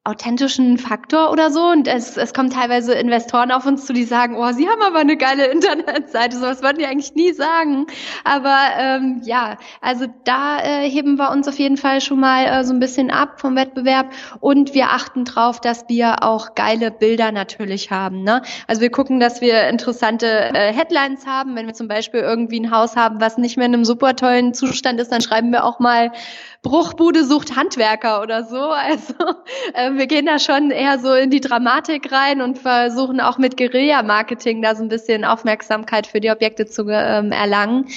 authentischen 0.05 0.77
Faktor 0.77 1.31
oder 1.31 1.49
so. 1.49 1.61
Und 1.61 1.87
es, 1.87 2.17
es 2.17 2.33
kommen 2.33 2.49
teilweise 2.49 2.93
Investoren 2.93 3.51
auf 3.51 3.65
uns 3.65 3.85
zu, 3.85 3.93
die 3.93 4.03
sagen, 4.03 4.35
oh, 4.35 4.51
sie 4.51 4.67
haben 4.67 4.81
aber 4.81 4.99
eine 4.99 5.15
geile 5.15 5.45
Internetseite. 5.51 6.35
Sowas 6.37 6.61
würden 6.61 6.79
die 6.79 6.85
eigentlich 6.85 7.15
nie 7.15 7.31
sagen. 7.31 7.85
Aber 8.25 8.57
ähm, 8.77 9.21
ja, 9.23 9.57
also 9.81 10.05
da 10.25 10.59
äh, 10.59 10.89
heben 10.89 11.15
wir 11.15 11.31
uns 11.31 11.47
auf 11.47 11.57
jeden 11.57 11.77
Fall 11.77 12.01
schon 12.01 12.19
mal 12.19 12.45
äh, 12.45 12.63
so 12.65 12.73
ein 12.73 12.79
bisschen 12.79 13.11
ab 13.11 13.39
vom 13.39 13.55
Wettbewerb. 13.55 14.11
Und 14.41 14.73
wir 14.73 14.89
achten 14.89 15.23
drauf, 15.23 15.61
dass 15.61 15.85
wir 15.87 16.23
auch 16.23 16.53
geile 16.55 16.91
Bilder 16.91 17.31
natürlich 17.31 17.89
haben. 17.89 18.23
Ne? 18.23 18.41
Also 18.67 18.81
wir 18.81 18.91
gucken, 18.91 19.21
dass 19.21 19.39
wir 19.39 19.69
interessante 19.69 20.27
äh, 20.27 20.73
Headlines 20.73 21.25
haben. 21.25 21.55
Wenn 21.55 21.65
wir 21.65 21.73
zum 21.73 21.87
Beispiel 21.87 22.19
irgendwie 22.19 22.59
ein 22.59 22.71
Haus 22.71 22.97
haben, 22.97 23.21
was 23.21 23.37
nicht 23.37 23.55
mehr 23.55 23.67
in 23.67 23.73
einem 23.73 23.85
super 23.85 24.17
tollen 24.17 24.53
Zustand 24.53 24.99
ist, 24.99 25.13
dann 25.13 25.21
schreiben 25.21 25.51
wir 25.51 25.63
auch 25.63 25.79
mal 25.79 26.11
Bruchbude 26.63 27.25
sucht 27.25 27.57
Handwerker 27.57 28.21
oder 28.21 28.45
so. 28.45 28.57
Also 28.57 29.13
äh, 29.73 29.91
wir 29.95 30.07
gehen 30.07 30.25
da 30.25 30.39
schon 30.39 30.71
eher 30.71 30.97
so 30.97 31.13
in 31.13 31.29
die 31.29 31.41
Dramatik 31.41 32.09
rein 32.09 32.41
und 32.41 32.57
versuchen 32.57 33.19
auch 33.19 33.37
mit 33.37 33.57
Guerilla-Marketing 33.57 34.61
da 34.61 34.73
so 34.73 34.81
ein 34.81 34.87
bisschen 34.87 35.25
Aufmerksamkeit 35.25 36.07
für 36.07 36.21
die 36.21 36.31
Objekte 36.31 36.65
zu 36.65 36.87
ähm, 36.87 37.33
erlangen. 37.33 37.87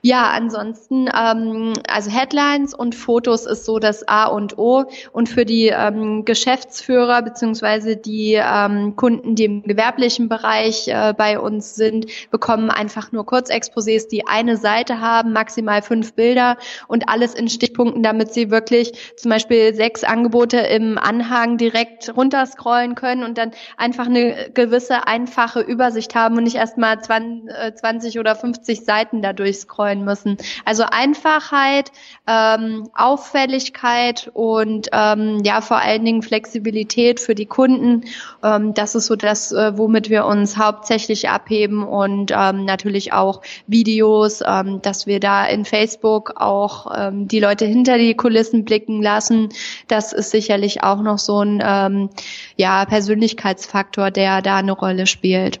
Ja, 0.00 0.30
ansonsten, 0.30 1.10
ähm, 1.14 1.74
also 1.86 2.10
Headlines 2.10 2.72
und 2.72 2.94
Fotos 2.94 3.44
ist 3.44 3.66
so 3.66 3.78
das 3.78 4.08
A 4.08 4.24
und 4.24 4.56
O. 4.56 4.84
Und 5.12 5.28
für 5.28 5.44
die 5.44 5.66
ähm, 5.66 6.24
Geschäftsführer 6.24 7.20
beziehungsweise 7.20 7.98
die 7.98 8.40
ähm, 8.42 8.96
Kunden, 8.96 9.34
die 9.34 9.44
im 9.44 9.62
gewerblichen 9.64 10.30
Bereich 10.30 10.88
äh, 10.88 11.12
bei 11.14 11.38
uns 11.38 11.74
sind, 11.74 12.06
bekommen 12.30 12.70
einfach 12.70 13.12
nur 13.12 13.24
Kurzexposés, 13.24 14.08
die 14.08 14.26
eine 14.26 14.56
Seite 14.56 15.00
haben, 15.00 15.34
maximal 15.34 15.82
fünf 15.82 16.14
Bilder 16.14 16.56
und 16.88 17.10
alles 17.10 17.34
in 17.34 17.50
Stichpunkten, 17.50 18.02
damit 18.02 18.13
sie 18.32 18.50
wirklich 18.50 18.92
zum 19.16 19.30
Beispiel 19.30 19.74
sechs 19.74 20.04
Angebote 20.04 20.58
im 20.58 20.98
Anhang 20.98 21.56
direkt 21.56 22.14
runterscrollen 22.16 22.94
können 22.94 23.22
und 23.22 23.38
dann 23.38 23.52
einfach 23.76 24.06
eine 24.06 24.50
gewisse 24.52 25.06
einfache 25.06 25.60
Übersicht 25.60 26.14
haben 26.14 26.36
und 26.36 26.44
nicht 26.44 26.56
erstmal 26.56 27.00
20 27.00 28.16
äh, 28.16 28.18
oder 28.18 28.34
50 28.34 28.84
Seiten 28.84 29.22
da 29.22 29.32
durchscrollen 29.32 30.04
müssen. 30.04 30.36
Also 30.64 30.84
Einfachheit, 30.90 31.92
ähm, 32.26 32.88
Auffälligkeit 32.94 34.30
und 34.32 34.88
ähm, 34.92 35.40
ja 35.44 35.60
vor 35.60 35.78
allen 35.78 36.04
Dingen 36.04 36.22
Flexibilität 36.22 37.20
für 37.20 37.34
die 37.34 37.46
Kunden. 37.46 38.04
Ähm, 38.42 38.74
das 38.74 38.94
ist 38.94 39.06
so 39.06 39.16
das, 39.16 39.52
äh, 39.52 39.76
womit 39.76 40.10
wir 40.10 40.26
uns 40.26 40.56
hauptsächlich 40.56 41.28
abheben 41.28 41.82
und 41.82 42.32
ähm, 42.34 42.64
natürlich 42.64 43.12
auch 43.12 43.42
Videos, 43.66 44.42
ähm, 44.46 44.80
dass 44.82 45.06
wir 45.06 45.20
da 45.20 45.46
in 45.46 45.64
Facebook 45.64 46.34
auch 46.36 46.86
ähm, 46.96 47.28
die 47.28 47.40
Leute 47.40 47.64
hinter 47.64 47.98
die 47.98 48.03
Kulissen 48.12 48.66
blicken 48.66 49.02
lassen. 49.02 49.48
Das 49.88 50.12
ist 50.12 50.30
sicherlich 50.30 50.82
auch 50.82 51.00
noch 51.00 51.18
so 51.18 51.40
ein 51.40 51.62
ähm, 51.64 52.10
ja, 52.56 52.84
Persönlichkeitsfaktor, 52.84 54.10
der 54.10 54.42
da 54.42 54.58
eine 54.58 54.72
Rolle 54.72 55.06
spielt. 55.06 55.60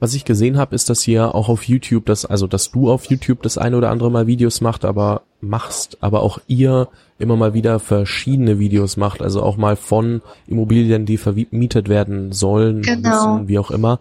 Was 0.00 0.12
ich 0.12 0.24
gesehen 0.24 0.58
habe, 0.58 0.74
ist, 0.74 0.90
dass 0.90 1.06
ihr 1.06 1.34
auch 1.34 1.48
auf 1.48 1.64
YouTube 1.64 2.04
das, 2.06 2.26
also 2.26 2.46
dass 2.46 2.72
du 2.72 2.90
auf 2.90 3.06
YouTube 3.06 3.42
das 3.42 3.56
eine 3.56 3.76
oder 3.76 3.90
andere 3.90 4.10
Mal 4.10 4.26
Videos 4.26 4.60
macht, 4.60 4.84
aber 4.84 5.22
machst, 5.40 5.98
aber 6.00 6.22
auch 6.22 6.40
ihr 6.46 6.88
immer 7.18 7.36
mal 7.36 7.54
wieder 7.54 7.78
verschiedene 7.78 8.58
Videos 8.58 8.96
macht, 8.96 9.22
also 9.22 9.42
auch 9.42 9.56
mal 9.56 9.76
von 9.76 10.20
Immobilien, 10.46 11.06
die 11.06 11.16
vermietet 11.16 11.88
werden 11.88 12.32
sollen, 12.32 12.82
genau. 12.82 13.08
müssen, 13.08 13.48
wie 13.48 13.58
auch 13.58 13.70
immer. 13.70 14.00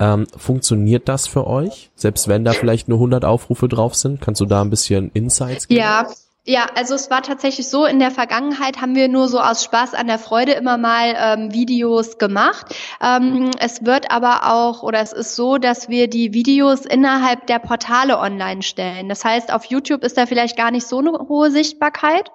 Ähm, 0.00 0.26
funktioniert 0.36 1.08
das 1.08 1.26
für 1.26 1.46
euch? 1.46 1.90
Selbst 1.94 2.28
wenn 2.28 2.44
da 2.44 2.52
vielleicht 2.52 2.88
nur 2.88 2.98
100 2.98 3.24
Aufrufe 3.24 3.68
drauf 3.68 3.94
sind, 3.94 4.20
kannst 4.20 4.40
du 4.40 4.44
da 4.44 4.60
ein 4.60 4.70
bisschen 4.70 5.10
Insights 5.14 5.66
geben? 5.66 5.80
Ja, 5.80 6.08
ja, 6.48 6.66
also 6.76 6.94
es 6.94 7.10
war 7.10 7.22
tatsächlich 7.22 7.68
so, 7.68 7.84
in 7.84 7.98
der 7.98 8.10
Vergangenheit 8.10 8.80
haben 8.80 8.94
wir 8.94 9.08
nur 9.08 9.28
so 9.28 9.38
aus 9.38 9.62
Spaß 9.62 9.92
an 9.92 10.06
der 10.06 10.18
Freude 10.18 10.52
immer 10.52 10.78
mal 10.78 11.14
ähm, 11.14 11.52
Videos 11.52 12.16
gemacht. 12.16 12.74
Ähm, 13.02 13.50
es 13.60 13.84
wird 13.84 14.10
aber 14.10 14.50
auch, 14.50 14.82
oder 14.82 15.00
es 15.00 15.12
ist 15.12 15.36
so, 15.36 15.58
dass 15.58 15.90
wir 15.90 16.08
die 16.08 16.32
Videos 16.32 16.86
innerhalb 16.86 17.46
der 17.48 17.58
Portale 17.58 18.18
online 18.18 18.62
stellen. 18.62 19.10
Das 19.10 19.26
heißt, 19.26 19.52
auf 19.52 19.66
YouTube 19.66 20.02
ist 20.02 20.16
da 20.16 20.24
vielleicht 20.24 20.56
gar 20.56 20.70
nicht 20.70 20.86
so 20.86 21.00
eine 21.00 21.12
hohe 21.28 21.50
Sichtbarkeit, 21.50 22.30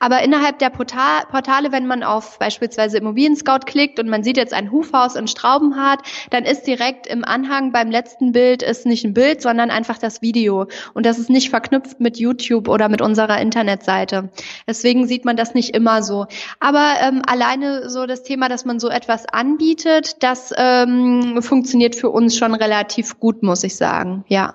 aber 0.00 0.22
innerhalb 0.22 0.58
der 0.60 0.70
Portal 0.70 1.26
Portale, 1.30 1.70
wenn 1.70 1.86
man 1.86 2.02
auf 2.02 2.38
beispielsweise 2.38 2.96
Immobilien 2.96 3.36
Scout 3.36 3.66
klickt 3.66 4.00
und 4.00 4.08
man 4.08 4.22
sieht 4.22 4.38
jetzt 4.38 4.54
ein 4.54 4.72
Hufhaus 4.72 5.14
in 5.14 5.28
Straubenhardt, 5.28 6.00
dann 6.30 6.44
ist 6.44 6.62
direkt 6.62 7.06
im 7.06 7.22
Anhang 7.22 7.70
beim 7.72 7.90
letzten 7.90 8.32
Bild 8.32 8.62
ist 8.62 8.86
nicht 8.86 9.04
ein 9.04 9.12
Bild, 9.12 9.42
sondern 9.42 9.68
einfach 9.68 9.98
das 9.98 10.22
Video. 10.22 10.68
Und 10.94 11.04
das 11.04 11.18
ist 11.18 11.28
nicht 11.28 11.50
verknüpft 11.50 12.00
mit 12.00 12.16
YouTube 12.18 12.68
oder 12.68 12.88
mit 12.88 13.02
unserer 13.02 13.38
Internet 13.38 13.57
Internetseite. 13.58 14.30
Deswegen 14.66 15.06
sieht 15.06 15.24
man 15.24 15.36
das 15.36 15.54
nicht 15.54 15.74
immer 15.74 16.02
so. 16.02 16.26
Aber 16.60 16.94
ähm, 17.02 17.22
alleine 17.26 17.90
so 17.90 18.06
das 18.06 18.22
Thema, 18.22 18.48
dass 18.48 18.64
man 18.64 18.78
so 18.78 18.88
etwas 18.88 19.26
anbietet, 19.26 20.22
das 20.22 20.52
ähm, 20.56 21.42
funktioniert 21.42 21.96
für 21.96 22.10
uns 22.10 22.36
schon 22.36 22.54
relativ 22.54 23.18
gut, 23.18 23.42
muss 23.42 23.64
ich 23.64 23.76
sagen. 23.76 24.24
Ja. 24.28 24.54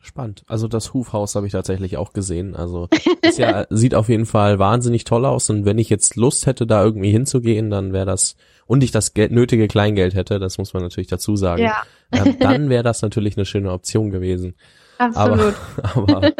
Spannend. 0.00 0.42
Also 0.46 0.66
das 0.66 0.94
Hufhaus 0.94 1.34
habe 1.36 1.46
ich 1.46 1.52
tatsächlich 1.52 1.96
auch 1.96 2.12
gesehen. 2.12 2.54
Also 2.54 2.88
es 3.22 3.38
ja, 3.38 3.66
sieht 3.70 3.94
auf 3.94 4.08
jeden 4.08 4.26
Fall 4.26 4.58
wahnsinnig 4.58 5.04
toll 5.04 5.24
aus. 5.24 5.50
Und 5.50 5.64
wenn 5.64 5.78
ich 5.78 5.88
jetzt 5.88 6.16
Lust 6.16 6.46
hätte, 6.46 6.66
da 6.66 6.84
irgendwie 6.84 7.10
hinzugehen, 7.10 7.70
dann 7.70 7.92
wäre 7.92 8.06
das 8.06 8.36
und 8.66 8.84
ich 8.84 8.92
das 8.92 9.12
Geld, 9.12 9.32
nötige 9.32 9.68
Kleingeld 9.68 10.14
hätte, 10.14 10.38
das 10.38 10.56
muss 10.56 10.72
man 10.72 10.82
natürlich 10.82 11.08
dazu 11.08 11.36
sagen, 11.36 11.64
ja. 11.64 11.82
ähm, 12.12 12.36
dann 12.38 12.68
wäre 12.68 12.84
das 12.84 13.02
natürlich 13.02 13.36
eine 13.36 13.44
schöne 13.44 13.72
Option 13.72 14.10
gewesen. 14.10 14.54
Absolut. 14.98 15.54
Aber, 15.82 16.16
aber 16.16 16.32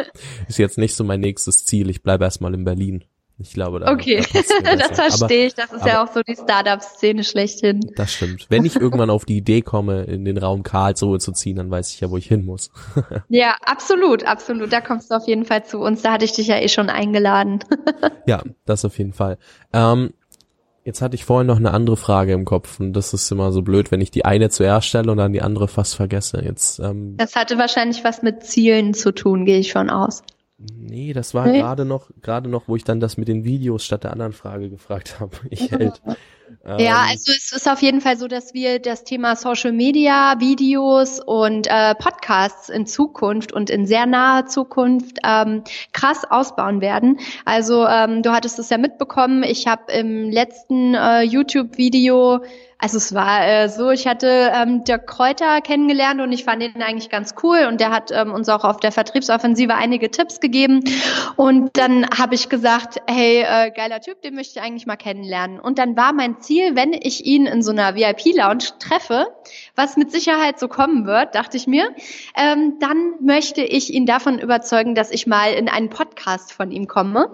ist 0.47 0.57
jetzt 0.57 0.77
nicht 0.77 0.95
so 0.95 1.03
mein 1.03 1.19
nächstes 1.19 1.65
Ziel. 1.65 1.89
Ich 1.89 2.03
bleibe 2.03 2.23
erstmal 2.23 2.53
in 2.53 2.63
Berlin. 2.63 3.03
Ich 3.39 3.53
glaube, 3.53 3.79
da. 3.79 3.91
Okay, 3.91 4.23
da 4.63 4.75
das 4.87 4.91
verstehe 4.91 5.47
ich. 5.47 5.55
Das 5.55 5.71
ist 5.71 5.81
aber, 5.81 5.87
ja 5.87 6.03
auch 6.03 6.13
so 6.13 6.21
die 6.21 6.35
Startup-Szene 6.35 7.23
schlechthin. 7.23 7.81
Das 7.95 8.13
stimmt. 8.13 8.45
Wenn 8.49 8.63
ich 8.63 8.75
irgendwann 8.75 9.09
auf 9.09 9.25
die 9.25 9.37
Idee 9.37 9.61
komme, 9.61 10.03
in 10.03 10.23
den 10.23 10.37
Raum 10.37 10.63
Karlsruhe 10.63 11.19
zu 11.19 11.31
ziehen, 11.31 11.57
dann 11.57 11.71
weiß 11.71 11.93
ich 11.93 11.99
ja, 11.99 12.11
wo 12.11 12.17
ich 12.17 12.27
hin 12.27 12.45
muss. 12.45 12.71
ja, 13.29 13.55
absolut, 13.65 14.23
absolut. 14.25 14.71
Da 14.71 14.81
kommst 14.81 15.09
du 15.09 15.15
auf 15.15 15.27
jeden 15.27 15.45
Fall 15.45 15.65
zu 15.65 15.79
uns. 15.79 16.03
Da 16.03 16.13
hatte 16.13 16.25
ich 16.25 16.33
dich 16.33 16.47
ja 16.47 16.59
eh 16.59 16.69
schon 16.69 16.89
eingeladen. 16.89 17.59
ja, 18.27 18.43
das 18.65 18.85
auf 18.85 18.97
jeden 18.97 19.13
Fall. 19.13 19.37
Ähm, 19.73 20.13
Jetzt 20.85 21.01
hatte 21.01 21.15
ich 21.15 21.23
vorhin 21.23 21.47
noch 21.47 21.57
eine 21.57 21.71
andere 21.71 21.95
Frage 21.95 22.33
im 22.33 22.43
Kopf 22.43 22.79
und 22.79 22.91
das 22.93 23.13
ist 23.13 23.31
immer 23.31 23.53
so 23.53 23.61
blöd, 23.61 23.91
wenn 23.91 24.01
ich 24.01 24.11
die 24.11 24.25
eine 24.25 24.49
zuerst 24.49 24.87
stelle 24.87 25.09
und 25.11 25.17
dann 25.17 25.31
die 25.31 25.41
andere 25.41 25.69
fast 25.69 25.95
vergesse. 25.95 26.43
Jetzt. 26.43 26.79
Ähm, 26.79 27.15
das 27.17 27.35
hatte 27.35 27.57
wahrscheinlich 27.57 28.03
was 28.03 28.21
mit 28.21 28.43
Zielen 28.43 28.93
zu 28.93 29.13
tun, 29.13 29.45
gehe 29.45 29.59
ich 29.59 29.71
von 29.71 29.89
aus. 29.89 30.23
Nee, 30.57 31.13
das 31.13 31.33
war 31.33 31.47
nee. 31.47 31.59
gerade 31.59 31.85
noch, 31.85 32.09
gerade 32.21 32.49
noch, 32.49 32.67
wo 32.67 32.75
ich 32.75 32.83
dann 32.83 32.99
das 32.99 33.17
mit 33.17 33.27
den 33.27 33.43
Videos 33.43 33.85
statt 33.85 34.03
der 34.03 34.11
anderen 34.11 34.33
Frage 34.33 34.69
gefragt 34.69 35.15
habe. 35.19 35.35
Ich 35.49 35.71
hält. 35.71 36.01
Ja, 36.65 36.77
ähm, 36.77 37.09
also 37.09 37.31
es 37.35 37.51
ist 37.51 37.69
auf 37.69 37.81
jeden 37.81 37.99
Fall 37.99 38.17
so, 38.17 38.29
dass 38.29 38.53
wir 38.53 38.79
das 38.79 39.03
Thema 39.03 39.35
Social 39.35 39.73
Media, 39.73 40.39
Videos 40.39 41.19
und 41.19 41.67
äh, 41.67 41.93
Podcasts 41.95 42.69
in 42.69 42.85
Zukunft 42.85 43.51
und 43.51 43.69
in 43.69 43.85
sehr 43.85 44.05
naher 44.05 44.45
Zukunft 44.45 45.17
ähm, 45.25 45.63
krass 45.91 46.23
ausbauen 46.29 46.79
werden. 46.79 47.19
Also 47.43 47.85
ähm, 47.85 48.23
du 48.23 48.31
hattest 48.31 48.59
es 48.59 48.69
ja 48.69 48.77
mitbekommen, 48.77 49.43
ich 49.43 49.67
habe 49.67 49.91
im 49.91 50.29
letzten 50.29 50.93
äh, 50.93 51.23
YouTube-Video 51.23 52.39
also 52.83 52.97
es 52.97 53.13
war 53.13 53.47
äh, 53.47 53.69
so, 53.69 53.91
ich 53.91 54.07
hatte 54.07 54.51
ähm, 54.53 54.83
Dirk 54.83 55.07
Kräuter 55.07 55.61
kennengelernt 55.61 56.19
und 56.19 56.33
ich 56.33 56.43
fand 56.43 56.61
ihn 56.61 56.81
eigentlich 56.81 57.09
ganz 57.09 57.33
cool 57.41 57.65
und 57.69 57.79
der 57.79 57.91
hat 57.91 58.11
ähm, 58.11 58.33
uns 58.33 58.49
auch 58.49 58.65
auf 58.65 58.81
der 58.81 58.91
Vertriebsoffensive 58.91 59.73
einige 59.73 60.11
Tipps 60.11 60.41
gegeben 60.41 60.83
und 61.37 61.69
dann 61.77 62.05
habe 62.09 62.35
ich 62.35 62.49
gesagt, 62.49 63.01
hey, 63.07 63.45
äh, 63.47 63.71
geiler 63.71 64.01
Typ, 64.01 64.21
den 64.21 64.35
möchte 64.35 64.59
ich 64.59 64.65
eigentlich 64.65 64.85
mal 64.85 64.97
kennenlernen. 64.97 65.61
Und 65.61 65.79
dann 65.79 65.95
war 65.95 66.11
mein 66.11 66.41
Ziel, 66.41 66.75
wenn 66.75 66.91
ich 66.91 67.25
ihn 67.25 67.45
in 67.45 67.63
so 67.63 67.71
einer 67.71 67.95
VIP-Lounge 67.95 68.65
treffe, 68.79 69.27
was 69.77 69.95
mit 69.95 70.11
Sicherheit 70.11 70.59
so 70.59 70.67
kommen 70.67 71.05
wird, 71.05 71.35
dachte 71.35 71.55
ich 71.55 71.67
mir, 71.67 71.87
ähm, 72.35 72.79
dann 72.81 73.13
möchte 73.21 73.61
ich 73.61 73.93
ihn 73.93 74.05
davon 74.05 74.39
überzeugen, 74.39 74.93
dass 74.93 75.09
ich 75.09 75.25
mal 75.25 75.53
in 75.53 75.69
einen 75.69 75.87
Podcast 75.87 76.51
von 76.51 76.69
ihm 76.69 76.87
komme. 76.87 77.33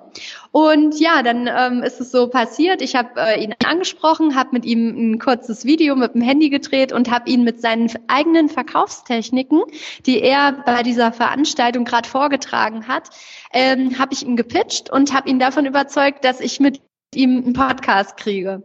Und 0.52 1.00
ja, 1.00 1.22
dann 1.22 1.48
ähm, 1.48 1.84
ist 1.84 2.02
es 2.02 2.12
so 2.12 2.28
passiert. 2.28 2.82
Ich 2.82 2.96
habe 2.96 3.10
äh, 3.18 3.44
ihn 3.44 3.54
angesprochen, 3.64 4.36
habe 4.36 4.50
mit 4.54 4.66
ihm 4.66 5.14
ein 5.14 5.20
kurzes 5.20 5.64
Video 5.64 5.96
mit 5.96 6.16
dem 6.16 6.22
Handy 6.22 6.50
gedreht 6.50 6.92
und 6.92 7.12
habe 7.12 7.30
ihn 7.30 7.44
mit 7.44 7.62
seinen 7.62 7.92
eigenen 8.08 8.50
Verkaufstechniken, 8.50 9.62
die 10.06 10.22
er 10.22 10.64
bei 10.66 10.82
dieser 10.82 11.12
Veranstaltung 11.12 11.86
gerade 11.86 12.10
vorgetragen 12.10 12.88
hat, 12.88 13.10
ähm, 13.54 14.00
habe 14.00 14.14
ich 14.14 14.26
ihm 14.26 14.36
gepitcht 14.36 14.90
und 14.90 15.14
habe 15.14 15.30
ihn 15.30 15.40
davon 15.40 15.66
überzeugt, 15.66 16.26
dass 16.26 16.40
ich 16.40 16.60
mit 16.60 16.82
ihm 17.14 17.44
einen 17.44 17.54
Podcast 17.54 18.18
kriege. 18.18 18.64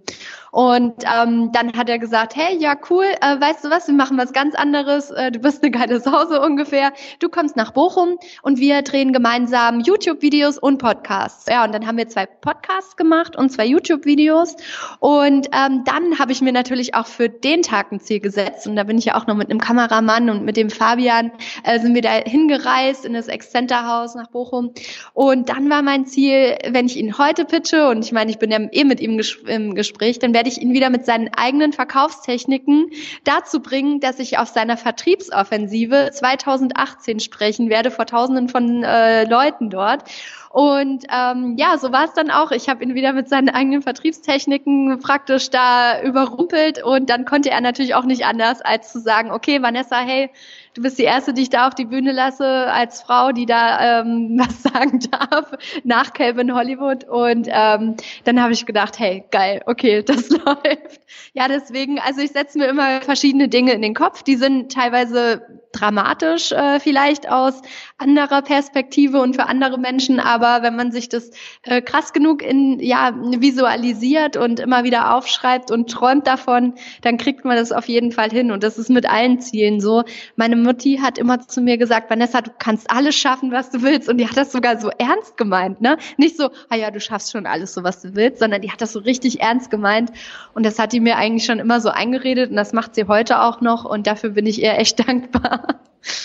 Und 0.54 1.02
ähm, 1.02 1.50
dann 1.50 1.72
hat 1.76 1.88
er 1.88 1.98
gesagt, 1.98 2.36
hey, 2.36 2.56
ja 2.56 2.76
cool, 2.88 3.06
äh, 3.20 3.40
weißt 3.40 3.64
du 3.64 3.70
was, 3.70 3.88
wir 3.88 3.94
machen 3.94 4.16
was 4.16 4.32
ganz 4.32 4.54
anderes, 4.54 5.10
äh, 5.10 5.32
du 5.32 5.40
bist 5.40 5.64
eine 5.64 5.72
geile 5.72 5.98
Sau 5.98 6.26
so 6.26 6.40
ungefähr, 6.40 6.92
du 7.18 7.28
kommst 7.28 7.56
nach 7.56 7.72
Bochum 7.72 8.18
und 8.42 8.60
wir 8.60 8.82
drehen 8.82 9.12
gemeinsam 9.12 9.80
YouTube-Videos 9.80 10.58
und 10.58 10.78
Podcasts. 10.78 11.46
Ja, 11.48 11.64
und 11.64 11.74
dann 11.74 11.88
haben 11.88 11.98
wir 11.98 12.06
zwei 12.06 12.26
Podcasts 12.26 12.96
gemacht 12.96 13.34
und 13.34 13.50
zwei 13.50 13.66
YouTube-Videos. 13.66 14.54
Und 15.00 15.48
ähm, 15.50 15.82
dann 15.86 16.20
habe 16.20 16.30
ich 16.30 16.40
mir 16.40 16.52
natürlich 16.52 16.94
auch 16.94 17.06
für 17.06 17.28
den 17.28 17.62
Tag 17.62 17.90
ein 17.90 17.98
Ziel 17.98 18.20
gesetzt. 18.20 18.68
Und 18.68 18.76
da 18.76 18.84
bin 18.84 18.96
ich 18.96 19.06
ja 19.06 19.16
auch 19.16 19.26
noch 19.26 19.34
mit 19.34 19.50
einem 19.50 19.60
Kameramann 19.60 20.30
und 20.30 20.44
mit 20.44 20.56
dem 20.56 20.70
Fabian 20.70 21.32
äh, 21.64 21.80
sind 21.80 21.96
wir 21.96 22.02
da 22.02 22.10
hingereist 22.12 23.04
in 23.04 23.14
das 23.14 23.26
Excenter-Haus 23.26 24.14
nach 24.14 24.28
Bochum. 24.28 24.72
Und 25.14 25.48
dann 25.48 25.68
war 25.68 25.82
mein 25.82 26.06
Ziel, 26.06 26.56
wenn 26.68 26.86
ich 26.86 26.96
ihn 26.96 27.18
heute 27.18 27.44
pitche 27.44 27.88
und 27.88 28.04
ich 28.04 28.12
meine, 28.12 28.30
ich 28.30 28.38
bin 28.38 28.52
ja 28.52 28.60
eh 28.70 28.84
mit 28.84 29.00
ihm 29.00 29.20
im 29.48 29.74
Gespräch, 29.74 30.20
dann 30.20 30.32
werde 30.32 30.43
ich 30.48 30.60
ihn 30.60 30.72
wieder 30.72 30.90
mit 30.90 31.06
seinen 31.06 31.32
eigenen 31.34 31.72
Verkaufstechniken 31.72 32.90
dazu 33.24 33.60
bringen, 33.60 34.00
dass 34.00 34.18
ich 34.18 34.38
auf 34.38 34.48
seiner 34.48 34.76
Vertriebsoffensive 34.76 36.10
2018 36.12 37.20
sprechen 37.20 37.70
werde 37.70 37.90
vor 37.90 38.06
Tausenden 38.06 38.48
von 38.48 38.82
äh, 38.82 39.24
Leuten 39.24 39.70
dort. 39.70 40.04
Und 40.50 41.04
ähm, 41.12 41.56
ja, 41.58 41.78
so 41.78 41.90
war 41.90 42.04
es 42.04 42.12
dann 42.12 42.30
auch. 42.30 42.52
Ich 42.52 42.68
habe 42.68 42.84
ihn 42.84 42.94
wieder 42.94 43.12
mit 43.12 43.28
seinen 43.28 43.48
eigenen 43.48 43.82
Vertriebstechniken 43.82 45.00
praktisch 45.00 45.50
da 45.50 46.00
überrumpelt 46.00 46.80
und 46.80 47.10
dann 47.10 47.24
konnte 47.24 47.50
er 47.50 47.60
natürlich 47.60 47.96
auch 47.96 48.04
nicht 48.04 48.24
anders, 48.24 48.60
als 48.60 48.92
zu 48.92 49.00
sagen, 49.00 49.32
okay, 49.32 49.62
Vanessa, 49.62 49.98
hey, 49.98 50.30
du 50.74 50.82
bist 50.82 50.98
die 50.98 51.04
Erste, 51.04 51.32
die 51.32 51.42
ich 51.42 51.50
da 51.50 51.68
auf 51.68 51.74
die 51.74 51.84
Bühne 51.84 52.12
lasse 52.12 52.46
als 52.46 53.02
Frau, 53.02 53.32
die 53.32 53.46
da 53.46 54.00
ähm, 54.00 54.34
was 54.38 54.62
sagen 54.62 55.00
darf 55.10 55.52
nach 55.84 56.12
Calvin 56.12 56.54
Hollywood. 56.54 57.04
Und 57.04 57.48
ähm, 57.50 57.96
dann 58.24 58.42
habe 58.42 58.52
ich 58.52 58.66
gedacht, 58.66 58.98
hey, 58.98 59.24
geil, 59.30 59.62
okay, 59.66 60.02
das 60.06 60.28
läuft. 60.28 61.00
Ja, 61.32 61.48
deswegen, 61.48 61.98
also 61.98 62.20
ich 62.20 62.32
setze 62.32 62.58
mir 62.58 62.66
immer 62.66 63.00
verschiedene 63.00 63.48
Dinge 63.48 63.72
in 63.72 63.82
den 63.82 63.94
Kopf. 63.94 64.22
Die 64.22 64.36
sind 64.36 64.72
teilweise 64.72 65.63
dramatisch 65.80 66.52
äh, 66.52 66.80
vielleicht 66.80 67.28
aus 67.30 67.60
anderer 67.98 68.42
Perspektive 68.42 69.20
und 69.20 69.36
für 69.36 69.46
andere 69.46 69.78
Menschen, 69.78 70.20
aber 70.20 70.62
wenn 70.62 70.76
man 70.76 70.92
sich 70.92 71.08
das 71.08 71.30
äh, 71.62 71.80
krass 71.82 72.12
genug 72.12 72.42
in 72.42 72.80
ja 72.80 73.12
visualisiert 73.14 74.36
und 74.36 74.60
immer 74.60 74.84
wieder 74.84 75.14
aufschreibt 75.14 75.70
und 75.70 75.90
träumt 75.90 76.26
davon, 76.26 76.74
dann 77.02 77.18
kriegt 77.18 77.44
man 77.44 77.56
das 77.56 77.72
auf 77.72 77.88
jeden 77.88 78.12
Fall 78.12 78.30
hin 78.30 78.50
und 78.50 78.62
das 78.62 78.78
ist 78.78 78.90
mit 78.90 79.08
allen 79.08 79.40
Zielen 79.40 79.80
so. 79.80 80.04
Meine 80.36 80.56
Mutti 80.56 80.98
hat 81.02 81.18
immer 81.18 81.40
zu 81.40 81.60
mir 81.60 81.78
gesagt, 81.78 82.10
Vanessa, 82.10 82.40
du 82.40 82.50
kannst 82.58 82.90
alles 82.90 83.14
schaffen, 83.14 83.52
was 83.52 83.70
du 83.70 83.82
willst. 83.82 84.08
Und 84.08 84.18
die 84.18 84.28
hat 84.28 84.36
das 84.36 84.52
sogar 84.52 84.78
so 84.80 84.90
ernst 84.98 85.36
gemeint, 85.36 85.80
ne? 85.80 85.96
Nicht 86.16 86.36
so, 86.36 86.50
ah 86.68 86.76
ja, 86.76 86.90
du 86.90 87.00
schaffst 87.00 87.32
schon 87.32 87.46
alles 87.46 87.74
so, 87.74 87.84
was 87.84 88.02
du 88.02 88.14
willst, 88.14 88.38
sondern 88.38 88.62
die 88.62 88.70
hat 88.70 88.80
das 88.80 88.92
so 88.92 89.00
richtig 89.00 89.40
ernst 89.40 89.70
gemeint. 89.70 90.10
Und 90.54 90.64
das 90.64 90.78
hat 90.78 90.92
die 90.92 91.00
mir 91.00 91.16
eigentlich 91.16 91.44
schon 91.44 91.58
immer 91.58 91.80
so 91.80 91.90
eingeredet 91.90 92.50
und 92.50 92.56
das 92.56 92.72
macht 92.72 92.94
sie 92.94 93.06
heute 93.06 93.42
auch 93.42 93.60
noch. 93.60 93.84
Und 93.84 94.06
dafür 94.06 94.30
bin 94.30 94.46
ich 94.46 94.62
ihr 94.62 94.76
echt 94.78 94.98
dankbar. 95.08 95.63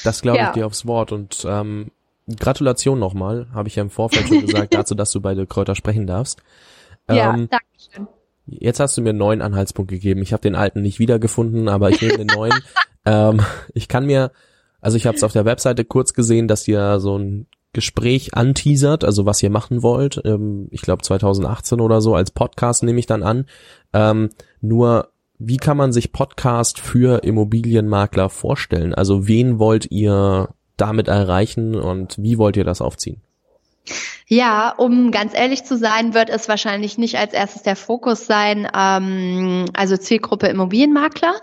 Das 0.03 0.21
glaube 0.21 0.37
ich 0.39 0.43
ja. 0.43 0.51
dir 0.53 0.65
aufs 0.65 0.85
Wort. 0.85 1.11
Und 1.11 1.45
ähm, 1.47 1.91
Gratulation 2.37 2.99
nochmal, 2.99 3.47
habe 3.53 3.67
ich 3.67 3.75
ja 3.75 3.83
im 3.83 3.89
Vorfeld 3.89 4.27
schon 4.27 4.45
gesagt, 4.45 4.73
dazu, 4.73 4.95
dass 4.95 5.11
du 5.11 5.21
bei 5.21 5.33
der 5.33 5.45
Kräuter 5.45 5.75
sprechen 5.75 6.07
darfst. 6.07 6.41
Ja, 7.09 7.33
ähm, 7.33 7.47
danke 7.49 7.65
schön. 7.77 8.07
Jetzt 8.45 8.79
hast 8.79 8.97
du 8.97 9.01
mir 9.01 9.09
einen 9.09 9.19
neuen 9.19 9.41
Anhaltspunkt 9.41 9.91
gegeben. 9.91 10.21
Ich 10.21 10.33
habe 10.33 10.41
den 10.41 10.55
alten 10.55 10.81
nicht 10.81 10.99
wiedergefunden, 10.99 11.69
aber 11.69 11.89
ich 11.89 12.01
nehme 12.01 12.17
den 12.17 12.27
neuen. 12.27 12.53
Ähm, 13.05 13.41
ich 13.73 13.87
kann 13.87 14.05
mir, 14.05 14.29
also 14.81 14.97
ich 14.97 15.07
habe 15.07 15.15
es 15.15 15.23
auf 15.23 15.31
der 15.31 15.45
Webseite 15.45 15.85
kurz 15.85 16.13
gesehen, 16.13 16.49
dass 16.49 16.67
ihr 16.67 16.99
so 16.99 17.17
ein 17.17 17.47
Gespräch 17.71 18.33
anteasert, 18.33 19.05
also 19.05 19.25
was 19.25 19.41
ihr 19.41 19.49
machen 19.49 19.81
wollt. 19.81 20.21
Ähm, 20.25 20.67
ich 20.69 20.81
glaube 20.81 21.01
2018 21.01 21.79
oder 21.79 22.01
so 22.01 22.13
als 22.13 22.31
Podcast 22.31 22.83
nehme 22.83 22.99
ich 22.99 23.05
dann 23.05 23.23
an. 23.23 23.45
Ähm, 23.93 24.29
nur 24.59 25.09
wie 25.39 25.57
kann 25.57 25.77
man 25.77 25.93
sich 25.93 26.11
Podcast 26.11 26.79
für 26.79 27.23
Immobilienmakler 27.23 28.29
vorstellen? 28.29 28.93
Also 28.93 29.27
wen 29.27 29.57
wollt 29.57 29.89
ihr 29.89 30.49
damit 30.75 31.07
erreichen 31.07 31.75
und 31.75 32.17
wie 32.19 32.37
wollt 32.37 32.57
ihr 32.57 32.65
das 32.65 32.81
aufziehen? 32.81 33.21
Ja, 34.31 34.69
um 34.77 35.09
ganz 35.09 35.33
ehrlich 35.33 35.63
zu 35.63 35.75
sein, 35.75 36.13
wird 36.13 36.29
es 36.29 36.47
wahrscheinlich 36.47 36.99
nicht 36.99 37.17
als 37.17 37.33
erstes 37.33 37.63
der 37.63 37.75
Fokus 37.75 38.27
sein, 38.27 38.67
ähm, 38.77 39.65
also 39.75 39.97
Zielgruppe 39.97 40.45
Immobilienmakler, 40.45 41.33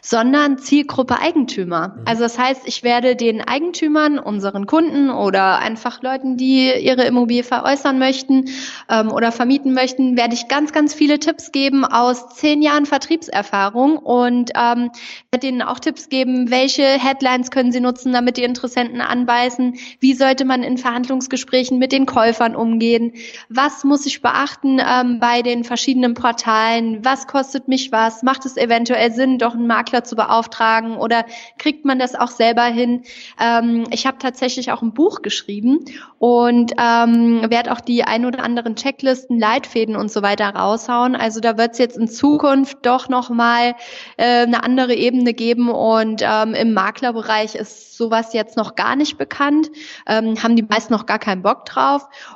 sondern 0.00 0.56
Zielgruppe 0.58 1.18
Eigentümer. 1.18 1.88
Mhm. 1.88 2.02
Also 2.04 2.22
das 2.22 2.38
heißt, 2.38 2.62
ich 2.66 2.84
werde 2.84 3.16
den 3.16 3.40
Eigentümern, 3.40 4.20
unseren 4.20 4.66
Kunden 4.66 5.10
oder 5.10 5.58
einfach 5.58 6.02
Leuten, 6.02 6.36
die 6.36 6.72
ihre 6.72 7.02
Immobilie 7.04 7.42
veräußern 7.42 7.98
möchten 7.98 8.44
ähm, 8.88 9.10
oder 9.10 9.32
vermieten 9.32 9.74
möchten, 9.74 10.16
werde 10.16 10.34
ich 10.34 10.46
ganz, 10.46 10.72
ganz 10.72 10.94
viele 10.94 11.18
Tipps 11.18 11.50
geben 11.50 11.84
aus 11.84 12.28
zehn 12.36 12.62
Jahren 12.62 12.86
Vertriebserfahrung 12.86 13.96
und 13.96 14.52
ähm, 14.54 14.92
werde 15.32 15.48
ihnen 15.48 15.62
auch 15.62 15.80
Tipps 15.80 16.08
geben, 16.08 16.48
welche 16.48 16.84
Headlines 16.84 17.50
können 17.50 17.72
sie 17.72 17.80
nutzen, 17.80 18.12
damit 18.12 18.36
die 18.36 18.44
Interessenten 18.44 19.00
anbeißen, 19.00 19.78
wie 19.98 20.14
sollte 20.14 20.44
man 20.44 20.62
in 20.62 20.78
Verhandlungsgesprächen 20.78 21.80
mit 21.80 21.92
den 21.96 22.06
Käufern 22.06 22.54
umgehen? 22.54 23.12
Was 23.48 23.84
muss 23.84 24.06
ich 24.06 24.22
beachten 24.22 24.80
ähm, 24.80 25.18
bei 25.18 25.42
den 25.42 25.64
verschiedenen 25.64 26.14
Portalen? 26.14 27.04
Was 27.04 27.26
kostet 27.26 27.68
mich 27.68 27.92
was? 27.92 28.22
Macht 28.22 28.46
es 28.46 28.56
eventuell 28.56 29.12
Sinn, 29.12 29.38
doch 29.38 29.54
einen 29.54 29.66
Makler 29.66 30.04
zu 30.04 30.16
beauftragen 30.16 30.96
oder 30.96 31.24
kriegt 31.58 31.84
man 31.84 31.98
das 31.98 32.14
auch 32.14 32.30
selber 32.30 32.64
hin? 32.64 33.02
Ähm, 33.40 33.84
ich 33.90 34.06
habe 34.06 34.18
tatsächlich 34.18 34.72
auch 34.72 34.82
ein 34.82 34.92
Buch 34.92 35.22
geschrieben 35.22 35.84
und 36.18 36.72
ähm, 36.78 37.50
werde 37.50 37.72
auch 37.72 37.80
die 37.80 38.04
ein 38.04 38.26
oder 38.26 38.42
anderen 38.42 38.76
Checklisten, 38.76 39.38
Leitfäden 39.38 39.96
und 39.96 40.10
so 40.10 40.22
weiter 40.22 40.48
raushauen. 40.50 41.16
Also 41.16 41.40
da 41.40 41.56
wird 41.56 41.72
es 41.72 41.78
jetzt 41.78 41.96
in 41.96 42.08
Zukunft 42.08 42.78
doch 42.82 43.08
nochmal 43.08 43.74
äh, 44.16 44.42
eine 44.42 44.62
andere 44.62 44.94
Ebene 44.94 45.32
geben 45.32 45.70
und 45.70 46.22
ähm, 46.22 46.54
im 46.54 46.74
Maklerbereich 46.74 47.54
ist 47.54 47.96
sowas 47.96 48.32
jetzt 48.32 48.56
noch 48.56 48.74
gar 48.74 48.96
nicht 48.96 49.18
bekannt, 49.18 49.70
ähm, 50.06 50.42
haben 50.42 50.56
die 50.56 50.62
meisten 50.62 50.92
noch 50.92 51.06
gar 51.06 51.18
keinen 51.18 51.42
Bock 51.42 51.64
drauf. 51.64 51.85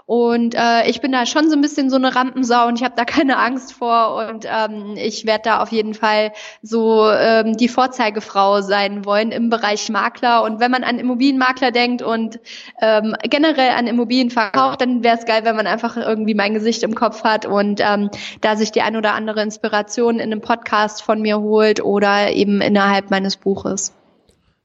Und 0.06 0.54
äh, 0.54 0.88
ich 0.88 1.00
bin 1.00 1.12
da 1.12 1.26
schon 1.26 1.48
so 1.48 1.56
ein 1.56 1.60
bisschen 1.60 1.90
so 1.90 1.96
eine 1.96 2.14
Rampensau 2.14 2.66
und 2.66 2.76
ich 2.76 2.84
habe 2.84 2.94
da 2.96 3.04
keine 3.04 3.38
Angst 3.38 3.72
vor 3.72 4.28
und 4.28 4.46
ähm, 4.46 4.94
ich 4.96 5.26
werde 5.26 5.42
da 5.44 5.62
auf 5.62 5.70
jeden 5.70 5.94
Fall 5.94 6.32
so 6.62 7.08
ähm, 7.10 7.56
die 7.56 7.68
Vorzeigefrau 7.68 8.60
sein 8.62 9.04
wollen 9.04 9.32
im 9.32 9.50
Bereich 9.50 9.88
Makler. 9.88 10.42
Und 10.42 10.60
wenn 10.60 10.70
man 10.70 10.84
an 10.84 10.98
Immobilienmakler 10.98 11.70
denkt 11.70 12.02
und 12.02 12.40
ähm, 12.80 13.14
generell 13.22 13.70
an 13.70 13.86
Immobilien 13.86 14.30
verkauft, 14.30 14.80
dann 14.80 15.02
wäre 15.02 15.18
es 15.18 15.26
geil, 15.26 15.44
wenn 15.44 15.56
man 15.56 15.66
einfach 15.66 15.96
irgendwie 15.96 16.34
mein 16.34 16.54
Gesicht 16.54 16.82
im 16.82 16.94
Kopf 16.94 17.24
hat 17.24 17.46
und 17.46 17.80
ähm, 17.80 18.10
da 18.40 18.56
sich 18.56 18.72
die 18.72 18.82
ein 18.82 18.96
oder 18.96 19.14
andere 19.14 19.42
Inspiration 19.42 20.16
in 20.16 20.32
einem 20.32 20.40
Podcast 20.40 21.02
von 21.02 21.20
mir 21.20 21.40
holt 21.40 21.82
oder 21.82 22.30
eben 22.32 22.60
innerhalb 22.60 23.10
meines 23.10 23.36
Buches. 23.36 23.92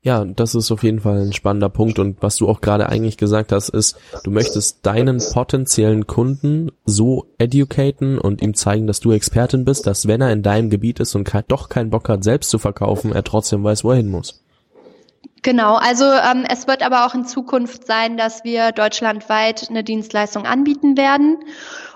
Ja, 0.06 0.24
das 0.24 0.54
ist 0.54 0.72
auf 0.72 0.84
jeden 0.84 1.00
Fall 1.00 1.20
ein 1.20 1.34
spannender 1.34 1.68
Punkt 1.68 1.98
und 1.98 2.22
was 2.22 2.36
du 2.36 2.48
auch 2.48 2.62
gerade 2.62 2.88
eigentlich 2.90 3.18
gesagt 3.18 3.52
hast, 3.52 3.70
ist, 3.70 3.98
du 4.24 4.30
möchtest 4.30 4.86
deinen 4.86 5.18
potenziellen 5.18 6.06
Kunden 6.06 6.72
so 6.86 7.26
educaten 7.40 8.20
und 8.20 8.44
ihm 8.44 8.54
zeigen, 8.54 8.86
dass 8.86 9.00
du 9.00 9.14
Expertin 9.14 9.66
bist, 9.66 9.88
dass 9.88 10.08
wenn 10.08 10.22
er 10.22 10.32
in 10.32 10.44
deinem 10.44 10.70
Gebiet 10.70 11.00
ist 11.00 11.16
und 11.16 11.34
doch 11.48 11.70
keinen 11.70 11.90
Bock 11.90 12.08
hat, 12.08 12.24
selbst 12.24 12.52
zu 12.52 12.60
verkaufen, 12.60 13.14
er 13.14 13.24
trotzdem 13.24 13.64
weiß, 13.64 13.84
wo 13.84 13.90
er 13.90 13.98
hin 13.98 14.12
muss. 14.12 14.44
Genau, 15.42 15.74
also 15.74 16.06
ähm, 16.06 16.46
es 16.48 16.68
wird 16.68 16.84
aber 16.84 17.08
auch 17.08 17.16
in 17.16 17.26
Zukunft 17.26 17.88
sein, 17.88 18.16
dass 18.16 18.44
wir 18.44 18.74
deutschlandweit 18.74 19.72
eine 19.72 19.84
Dienstleistung 19.84 20.46
anbieten 20.46 20.98
werden. 20.98 21.38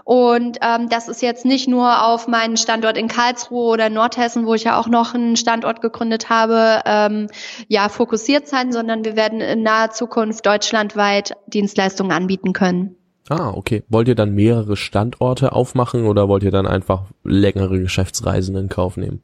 Und 0.10 0.57
ähm, 0.64 0.89
das 0.89 1.07
ist 1.07 1.22
jetzt 1.22 1.45
nicht 1.45 1.68
nur 1.68 2.03
auf 2.03 2.28
meinen 2.28 2.57
Standort 2.57 2.97
in 2.97 3.07
Karlsruhe 3.07 3.74
oder 3.74 3.91
Nordhessen, 3.91 4.47
wo 4.47 4.55
ich 4.55 4.64
ja 4.64 4.80
auch 4.80 4.88
noch 4.88 5.14
einen 5.14 5.36
Standort 5.36 5.82
gegründet 5.82 6.32
habe, 6.32 6.82
ähm, 6.88 7.28
ja 7.68 7.89
fokussiert 7.89 8.47
sein, 8.47 8.72
sondern 8.72 9.05
wir 9.05 9.16
werden 9.16 9.39
in 9.39 9.62
naher 9.62 9.91
Zukunft 9.91 10.47
deutschlandweit 10.47 11.36
Dienstleistungen 11.45 12.12
anbieten 12.12 12.53
können. 12.53 12.95
Ah, 13.30 13.51
okay. 13.51 13.84
Wollt 13.88 14.07
ihr 14.07 14.16
dann 14.16 14.34
mehrere 14.34 14.78
Standorte 14.78 15.51
aufmachen 15.51 16.07
oder 16.07 16.28
wollt 16.28 16.41
ihr 16.41 16.49
dann 16.49 16.66
einfach 16.66 17.03
längere 17.24 17.80
Geschäftsreisen 17.80 18.55
in 18.55 18.68
Kauf 18.68 18.97
nehmen? 18.97 19.22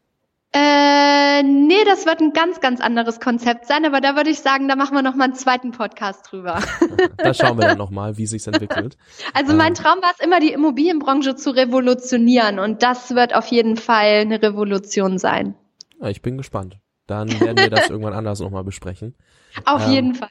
Äh, 0.57 1.43
nee, 1.43 1.83
das 1.83 2.05
wird 2.05 2.21
ein 2.21 2.31
ganz, 2.31 2.61
ganz 2.61 2.79
anderes 2.79 3.19
Konzept 3.19 3.65
sein, 3.65 3.83
aber 3.83 3.99
da 3.99 4.15
würde 4.15 4.29
ich 4.29 4.39
sagen, 4.39 4.69
da 4.69 4.77
machen 4.77 4.95
wir 4.95 5.01
noch 5.01 5.15
mal 5.15 5.25
einen 5.25 5.33
zweiten 5.33 5.71
Podcast 5.71 6.31
drüber. 6.31 6.63
da 7.17 7.33
schauen 7.33 7.57
wir 7.57 7.67
dann 7.67 7.77
noch 7.77 7.89
mal, 7.89 8.17
wie 8.17 8.25
sich's 8.25 8.47
entwickelt. 8.47 8.95
Also 9.33 9.53
mein 9.53 9.69
ähm. 9.69 9.73
Traum 9.73 10.01
war 10.01 10.11
es 10.17 10.25
immer, 10.25 10.39
die 10.39 10.53
Immobilienbranche 10.53 11.35
zu 11.35 11.49
revolutionieren 11.49 12.59
und 12.59 12.83
das 12.83 13.13
wird 13.13 13.35
auf 13.35 13.47
jeden 13.47 13.75
Fall 13.75 14.21
eine 14.21 14.41
Revolution 14.41 15.17
sein. 15.17 15.55
Ja, 15.99 16.07
ich 16.07 16.21
bin 16.21 16.37
gespannt. 16.37 16.77
Dann 17.05 17.37
werden 17.41 17.57
wir 17.57 17.69
das 17.69 17.89
irgendwann 17.89 18.13
anders 18.13 18.39
noch 18.39 18.49
mal 18.49 18.63
besprechen. 18.63 19.13
Auf 19.65 19.85
ähm, 19.87 19.91
jeden 19.91 20.15
Fall. 20.15 20.29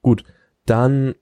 Gut, 0.00 0.22
dann 0.64 1.16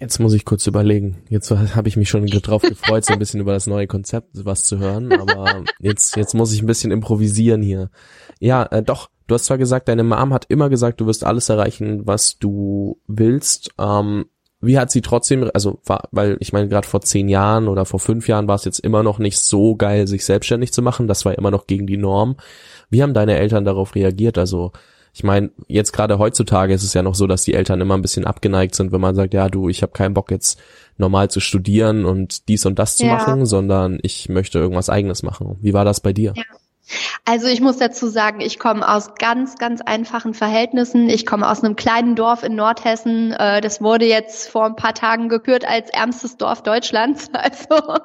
Jetzt 0.00 0.18
muss 0.18 0.32
ich 0.32 0.46
kurz 0.46 0.66
überlegen. 0.66 1.18
Jetzt 1.28 1.50
habe 1.50 1.88
ich 1.88 1.96
mich 1.98 2.08
schon 2.08 2.24
drauf 2.24 2.62
gefreut, 2.62 3.04
so 3.04 3.12
ein 3.12 3.18
bisschen 3.18 3.40
über 3.40 3.52
das 3.52 3.66
neue 3.66 3.86
Konzept 3.86 4.30
was 4.46 4.64
zu 4.64 4.78
hören, 4.78 5.12
aber 5.12 5.62
jetzt, 5.78 6.16
jetzt 6.16 6.34
muss 6.34 6.54
ich 6.54 6.62
ein 6.62 6.66
bisschen 6.66 6.90
improvisieren 6.90 7.60
hier. 7.60 7.90
Ja, 8.38 8.64
äh, 8.64 8.82
doch, 8.82 9.10
du 9.26 9.34
hast 9.34 9.44
zwar 9.44 9.58
gesagt, 9.58 9.88
deine 9.88 10.02
Mom 10.02 10.32
hat 10.32 10.46
immer 10.48 10.70
gesagt, 10.70 11.02
du 11.02 11.06
wirst 11.06 11.22
alles 11.22 11.50
erreichen, 11.50 12.06
was 12.06 12.38
du 12.38 12.98
willst. 13.08 13.72
Ähm, 13.78 14.24
wie 14.62 14.78
hat 14.78 14.90
sie 14.90 15.02
trotzdem, 15.02 15.50
also 15.52 15.80
weil 16.10 16.38
ich 16.40 16.54
meine, 16.54 16.68
gerade 16.68 16.86
vor 16.86 17.02
zehn 17.02 17.28
Jahren 17.28 17.68
oder 17.68 17.84
vor 17.84 18.00
fünf 18.00 18.26
Jahren 18.26 18.48
war 18.48 18.56
es 18.56 18.64
jetzt 18.64 18.80
immer 18.80 19.02
noch 19.02 19.18
nicht 19.18 19.38
so 19.38 19.76
geil, 19.76 20.06
sich 20.06 20.24
selbstständig 20.24 20.72
zu 20.72 20.80
machen. 20.80 21.08
Das 21.08 21.26
war 21.26 21.36
immer 21.36 21.50
noch 21.50 21.66
gegen 21.66 21.86
die 21.86 21.98
Norm. 21.98 22.36
Wie 22.88 23.02
haben 23.02 23.14
deine 23.14 23.36
Eltern 23.36 23.64
darauf 23.66 23.94
reagiert? 23.94 24.38
Also 24.38 24.72
ich 25.12 25.24
meine, 25.24 25.50
jetzt 25.66 25.92
gerade 25.92 26.18
heutzutage 26.18 26.72
ist 26.72 26.84
es 26.84 26.94
ja 26.94 27.02
noch 27.02 27.14
so, 27.14 27.26
dass 27.26 27.42
die 27.42 27.54
Eltern 27.54 27.80
immer 27.80 27.94
ein 27.94 28.02
bisschen 28.02 28.24
abgeneigt 28.24 28.74
sind, 28.74 28.92
wenn 28.92 29.00
man 29.00 29.14
sagt, 29.14 29.34
ja 29.34 29.48
du, 29.48 29.68
ich 29.68 29.82
habe 29.82 29.92
keinen 29.92 30.14
Bock 30.14 30.30
jetzt 30.30 30.60
normal 30.98 31.30
zu 31.30 31.40
studieren 31.40 32.04
und 32.04 32.48
dies 32.48 32.66
und 32.66 32.78
das 32.78 32.96
zu 32.96 33.06
ja. 33.06 33.14
machen, 33.14 33.46
sondern 33.46 33.98
ich 34.02 34.28
möchte 34.28 34.58
irgendwas 34.58 34.90
eigenes 34.90 35.22
machen. 35.22 35.56
Wie 35.60 35.72
war 35.72 35.84
das 35.84 36.00
bei 36.00 36.12
dir? 36.12 36.34
Ja. 36.36 36.44
Also 37.24 37.46
ich 37.46 37.60
muss 37.60 37.78
dazu 37.78 38.08
sagen, 38.08 38.40
ich 38.40 38.58
komme 38.58 38.88
aus 38.88 39.14
ganz, 39.14 39.56
ganz 39.56 39.80
einfachen 39.80 40.34
Verhältnissen. 40.34 41.08
Ich 41.08 41.26
komme 41.26 41.48
aus 41.48 41.62
einem 41.62 41.76
kleinen 41.76 42.16
Dorf 42.16 42.42
in 42.42 42.56
Nordhessen. 42.56 43.32
Äh, 43.32 43.60
das 43.60 43.80
wurde 43.80 44.06
jetzt 44.06 44.48
vor 44.48 44.64
ein 44.66 44.76
paar 44.76 44.94
Tagen 44.94 45.28
gekürt 45.28 45.64
als 45.66 45.90
ärmstes 45.90 46.36
Dorf 46.36 46.62
Deutschlands. 46.62 47.30
Also 47.40 47.98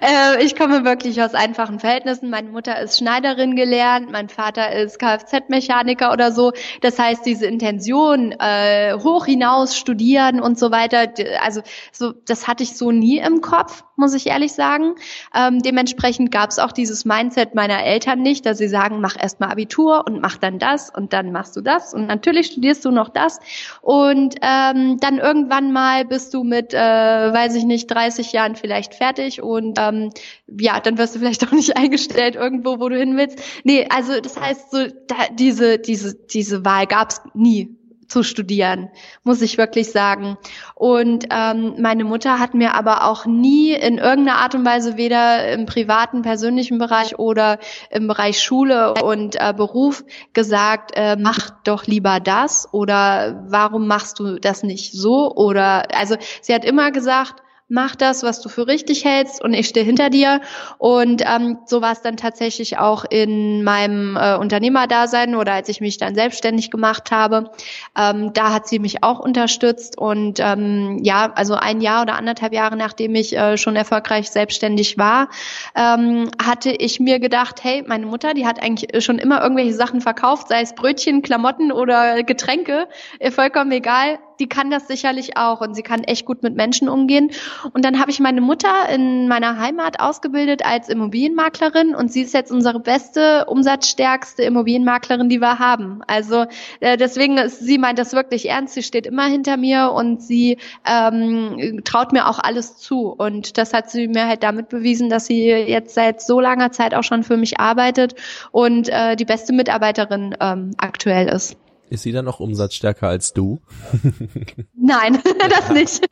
äh, 0.00 0.44
ich 0.44 0.54
komme 0.54 0.84
wirklich 0.84 1.22
aus 1.22 1.34
einfachen 1.34 1.80
Verhältnissen. 1.80 2.30
Meine 2.30 2.50
Mutter 2.50 2.78
ist 2.78 2.98
Schneiderin 2.98 3.56
gelernt, 3.56 4.10
mein 4.10 4.28
Vater 4.28 4.72
ist 4.72 4.98
Kfz-Mechaniker 4.98 6.12
oder 6.12 6.30
so. 6.30 6.52
Das 6.82 6.98
heißt, 6.98 7.24
diese 7.24 7.46
Intention, 7.46 8.32
äh, 8.32 8.94
hoch 9.02 9.24
hinaus 9.24 9.76
studieren 9.76 10.40
und 10.40 10.58
so 10.58 10.70
weiter, 10.70 11.12
also 11.42 11.62
so, 11.90 12.12
das 12.26 12.46
hatte 12.48 12.62
ich 12.62 12.76
so 12.76 12.92
nie 12.92 13.18
im 13.18 13.40
Kopf 13.40 13.82
muss 14.02 14.14
ich 14.14 14.26
ehrlich 14.26 14.52
sagen. 14.52 14.96
Ähm, 15.32 15.60
dementsprechend 15.60 16.32
gab 16.32 16.50
es 16.50 16.58
auch 16.58 16.72
dieses 16.72 17.04
Mindset 17.04 17.54
meiner 17.54 17.84
Eltern 17.84 18.20
nicht, 18.20 18.44
dass 18.44 18.58
sie 18.58 18.66
sagen, 18.66 19.00
mach 19.00 19.16
erstmal 19.16 19.52
Abitur 19.52 20.04
und 20.06 20.20
mach 20.20 20.38
dann 20.38 20.58
das 20.58 20.90
und 20.90 21.12
dann 21.12 21.30
machst 21.30 21.54
du 21.56 21.60
das 21.60 21.94
und 21.94 22.06
natürlich 22.06 22.48
studierst 22.48 22.84
du 22.84 22.90
noch 22.90 23.10
das 23.10 23.38
und 23.80 24.34
ähm, 24.42 24.98
dann 24.98 25.18
irgendwann 25.18 25.72
mal 25.72 26.04
bist 26.04 26.34
du 26.34 26.42
mit, 26.42 26.74
äh, 26.74 26.78
weiß 26.78 27.54
ich 27.54 27.62
nicht, 27.62 27.86
30 27.86 28.32
Jahren 28.32 28.56
vielleicht 28.56 28.94
fertig 28.94 29.40
und 29.40 29.78
ähm, 29.78 30.10
ja, 30.48 30.80
dann 30.80 30.98
wirst 30.98 31.14
du 31.14 31.20
vielleicht 31.20 31.44
auch 31.46 31.52
nicht 31.52 31.76
eingestellt 31.76 32.34
irgendwo, 32.34 32.80
wo 32.80 32.88
du 32.88 32.98
hin 32.98 33.16
willst. 33.16 33.40
Nee, 33.62 33.86
also 33.88 34.20
das 34.20 34.38
heißt 34.38 34.72
so, 34.72 34.88
da, 35.06 35.16
diese, 35.32 35.78
diese, 35.78 36.16
diese 36.16 36.64
Wahl 36.64 36.88
gab 36.88 37.10
es 37.10 37.20
nie 37.34 37.78
zu 38.08 38.22
studieren, 38.22 38.90
muss 39.24 39.42
ich 39.42 39.58
wirklich 39.58 39.90
sagen. 39.90 40.36
Und 40.74 41.26
ähm, 41.30 41.74
meine 41.78 42.04
Mutter 42.04 42.38
hat 42.38 42.54
mir 42.54 42.74
aber 42.74 43.06
auch 43.06 43.26
nie 43.26 43.72
in 43.72 43.98
irgendeiner 43.98 44.38
Art 44.38 44.54
und 44.54 44.64
Weise, 44.64 44.96
weder 44.96 45.52
im 45.52 45.66
privaten, 45.66 46.22
persönlichen 46.22 46.78
Bereich 46.78 47.18
oder 47.18 47.58
im 47.90 48.08
Bereich 48.08 48.40
Schule 48.40 48.94
und 48.94 49.36
äh, 49.40 49.52
Beruf 49.56 50.04
gesagt, 50.32 50.92
äh, 50.94 51.16
mach 51.16 51.50
doch 51.64 51.86
lieber 51.86 52.20
das 52.20 52.68
oder 52.72 53.44
warum 53.48 53.86
machst 53.86 54.18
du 54.18 54.38
das 54.38 54.62
nicht 54.62 54.92
so? 54.92 55.34
Oder 55.34 55.94
also 55.96 56.16
sie 56.40 56.54
hat 56.54 56.64
immer 56.64 56.90
gesagt, 56.90 57.42
mach 57.72 57.96
das, 57.96 58.22
was 58.22 58.42
du 58.42 58.50
für 58.50 58.66
richtig 58.66 59.06
hältst 59.06 59.42
und 59.42 59.54
ich 59.54 59.66
stehe 59.66 59.84
hinter 59.84 60.10
dir. 60.10 60.42
Und 60.76 61.22
ähm, 61.26 61.58
so 61.64 61.80
war 61.80 61.92
es 61.92 62.02
dann 62.02 62.18
tatsächlich 62.18 62.78
auch 62.78 63.06
in 63.08 63.64
meinem 63.64 64.14
äh, 64.16 64.36
Unternehmerdasein 64.36 65.34
oder 65.34 65.54
als 65.54 65.70
ich 65.70 65.80
mich 65.80 65.96
dann 65.96 66.14
selbstständig 66.14 66.70
gemacht 66.70 67.10
habe. 67.10 67.50
Ähm, 67.98 68.34
da 68.34 68.52
hat 68.52 68.68
sie 68.68 68.78
mich 68.78 69.02
auch 69.02 69.20
unterstützt 69.20 69.96
und 69.96 70.38
ähm, 70.38 71.00
ja, 71.02 71.32
also 71.34 71.54
ein 71.54 71.80
Jahr 71.80 72.02
oder 72.02 72.14
anderthalb 72.14 72.52
Jahre 72.52 72.76
nachdem 72.76 73.14
ich 73.14 73.34
äh, 73.36 73.56
schon 73.56 73.74
erfolgreich 73.74 74.30
selbstständig 74.30 74.98
war, 74.98 75.28
ähm, 75.74 76.30
hatte 76.42 76.72
ich 76.72 77.00
mir 77.00 77.20
gedacht, 77.20 77.64
hey, 77.64 77.82
meine 77.86 78.04
Mutter, 78.04 78.34
die 78.34 78.46
hat 78.46 78.62
eigentlich 78.62 79.02
schon 79.02 79.18
immer 79.18 79.42
irgendwelche 79.42 79.72
Sachen 79.72 80.02
verkauft, 80.02 80.48
sei 80.48 80.60
es 80.60 80.74
Brötchen, 80.74 81.22
Klamotten 81.22 81.72
oder 81.72 82.22
Getränke, 82.22 82.86
vollkommen 83.30 83.72
egal 83.72 84.18
die 84.42 84.48
kann 84.48 84.70
das 84.72 84.88
sicherlich 84.88 85.36
auch 85.36 85.60
und 85.60 85.74
sie 85.74 85.84
kann 85.84 86.02
echt 86.02 86.26
gut 86.26 86.42
mit 86.42 86.56
Menschen 86.56 86.88
umgehen. 86.88 87.30
Und 87.72 87.84
dann 87.84 88.00
habe 88.00 88.10
ich 88.10 88.18
meine 88.18 88.40
Mutter 88.40 88.88
in 88.92 89.28
meiner 89.28 89.56
Heimat 89.56 90.00
ausgebildet 90.00 90.66
als 90.66 90.88
Immobilienmaklerin 90.88 91.94
und 91.94 92.10
sie 92.10 92.22
ist 92.22 92.34
jetzt 92.34 92.50
unsere 92.50 92.80
beste, 92.80 93.44
umsatzstärkste 93.46 94.42
Immobilienmaklerin, 94.42 95.28
die 95.28 95.40
wir 95.40 95.60
haben. 95.60 96.02
Also 96.08 96.46
äh, 96.80 96.96
deswegen, 96.96 97.38
ist, 97.38 97.60
sie 97.60 97.78
meint 97.78 98.00
das 98.00 98.14
wirklich 98.14 98.48
ernst, 98.48 98.74
sie 98.74 98.82
steht 98.82 99.06
immer 99.06 99.26
hinter 99.26 99.56
mir 99.56 99.92
und 99.92 100.20
sie 100.20 100.58
ähm, 100.84 101.82
traut 101.84 102.12
mir 102.12 102.28
auch 102.28 102.40
alles 102.40 102.78
zu. 102.78 103.12
Und 103.12 103.58
das 103.58 103.72
hat 103.72 103.90
sie 103.90 104.08
mir 104.08 104.26
halt 104.26 104.42
damit 104.42 104.70
bewiesen, 104.70 105.08
dass 105.08 105.26
sie 105.26 105.46
jetzt 105.50 105.94
seit 105.94 106.20
so 106.20 106.40
langer 106.40 106.72
Zeit 106.72 106.94
auch 106.94 107.04
schon 107.04 107.22
für 107.22 107.36
mich 107.36 107.60
arbeitet 107.60 108.16
und 108.50 108.88
äh, 108.88 109.14
die 109.14 109.24
beste 109.24 109.52
Mitarbeiterin 109.52 110.34
ähm, 110.40 110.72
aktuell 110.78 111.28
ist. 111.28 111.56
Ist 111.92 112.04
sie 112.04 112.12
dann 112.12 112.24
noch 112.24 112.40
umsatzstärker 112.40 113.06
als 113.06 113.34
du? 113.34 113.60
Nein, 114.74 115.22
das 115.50 115.68
nicht. 115.68 116.02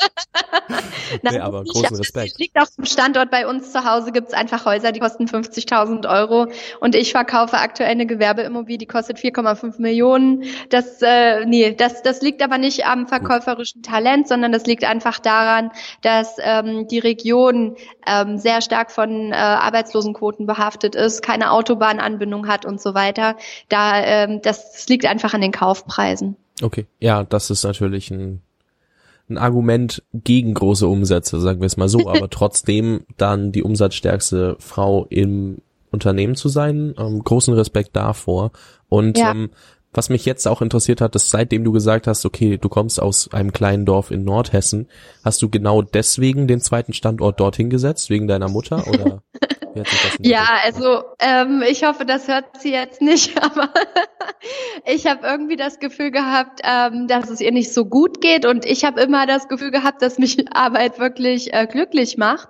Nein, 1.23 1.35
nee, 1.35 1.39
aber 1.39 1.65
großen 1.65 1.97
Respekt. 1.97 2.39
Liegt 2.39 2.61
auch 2.61 2.67
im 2.77 2.85
Standort 2.85 3.31
bei 3.31 3.47
uns 3.47 3.73
zu 3.73 3.83
Hause 3.83 4.13
gibt's 4.13 4.35
einfach 4.35 4.67
Häuser, 4.67 4.93
die 4.93 5.01
kosten 5.01 5.25
50.000 5.25 6.07
Euro 6.07 6.49
und 6.81 6.95
ich 6.95 7.13
verkaufe 7.13 7.57
aktuell 7.57 7.89
eine 7.89 8.05
Gewerbeimmobilie, 8.05 8.77
die 8.77 8.87
kostet 8.87 9.17
4,5 9.17 9.81
Millionen. 9.81 10.45
Das, 10.69 11.01
äh, 11.01 11.47
nee, 11.47 11.75
das, 11.75 12.03
das 12.03 12.21
liegt 12.21 12.43
aber 12.43 12.59
nicht 12.59 12.85
am 12.85 13.07
verkäuferischen 13.07 13.83
Talent, 13.83 14.29
sondern 14.29 14.53
das 14.53 14.67
liegt 14.67 14.85
einfach 14.85 15.19
daran, 15.19 15.71
dass 16.03 16.37
ähm, 16.43 16.89
die 16.89 16.99
Region 16.99 17.77
ähm, 18.07 18.39
sehr 18.39 18.61
stark 18.61 18.91
von 18.91 19.33
äh, 19.33 19.35
Arbeitslosenquoten 19.35 20.47
behaftet 20.47 20.95
ist, 20.95 21.23
keine 21.23 21.53
Autobahnanbindung 21.53 22.47
hat 22.49 22.65
und 22.65 22.81
so 22.81 22.95
weiter. 22.95 23.37
Da, 23.69 24.03
ähm, 24.03 24.41
das 24.43 24.87
liegt 24.89 25.07
einfach 25.07 25.35
an 25.35 25.41
den 25.41 25.53
Kauf 25.53 25.71
Kaufpreisen. 25.71 26.37
Okay, 26.63 26.87
ja, 26.99 27.25
das 27.25 27.51
ist 27.51 27.65
natürlich 27.65 28.11
ein, 28.11 28.43
ein 29.29 29.39
Argument 29.39 30.03
gegen 30.13 30.55
große 30.55 30.87
Umsätze, 30.87 31.41
sagen 31.41 31.61
wir 31.61 31.67
es 31.67 31.77
mal 31.77 31.89
so, 31.89 32.01
aber 32.09 32.29
trotzdem 32.29 33.05
dann 33.17 33.53
die 33.53 33.63
umsatzstärkste 33.63 34.57
Frau 34.59 35.07
im 35.11 35.59
Unternehmen 35.91 36.35
zu 36.35 36.49
sein. 36.49 36.95
Ähm, 36.99 37.23
großen 37.23 37.55
Respekt 37.55 37.97
davor. 37.97 38.53
Und 38.89 39.19
ja. 39.19 39.31
ähm, 39.31 39.51
was 39.93 40.09
mich 40.09 40.25
jetzt 40.25 40.47
auch 40.47 40.63
interessiert 40.63 41.01
hat, 41.01 41.17
ist, 41.17 41.31
seitdem 41.31 41.65
du 41.65 41.73
gesagt 41.73 42.07
hast, 42.07 42.25
okay, 42.25 42.59
du 42.59 42.69
kommst 42.69 43.03
aus 43.03 43.33
einem 43.33 43.53
kleinen 43.53 43.85
Dorf 43.85 44.11
in 44.11 44.25
Nordhessen, 44.25 44.89
hast 45.25 45.43
du 45.43 45.49
genau 45.49 45.83
deswegen 45.83 46.47
den 46.47 46.61
zweiten 46.61 46.93
Standort 46.93 47.41
dorthin 47.41 47.71
gesetzt, 47.71 48.11
wegen 48.11 48.29
deiner 48.29 48.49
Mutter 48.49 48.87
oder? 48.87 49.23
ja, 50.21 50.47
also 50.65 51.03
ähm, 51.19 51.63
ich 51.69 51.85
hoffe, 51.85 52.05
das 52.05 52.29
hört 52.29 52.61
sie 52.61 52.73
jetzt 52.73 53.03
nicht, 53.03 53.43
aber 53.43 53.69
ich 54.85 55.07
habe 55.07 55.27
irgendwie 55.27 55.57
das 55.57 55.79
Gefühl 55.79 56.11
gehabt, 56.11 56.61
ähm, 56.65 57.07
dass 57.07 57.31
es 57.31 57.41
ihr 57.41 57.53
nicht 57.53 57.73
so 57.73 57.85
gut 57.85 58.21
geht 58.21 58.47
und 58.47 58.65
ich 58.65 58.85
habe 58.85 59.01
immer 59.01 59.27
das 59.27 59.49
Gefühl 59.49 59.71
gehabt, 59.71 60.03
dass 60.03 60.19
mich 60.19 60.53
Arbeit 60.55 60.99
wirklich 60.99 61.53
äh, 61.53 61.67
glücklich 61.67 62.17
macht. 62.17 62.49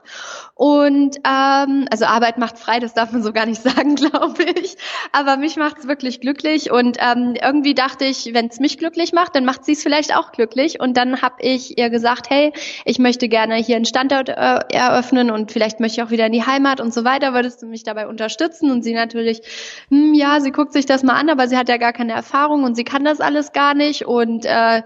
Und 0.61 1.17
ähm, 1.25 1.87
also 1.91 2.05
Arbeit 2.05 2.39
macht 2.39 2.59
frei, 2.59 2.81
das 2.81 2.93
darf 2.93 3.13
man 3.13 3.23
so 3.23 3.33
gar 3.33 3.47
nicht 3.47 3.63
sagen, 3.63 3.95
glaube 3.95 4.43
ich. 4.43 4.77
Aber 5.13 5.37
mich 5.37 5.57
macht 5.57 5.79
es 5.79 5.89
wirklich 5.89 6.21
glücklich 6.21 6.71
und 6.71 6.99
ähm, 7.01 7.35
irgendwie 7.41 7.75
dachte 7.75 8.05
ich, 8.05 8.35
wenn 8.35 8.47
es 8.47 8.61
mich 8.61 8.79
glücklich 8.79 9.13
macht, 9.13 9.37
dann 9.37 9.45
macht 9.45 9.65
sie 9.65 9.73
es 9.73 9.83
vielleicht 9.83 10.17
auch 10.17 10.33
glücklich. 10.33 10.81
Und 10.81 10.97
dann 10.97 11.23
habe 11.23 11.37
ich 11.41 11.79
ihr 11.79 11.91
gesagt, 11.91 12.31
hey, 12.31 12.53
ich 12.85 12.99
möchte 12.99 13.29
gerne 13.29 13.57
hier 13.57 13.77
einen 13.77 13.85
Standort 13.85 14.29
äh, 14.29 14.61
eröffnen 14.73 15.31
und 15.31 15.53
vielleicht 15.53 15.81
möchte 15.81 16.01
ich 16.01 16.07
auch 16.07 16.11
wieder 16.11 16.27
in 16.27 16.33
die 16.33 16.45
Heimat 16.45 16.81
und 16.81 16.93
so 16.93 17.05
weiter 17.05 17.11
weiter, 17.11 17.35
würdest 17.35 17.63
du 17.63 17.67
mich 17.67 17.83
dabei 17.83 18.07
unterstützen? 18.07 18.71
Und 18.71 18.83
sie 18.83 18.95
natürlich, 18.95 19.43
hm, 19.89 20.15
ja, 20.15 20.41
sie 20.41 20.53
guckt 20.53 20.73
sich 20.73 20.87
das 20.87 21.03
mal 21.03 21.15
an, 21.15 21.29
aber 21.29 21.49
sie 21.49 21.57
hat 21.57 21.69
ja 21.69 21.77
gar 21.77 21.93
keine 21.93 22.13
Erfahrung 22.13 22.65
und 22.65 22.75
sie 22.75 22.85
kann 22.85 23.05
das 23.05 23.21
alles 23.21 23.53
gar 23.53 23.75
nicht 23.75 24.07
und 24.07 24.45
äh, 24.45 24.83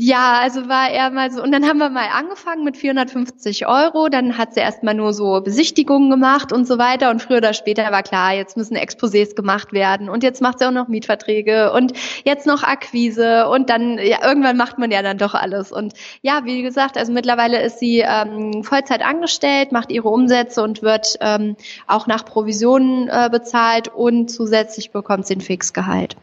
ja, 0.00 0.38
also 0.40 0.66
war 0.66 0.88
er 0.90 1.10
mal 1.10 1.30
so, 1.30 1.42
und 1.42 1.52
dann 1.52 1.68
haben 1.68 1.76
wir 1.76 1.90
mal 1.90 2.08
angefangen 2.10 2.64
mit 2.64 2.78
450 2.78 3.66
Euro, 3.66 4.08
dann 4.08 4.38
hat 4.38 4.54
sie 4.54 4.60
erstmal 4.60 4.94
nur 4.94 5.12
so 5.12 5.42
Besichtigungen 5.42 6.08
gemacht 6.08 6.54
und 6.54 6.66
so 6.66 6.78
weiter 6.78 7.10
und 7.10 7.20
früher 7.20 7.36
oder 7.36 7.52
später 7.52 7.82
war 7.92 8.02
klar, 8.02 8.32
jetzt 8.32 8.56
müssen 8.56 8.78
Exposés 8.78 9.34
gemacht 9.34 9.74
werden 9.74 10.08
und 10.08 10.22
jetzt 10.22 10.40
macht 10.40 10.58
sie 10.58 10.66
auch 10.66 10.70
noch 10.70 10.88
Mietverträge 10.88 11.70
und 11.72 11.92
jetzt 12.24 12.46
noch 12.46 12.62
Akquise 12.62 13.46
und 13.48 13.68
dann, 13.68 13.98
ja, 13.98 14.26
irgendwann 14.26 14.56
macht 14.56 14.78
man 14.78 14.90
ja 14.90 15.02
dann 15.02 15.18
doch 15.18 15.34
alles 15.34 15.70
und 15.70 15.92
ja, 16.22 16.46
wie 16.46 16.62
gesagt, 16.62 16.96
also 16.96 17.12
mittlerweile 17.12 17.60
ist 17.60 17.78
sie 17.78 17.98
ähm, 17.98 18.64
Vollzeit 18.64 19.04
angestellt, 19.04 19.70
macht 19.70 19.92
ihre 19.92 20.08
Umsätze 20.08 20.62
und 20.62 20.80
wird 20.80 21.18
ähm, 21.20 21.56
auch 21.86 22.06
nach 22.06 22.24
Provisionen 22.24 23.08
äh, 23.08 23.28
bezahlt 23.30 23.88
und 23.88 24.30
zusätzlich 24.30 24.92
bekommt 24.92 25.26
sie 25.26 25.34
ein 25.34 25.42
Fixgehalt. 25.42 26.16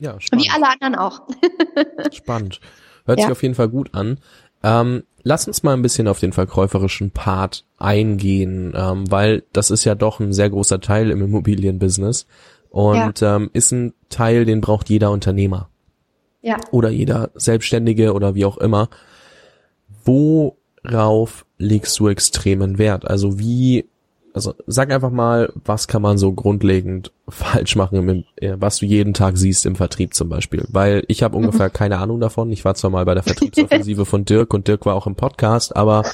Ja, 0.00 0.18
spannend. 0.18 0.44
Wie 0.44 0.50
alle 0.50 0.68
anderen 0.68 0.94
auch. 0.96 1.22
spannend. 2.12 2.60
Hört 3.04 3.18
ja. 3.18 3.26
sich 3.26 3.32
auf 3.32 3.42
jeden 3.42 3.54
Fall 3.54 3.68
gut 3.68 3.94
an. 3.94 4.18
Ähm, 4.62 5.04
lass 5.22 5.46
uns 5.46 5.62
mal 5.62 5.74
ein 5.74 5.82
bisschen 5.82 6.08
auf 6.08 6.20
den 6.20 6.32
verkäuferischen 6.32 7.10
Part 7.10 7.64
eingehen, 7.78 8.72
ähm, 8.76 9.10
weil 9.10 9.44
das 9.52 9.70
ist 9.70 9.84
ja 9.84 9.94
doch 9.94 10.20
ein 10.20 10.32
sehr 10.32 10.50
großer 10.50 10.80
Teil 10.80 11.10
im 11.10 11.22
Immobilienbusiness 11.22 12.26
und 12.70 13.20
ja. 13.20 13.36
ähm, 13.36 13.50
ist 13.52 13.72
ein 13.72 13.94
Teil, 14.08 14.44
den 14.44 14.60
braucht 14.60 14.88
jeder 14.88 15.10
Unternehmer. 15.10 15.68
Ja. 16.42 16.56
Oder 16.70 16.88
jeder 16.88 17.30
Selbstständige 17.34 18.14
oder 18.14 18.34
wie 18.34 18.46
auch 18.46 18.56
immer. 18.56 18.88
Worauf 20.04 21.44
legst 21.58 21.98
du 21.98 22.08
extremen 22.08 22.78
Wert? 22.78 23.06
Also 23.06 23.38
wie 23.38 23.89
also 24.32 24.54
sag 24.66 24.92
einfach 24.92 25.10
mal, 25.10 25.52
was 25.64 25.88
kann 25.88 26.02
man 26.02 26.18
so 26.18 26.32
grundlegend 26.32 27.12
falsch 27.28 27.76
machen, 27.76 28.24
was 28.56 28.78
du 28.78 28.86
jeden 28.86 29.14
Tag 29.14 29.36
siehst 29.36 29.66
im 29.66 29.76
Vertrieb 29.76 30.14
zum 30.14 30.28
Beispiel. 30.28 30.64
Weil 30.68 31.04
ich 31.08 31.22
habe 31.22 31.36
ungefähr 31.36 31.68
mhm. 31.68 31.72
keine 31.72 31.98
Ahnung 31.98 32.20
davon. 32.20 32.50
Ich 32.52 32.64
war 32.64 32.74
zwar 32.74 32.90
mal 32.90 33.04
bei 33.04 33.14
der 33.14 33.22
Vertriebsoffensive 33.24 34.04
von 34.04 34.24
Dirk 34.24 34.54
und 34.54 34.68
Dirk 34.68 34.86
war 34.86 34.94
auch 34.94 35.06
im 35.06 35.14
Podcast, 35.14 35.76
aber 35.76 36.04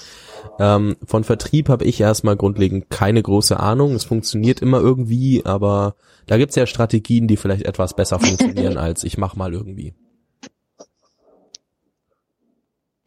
ähm, 0.58 0.96
von 1.04 1.24
Vertrieb 1.24 1.68
habe 1.68 1.84
ich 1.84 2.00
erstmal 2.00 2.36
grundlegend 2.36 2.90
keine 2.90 3.22
große 3.22 3.58
Ahnung. 3.58 3.94
Es 3.94 4.04
funktioniert 4.04 4.60
immer 4.60 4.80
irgendwie, 4.80 5.44
aber 5.44 5.96
da 6.26 6.38
gibt's 6.38 6.56
ja 6.56 6.66
Strategien, 6.66 7.28
die 7.28 7.36
vielleicht 7.36 7.66
etwas 7.66 7.94
besser 7.94 8.18
funktionieren 8.18 8.76
als 8.78 9.04
ich 9.04 9.18
mach 9.18 9.36
mal 9.36 9.52
irgendwie. 9.52 9.94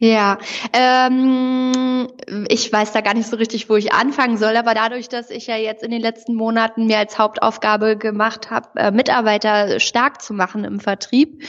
Ja, 0.02 0.38
ähm, 0.72 2.08
ich 2.48 2.72
weiß 2.72 2.92
da 2.92 3.02
gar 3.02 3.12
nicht 3.12 3.28
so 3.28 3.36
richtig, 3.36 3.68
wo 3.68 3.76
ich 3.76 3.92
anfangen 3.92 4.38
soll, 4.38 4.56
aber 4.56 4.72
dadurch, 4.72 5.10
dass 5.10 5.28
ich 5.28 5.46
ja 5.46 5.56
jetzt 5.56 5.82
in 5.82 5.90
den 5.90 6.00
letzten 6.00 6.34
Monaten 6.34 6.86
mir 6.86 6.96
als 6.96 7.18
Hauptaufgabe 7.18 7.98
gemacht 7.98 8.50
habe, 8.50 8.70
äh, 8.76 8.90
Mitarbeiter 8.92 9.78
stark 9.78 10.22
zu 10.22 10.32
machen 10.32 10.64
im 10.64 10.80
Vertrieb, 10.80 11.42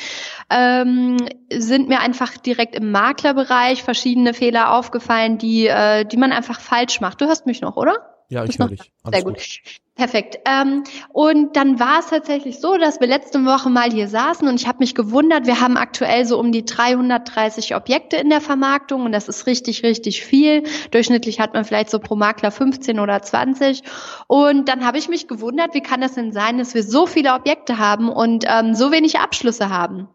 ähm, 0.49 1.15
sind 1.49 1.87
mir 1.87 2.01
einfach 2.01 2.35
direkt 2.35 2.75
im 2.75 2.91
Maklerbereich 2.91 3.83
verschiedene 3.83 4.33
Fehler 4.33 4.73
aufgefallen, 4.73 5.37
die, 5.37 5.67
äh, 5.67 6.03
die 6.03 6.17
man 6.17 6.33
einfach 6.33 6.59
falsch 6.59 6.99
macht. 6.99 7.21
Du 7.21 7.27
hörst 7.27 7.45
mich 7.45 7.61
noch, 7.61 7.77
oder? 7.77 8.10
Ja, 8.31 8.45
ich 8.45 8.57
höre 8.57 8.69
dich. 8.69 8.79
Sehr 9.11 9.23
gut. 9.23 9.35
gut. 9.35 9.59
Perfekt. 9.95 10.39
Ähm, 10.45 10.85
und 11.11 11.57
dann 11.57 11.81
war 11.81 11.99
es 11.99 12.07
tatsächlich 12.07 12.61
so, 12.61 12.77
dass 12.77 13.01
wir 13.01 13.07
letzte 13.07 13.43
Woche 13.43 13.69
mal 13.69 13.91
hier 13.91 14.07
saßen 14.07 14.47
und 14.47 14.55
ich 14.55 14.67
habe 14.67 14.77
mich 14.79 14.95
gewundert, 14.95 15.47
wir 15.47 15.59
haben 15.59 15.75
aktuell 15.75 16.25
so 16.25 16.39
um 16.39 16.53
die 16.53 16.63
330 16.63 17.75
Objekte 17.75 18.15
in 18.15 18.29
der 18.29 18.39
Vermarktung 18.39 19.03
und 19.03 19.11
das 19.11 19.27
ist 19.27 19.47
richtig, 19.47 19.83
richtig 19.83 20.23
viel. 20.23 20.63
Durchschnittlich 20.91 21.41
hat 21.41 21.53
man 21.53 21.65
vielleicht 21.65 21.89
so 21.89 21.99
pro 21.99 22.15
Makler 22.15 22.51
15 22.51 23.01
oder 23.01 23.21
20. 23.21 23.83
Und 24.27 24.69
dann 24.69 24.85
habe 24.85 24.97
ich 24.97 25.09
mich 25.09 25.27
gewundert, 25.27 25.73
wie 25.73 25.81
kann 25.81 25.99
das 25.99 26.13
denn 26.13 26.31
sein, 26.31 26.57
dass 26.57 26.73
wir 26.73 26.83
so 26.83 27.07
viele 27.07 27.33
Objekte 27.33 27.79
haben 27.79 28.07
und 28.07 28.45
ähm, 28.47 28.75
so 28.75 28.93
wenig 28.93 29.19
Abschlüsse 29.19 29.69
haben? 29.69 30.07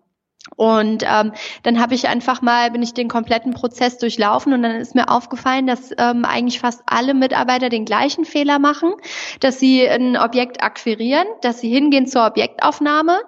Und 0.54 1.02
ähm, 1.04 1.32
dann 1.64 1.80
habe 1.80 1.94
ich 1.94 2.08
einfach 2.08 2.40
mal, 2.40 2.70
bin 2.70 2.82
ich 2.82 2.94
den 2.94 3.08
kompletten 3.08 3.52
Prozess 3.52 3.98
durchlaufen 3.98 4.52
und 4.52 4.62
dann 4.62 4.76
ist 4.76 4.94
mir 4.94 5.08
aufgefallen, 5.08 5.66
dass 5.66 5.90
ähm, 5.98 6.24
eigentlich 6.24 6.60
fast 6.60 6.82
alle 6.86 7.14
Mitarbeiter 7.14 7.68
den 7.68 7.84
gleichen 7.84 8.24
Fehler 8.24 8.58
machen, 8.58 8.92
dass 9.40 9.58
sie 9.58 9.86
ein 9.88 10.16
Objekt 10.16 10.62
akquirieren, 10.62 11.26
dass 11.42 11.60
sie 11.60 11.68
hingehen 11.68 12.06
zur 12.06 12.26
Objektaufnahme, 12.26 13.20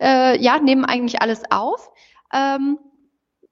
äh, 0.00 0.40
ja, 0.42 0.58
nehmen 0.58 0.84
eigentlich 0.84 1.22
alles 1.22 1.42
auf. 1.50 1.90
Ähm, 2.32 2.78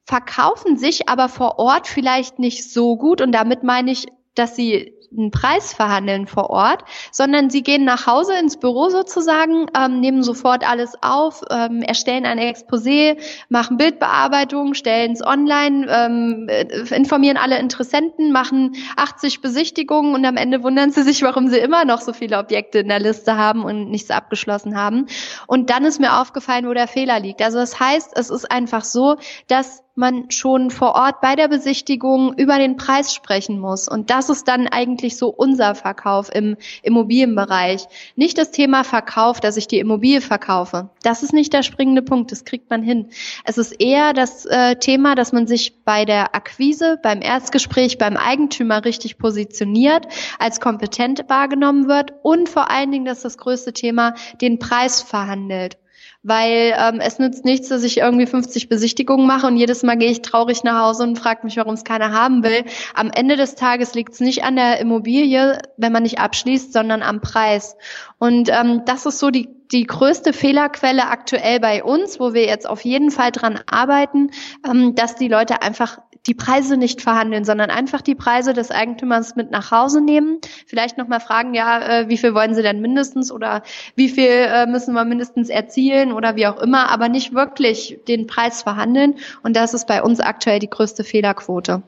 verkaufen 0.05 0.77
sich 0.77 1.09
aber 1.09 1.29
vor 1.29 1.59
Ort 1.59 1.87
vielleicht 1.87 2.39
nicht 2.39 2.71
so 2.71 2.97
gut 2.97 3.21
und 3.21 3.33
damit 3.33 3.63
meine 3.63 3.93
ich, 3.93 4.07
dass 4.35 4.57
sie 4.57 4.95
einen 5.17 5.31
Preis 5.31 5.73
verhandeln 5.75 6.27
vor 6.27 6.51
Ort, 6.51 6.85
sondern 7.11 7.51
sie 7.51 7.63
gehen 7.63 7.85
nach 7.85 8.07
Hause 8.07 8.35
ins 8.39 8.59
Büro 8.59 8.89
sozusagen, 8.89 9.67
ähm, 9.77 10.01
nehmen 10.01 10.23
sofort 10.23 10.69
alles 10.69 10.95
auf, 11.03 11.43
ähm, 11.51 11.83
erstellen 11.83 12.25
ein 12.25 12.39
Exposé, 12.39 13.19
machen 13.49 13.77
Bildbearbeitung, 13.77 14.75
stellen 14.75 15.13
es 15.13 15.25
online, 15.25 15.87
ähm, 15.91 16.47
äh, 16.49 16.65
informieren 16.95 17.37
alle 17.37 17.59
Interessenten, 17.59 18.33
machen 18.33 18.75
80 18.97 19.41
Besichtigungen 19.41 20.15
und 20.15 20.25
am 20.25 20.37
Ende 20.37 20.63
wundern 20.63 20.91
sie 20.91 21.03
sich, 21.03 21.23
warum 21.23 21.49
sie 21.49 21.59
immer 21.59 21.85
noch 21.85 22.01
so 22.01 22.13
viele 22.13 22.39
Objekte 22.39 22.79
in 22.81 22.89
der 22.89 23.01
Liste 23.01 23.37
haben 23.37 23.65
und 23.65 23.91
nichts 23.91 24.11
abgeschlossen 24.11 24.77
haben. 24.77 25.07
Und 25.47 25.71
dann 25.71 25.85
ist 25.85 26.01
mir 26.01 26.21
aufgefallen, 26.21 26.67
wo 26.67 26.73
der 26.73 26.89
Fehler 26.89 27.21
liegt. 27.21 27.43
Also 27.43 27.59
das 27.59 27.79
heißt, 27.79 28.13
es 28.17 28.31
ist 28.31 28.51
einfach 28.51 28.85
so, 28.85 29.17
dass 29.47 29.82
man 29.95 30.31
schon 30.31 30.71
vor 30.71 30.95
Ort 30.95 31.21
bei 31.21 31.37
der 31.37 31.49
Besichtigung 31.49 32.33
über 32.35 32.59
den 32.59 32.77
Preis 32.77 33.15
sprechen 33.15 33.59
muss. 33.59 33.89
Und 33.89 34.09
das 34.09 34.31
ist 34.31 34.49
dann 34.49 34.67
eigentlich 34.67 35.19
so 35.19 35.29
unser 35.29 35.75
Verkauf 35.75 36.35
im 36.35 36.57
Immobilienbereich. 36.83 37.87
Nicht 38.17 38.39
das 38.39 38.51
Thema 38.53 38.85
Verkauf, 38.85 39.41
dass 39.41 39.59
ich 39.59 39.69
die 39.69 39.79
Immobilie 39.79 40.23
verkaufe. 40.23 40.89
Das 41.03 41.23
ist 41.23 41.35
nicht 41.35 41.53
der 41.53 41.63
springende 41.63 42.01
Punkt, 42.01 42.33
das 42.33 42.45
kriegt 42.45 42.71
man 42.71 42.83
hin. 42.83 43.11
Es 43.45 43.59
ist 43.59 43.73
eher 43.73 44.15
das 44.15 44.47
äh, 44.47 44.77
Thema, 44.77 45.15
dass 45.15 45.33
man 45.33 45.47
sich 45.47 45.85
bei 45.85 46.07
der 46.07 46.35
Akquise, 46.35 46.99
beim 47.03 47.21
Erstgespräch, 47.21 47.99
beim 47.99 48.17
Eigentümer 48.17 48.87
richtig 48.87 49.19
positioniert, 49.19 50.07
als 50.39 50.61
kompetent 50.61 51.25
wahrgenommen 51.29 51.89
wird 51.89 52.15
und 52.23 52.49
vor 52.49 52.71
allen 52.71 52.91
Dingen, 52.91 53.05
das 53.05 53.19
ist 53.19 53.25
das 53.25 53.39
größte 53.39 53.73
Thema, 53.75 54.15
den 54.41 54.59
Preis 54.59 55.03
verhandelt 55.03 55.77
weil 56.23 56.75
ähm, 56.79 57.01
es 57.01 57.19
nützt 57.19 57.45
nichts, 57.45 57.69
dass 57.69 57.83
ich 57.83 57.99
irgendwie 57.99 58.27
50 58.27 58.69
Besichtigungen 58.69 59.27
mache 59.27 59.47
und 59.47 59.57
jedes 59.57 59.83
Mal 59.83 59.97
gehe 59.97 60.11
ich 60.11 60.23
traurig 60.23 60.63
nach 60.63 60.81
Hause 60.81 61.03
und 61.03 61.19
frage 61.19 61.41
mich, 61.45 61.57
warum 61.57 61.75
es 61.75 61.85
keiner 61.85 62.13
haben 62.13 62.45
will. 62.45 62.65
Am 62.95 63.11
Ende 63.11 63.37
des 63.37 63.55
Tages 63.55 63.95
liegt 63.95 64.15
es 64.15 64.21
nicht 64.21 64.45
an 64.45 64.57
der 64.57 64.79
Immobilie, 64.79 65.59
wenn 65.77 65.93
man 65.93 66.05
nicht 66.05 66.21
abschließt, 66.21 66.73
sondern 66.73 67.03
am 67.03 67.21
Preis. 67.21 67.77
Und 68.19 68.49
ähm, 68.51 68.83
das 68.85 69.07
ist 69.07 69.19
so 69.19 69.31
die 69.31 69.49
die 69.71 69.85
größte 69.85 70.33
Fehlerquelle 70.33 71.07
aktuell 71.09 71.61
bei 71.61 71.83
uns, 71.85 72.21
wo 72.21 72.35
wir 72.35 72.45
jetzt 72.47 72.69
auf 72.69 72.85
jeden 72.85 73.11
Fall 73.11 73.31
dran 73.31 73.61
arbeiten, 73.67 74.31
ähm, 74.69 74.95
dass 74.95 75.15
die 75.15 75.29
Leute 75.29 75.63
einfach 75.63 75.99
die 76.27 76.35
Preise 76.35 76.77
nicht 76.77 77.01
verhandeln, 77.01 77.45
sondern 77.45 77.71
einfach 77.71 78.01
die 78.01 78.15
Preise 78.15 78.53
des 78.53 78.71
Eigentümers 78.71 79.35
mit 79.35 79.51
nach 79.51 79.71
Hause 79.71 80.01
nehmen. 80.01 80.39
Vielleicht 80.67 80.97
nochmal 80.97 81.21
fragen, 81.21 81.55
ja, 81.55 82.01
äh, 82.01 82.09
wie 82.09 82.17
viel 82.17 82.35
wollen 82.35 82.55
Sie 82.55 82.63
denn 82.63 82.81
mindestens 82.81 83.33
oder 83.33 83.63
wie 83.97 84.09
viel 84.09 84.29
äh, 84.29 84.67
müssen 84.67 84.95
wir 84.95 85.05
mindestens 85.05 85.49
erzielen 85.49 86.13
oder 86.13 86.37
wie 86.37 86.47
auch 86.47 86.61
immer, 86.61 86.91
aber 86.91 87.09
nicht 87.09 87.35
wirklich 87.35 87.99
den 88.07 88.27
Preis 88.27 88.63
verhandeln. 88.63 89.17
Und 89.43 89.57
das 89.57 89.75
ist 89.75 89.87
bei 89.87 90.03
uns 90.03 90.21
aktuell 90.21 90.61
die 90.61 90.71
größte 90.71 91.03
Fehlerquote. 91.03 91.83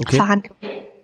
Okay. 0.00 0.16
Verhandlung. 0.16 0.56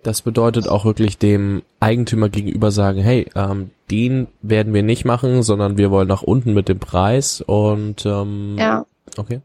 Das 0.07 0.21
bedeutet 0.21 0.69
auch 0.69 0.85
wirklich 0.85 1.17
dem 1.17 1.63
Eigentümer 1.81 2.29
gegenüber 2.29 2.71
sagen, 2.71 3.01
hey, 3.01 3.29
ähm, 3.35 3.71
den 3.91 4.27
werden 4.41 4.73
wir 4.73 4.81
nicht 4.81 5.03
machen, 5.03 5.43
sondern 5.43 5.77
wir 5.77 5.91
wollen 5.91 6.07
nach 6.07 6.23
unten 6.23 6.53
mit 6.53 6.69
dem 6.69 6.79
Preis 6.79 7.41
und 7.41 8.05
ähm, 8.05 8.55
ja. 8.57 8.85
Okay. 9.17 9.41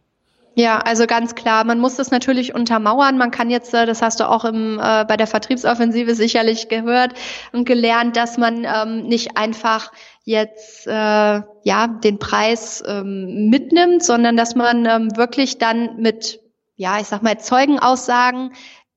Ja, 0.54 0.78
also 0.78 1.08
ganz 1.08 1.34
klar. 1.34 1.64
Man 1.64 1.80
muss 1.80 1.96
das 1.96 2.12
natürlich 2.12 2.54
untermauern. 2.54 3.18
Man 3.18 3.32
kann 3.32 3.50
jetzt, 3.50 3.74
äh, 3.74 3.86
das 3.86 4.02
hast 4.02 4.20
du 4.20 4.28
auch 4.28 4.44
im, 4.44 4.78
äh, 4.78 5.04
bei 5.04 5.16
der 5.16 5.26
Vertriebsoffensive 5.26 6.14
sicherlich 6.14 6.68
gehört 6.68 7.14
und 7.50 7.64
gelernt, 7.64 8.16
dass 8.16 8.38
man 8.38 8.64
ähm, 8.64 9.08
nicht 9.08 9.36
einfach 9.36 9.90
jetzt 10.22 10.86
äh, 10.86 10.92
ja 10.92 11.86
den 11.88 12.20
Preis 12.20 12.84
ähm, 12.86 13.48
mitnimmt, 13.50 14.04
sondern 14.04 14.36
dass 14.36 14.54
man 14.54 14.86
ähm, 14.86 15.16
wirklich 15.16 15.58
dann 15.58 15.96
mit, 15.96 16.38
ja, 16.76 17.00
ich 17.00 17.08
sag 17.08 17.24
mal 17.24 17.40
Zeugenaussagen 17.40 18.52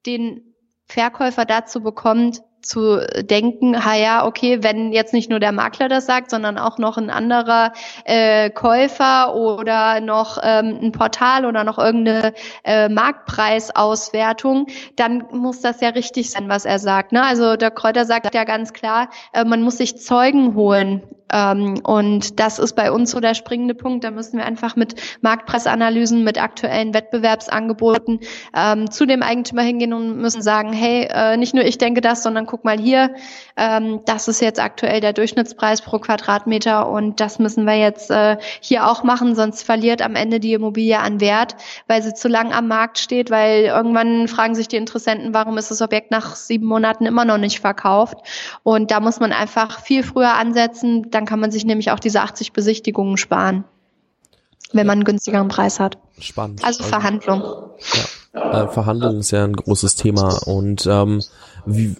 den 0.05 0.45
Verkäufer 0.88 1.46
dazu 1.46 1.82
bekommt, 1.82 2.42
zu 2.66 3.05
denken, 3.22 3.86
ha 3.86 3.95
ja, 3.95 4.26
okay, 4.26 4.59
wenn 4.61 4.91
jetzt 4.91 5.13
nicht 5.13 5.30
nur 5.30 5.39
der 5.39 5.51
Makler 5.51 5.88
das 5.88 6.05
sagt, 6.05 6.32
sondern 6.32 6.57
auch 6.57 6.78
noch 6.78 6.97
ein 6.97 7.09
anderer 7.09 7.74
äh, 8.05 8.49
Käufer 8.49 9.36
oder 9.36 10.01
noch 10.01 10.39
ähm, 10.41 10.80
ein 10.82 10.91
Portal 10.91 11.45
oder 11.45 11.63
noch 11.63 11.78
irgendeine 11.78 12.34
äh, 12.63 12.89
Marktpreisauswertung, 12.89 14.68
dann 14.95 15.26
muss 15.32 15.61
das 15.61 15.82
ja 15.82 15.89
richtig 15.89 16.32
sein, 16.32 16.49
was 16.49 16.66
er 16.66 16.80
sagt. 16.80 17.11
Ne? 17.11 17.24
Also 17.24 17.55
der 17.55 17.72
Kräuter 17.72 18.05
sagt 18.05 18.34
ja 18.34 18.43
ganz 18.43 18.74
klar, 18.74 19.09
äh, 19.34 19.45
man 19.45 19.61
muss 19.61 19.78
sich 19.78 19.97
Zeugen 19.97 20.55
holen 20.55 21.03
ähm, 21.34 21.80
und 21.84 22.39
das 22.39 22.59
ist 22.59 22.76
bei 22.76 22.91
uns 22.91 23.11
so 23.11 23.20
der 23.20 23.34
springende 23.34 23.74
Punkt. 23.74 24.03
Da 24.03 24.11
müssen 24.11 24.38
wir 24.38 24.45
einfach 24.45 24.76
mit 24.76 24.95
Marktpreisanalysen, 25.22 26.24
mit 26.24 26.41
aktuellen 26.41 26.93
Wettbewerbsangeboten 26.93 28.20
ähm, 28.55 28.91
zu 28.91 29.05
dem 29.05 29.24
Eigentümer 29.24 29.63
hingehen 29.63 29.93
und 29.93 30.18
müssen 30.18 30.41
sagen, 30.41 30.72
hey, 30.72 31.07
äh, 31.09 31.38
nicht 31.38 31.53
nur 31.53 31.66
ich 31.66 31.78
denke 31.78 32.01
das, 32.01 32.24
sondern 32.24 32.45
guck 32.45 32.55
mal 32.64 32.80
hier, 32.80 33.16
ähm, 33.58 34.01
das 34.06 34.28
ist 34.28 34.41
jetzt 34.41 34.60
aktuell 34.60 35.01
der 35.01 35.14
Durchschnittspreis 35.14 35.82
pro 35.82 35.99
Quadratmeter 35.99 36.89
und 36.89 37.20
das 37.20 37.39
müssen 37.39 37.66
wir 37.66 37.76
jetzt 37.76 38.10
äh, 38.12 38.38
hier 38.62 38.88
auch 38.88 39.03
machen, 39.03 39.36
sonst 39.36 39.64
verliert 39.64 40.01
am 40.01 40.16
Ende 40.16 40.39
die 40.39 40.53
Immobilie 40.53 40.99
an 40.99 41.20
Wert, 41.20 41.56
weil 41.88 42.01
sie 42.01 42.14
zu 42.14 42.28
lang 42.28 42.53
am 42.53 42.68
Markt 42.68 42.99
steht, 42.99 43.30
weil 43.30 43.66
irgendwann 43.66 44.28
fragen 44.28 44.56
sich 44.56 44.68
die 44.68 44.78
Interessenten, 44.78 45.34
warum 45.34 45.58
ist 45.58 45.72
das 45.72 45.82
Objekt 45.82 46.12
nach 46.12 46.36
sieben 46.36 46.66
Monaten 46.66 47.06
immer 47.06 47.26
noch 47.26 47.38
nicht 47.38 47.60
verkauft? 47.60 48.18
Und 48.64 48.91
da 48.91 48.99
muss 48.99 49.20
man 49.20 49.34
einfach 49.34 49.82
viel 49.82 50.03
früher 50.03 50.34
ansetzen, 50.36 51.10
dann 51.12 51.26
kann 51.26 51.39
man 51.39 51.51
sich 51.51 51.66
nämlich 51.66 51.91
auch 51.91 51.99
diese 51.99 52.22
80 52.22 52.53
Besichtigungen 52.53 53.18
sparen, 53.18 53.66
wenn 54.72 54.88
man 54.88 54.99
einen 54.99 55.06
günstigeren 55.06 55.47
Preis 55.47 55.80
hat. 55.80 55.97
Spannend. 56.20 56.64
Also 56.64 56.84
Verhandlung. 56.84 57.41
Ja. 57.93 58.06
Äh, 58.36 58.68
Verhandeln 58.68 59.20
ist 59.20 59.32
ja 59.32 59.43
ein 59.43 59.56
großes 59.56 59.95
Thema 59.95 60.38
und 60.45 60.86
ähm, 60.88 61.22
wie, 61.66 61.95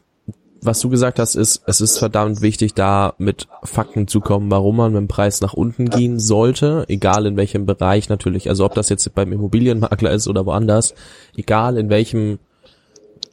was 0.66 0.80
du 0.80 0.90
gesagt 0.90 1.20
hast, 1.20 1.36
ist, 1.36 1.64
es 1.66 1.82
ist 1.82 1.98
verdammt 1.98 2.42
wichtig, 2.42 2.74
da 2.74 3.14
mit 3.18 3.48
Fakten 3.64 4.08
zu 4.08 4.20
kommen, 4.20 4.52
warum 4.52 4.78
man 4.78 4.94
mit 4.94 5.00
dem 5.00 5.08
Preis 5.08 5.42
nach 5.42 5.54
unten 5.54 5.90
gehen 5.90 6.20
sollte, 6.20 6.86
egal 6.88 7.26
in 7.26 7.38
welchem 7.38 7.66
Bereich 7.66 8.10
natürlich, 8.10 8.50
also 8.50 8.66
ob 8.66 8.74
das 8.76 8.90
jetzt 8.90 9.14
beim 9.16 9.32
Immobilienmakler 9.32 10.12
ist 10.12 10.28
oder 10.28 10.46
woanders, 10.46 10.94
egal 11.36 11.78
in 11.78 11.90
welchem 11.90 12.40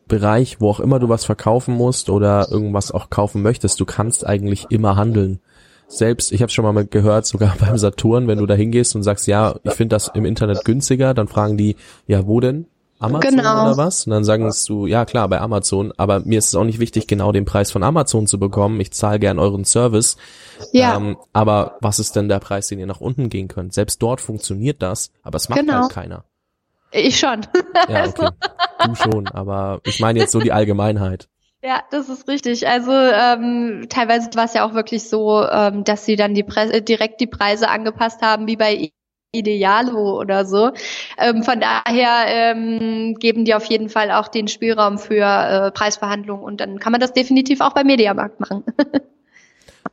Bereich, 0.09 0.61
wo 0.61 0.69
auch 0.69 0.81
immer 0.81 0.99
du 0.99 1.09
was 1.09 1.25
verkaufen 1.25 1.75
musst 1.75 2.11
oder 2.11 2.49
irgendwas 2.51 2.93
auch 2.93 3.09
kaufen 3.09 3.43
möchtest, 3.43 3.81
du 3.81 3.85
kannst 3.85 4.27
eigentlich 4.27 4.67
immer 4.71 4.97
handeln. 4.97 5.41
Selbst, 5.89 6.33
ich 6.33 6.43
habe 6.43 6.51
schon 6.51 6.65
mal 6.65 6.85
gehört, 6.87 7.27
sogar 7.27 7.57
beim 7.61 7.79
Saturn, 7.79 8.29
wenn 8.29 8.39
du 8.39 8.47
da 8.47 8.55
hingehst 8.55 8.95
und 8.95 9.03
sagst, 9.03 9.27
ja, 9.27 9.57
ich 9.63 9.73
finde 9.73 9.95
das 9.95 10.11
im 10.15 10.25
Internet 10.25 10.65
günstiger, 10.65 11.15
dann 11.15 11.29
fragen 11.29 11.57
die, 11.57 11.77
ja, 12.07 12.27
wo 12.27 12.41
denn? 12.41 12.67
Amazon 13.03 13.37
genau. 13.37 13.65
oder 13.65 13.77
was? 13.77 14.07
Und 14.07 14.13
dann 14.13 14.25
sagst 14.25 14.69
du, 14.69 14.87
ja 14.87 15.05
klar, 15.05 15.29
bei 15.29 15.41
Amazon, 15.41 15.93
aber 15.97 16.21
mir 16.21 16.39
ist 16.39 16.47
es 16.47 16.55
auch 16.55 16.65
nicht 16.65 16.79
wichtig, 16.79 17.07
genau 17.07 17.33
den 17.33 17.45
Preis 17.45 17.71
von 17.71 17.83
Amazon 17.83 18.27
zu 18.27 18.39
bekommen. 18.39 18.81
Ich 18.81 18.93
zahle 18.93 19.19
gern 19.19 19.39
euren 19.39 19.65
Service. 19.65 20.17
Ja. 20.73 20.97
Ähm, 20.97 21.17
aber 21.33 21.77
was 21.81 21.99
ist 21.99 22.17
denn 22.17 22.29
der 22.29 22.39
Preis, 22.39 22.69
den 22.69 22.79
ihr 22.79 22.87
nach 22.87 23.01
unten 23.01 23.29
gehen 23.29 23.49
könnt? 23.49 23.75
Selbst 23.75 24.03
dort 24.03 24.21
funktioniert 24.21 24.83
das, 24.83 25.11
aber 25.23 25.37
es 25.37 25.49
macht 25.49 25.61
genau. 25.61 25.83
halt 25.83 25.93
keiner. 25.93 26.25
Ich 26.93 27.19
schon. 27.19 27.47
Ja, 27.89 28.07
okay. 28.07 28.29
Du 28.85 28.95
schon, 28.95 29.29
aber 29.29 29.81
ich 29.85 29.99
meine 30.01 30.21
jetzt 30.21 30.33
so 30.33 30.41
die 30.41 30.53
Allgemeinheit. 30.53 31.29
Ja, 31.65 31.83
das 31.91 32.09
ist 32.09 32.29
richtig. 32.29 32.67
Also 32.67 32.93
ähm, 32.93 33.87
teilweise 33.89 34.29
war 34.35 34.45
es 34.45 34.55
ja 34.55 34.67
auch 34.67 34.75
wirklich 34.75 35.09
so, 35.09 35.45
ähm, 35.47 35.85
dass 35.85 36.05
sie 36.05 36.17
dann 36.17 36.35
die 36.35 36.43
Pre 36.43 36.83
direkt 36.83 37.21
die 37.21 37.27
Preise 37.27 37.69
angepasst 37.69 38.21
haben, 38.23 38.47
wie 38.47 38.57
bei 38.57 38.91
Idealo 39.33 40.19
oder 40.21 40.45
so. 40.45 40.71
Ähm, 41.19 41.43
von 41.43 41.61
daher 41.61 42.27
ähm, 42.27 43.17
geben 43.19 43.45
die 43.45 43.55
auf 43.55 43.65
jeden 43.65 43.89
Fall 43.89 44.11
auch 44.11 44.29
den 44.29 44.49
Spielraum 44.49 44.99
für 44.99 45.25
äh, 45.25 45.71
Preisverhandlungen 45.71 46.45
und 46.45 46.61
dann 46.61 46.79
kann 46.79 46.93
man 46.93 47.01
das 47.01 47.13
definitiv 47.13 47.61
auch 47.61 47.73
beim 47.73 47.87
Mediamarkt 47.87 48.41
machen. 48.41 48.65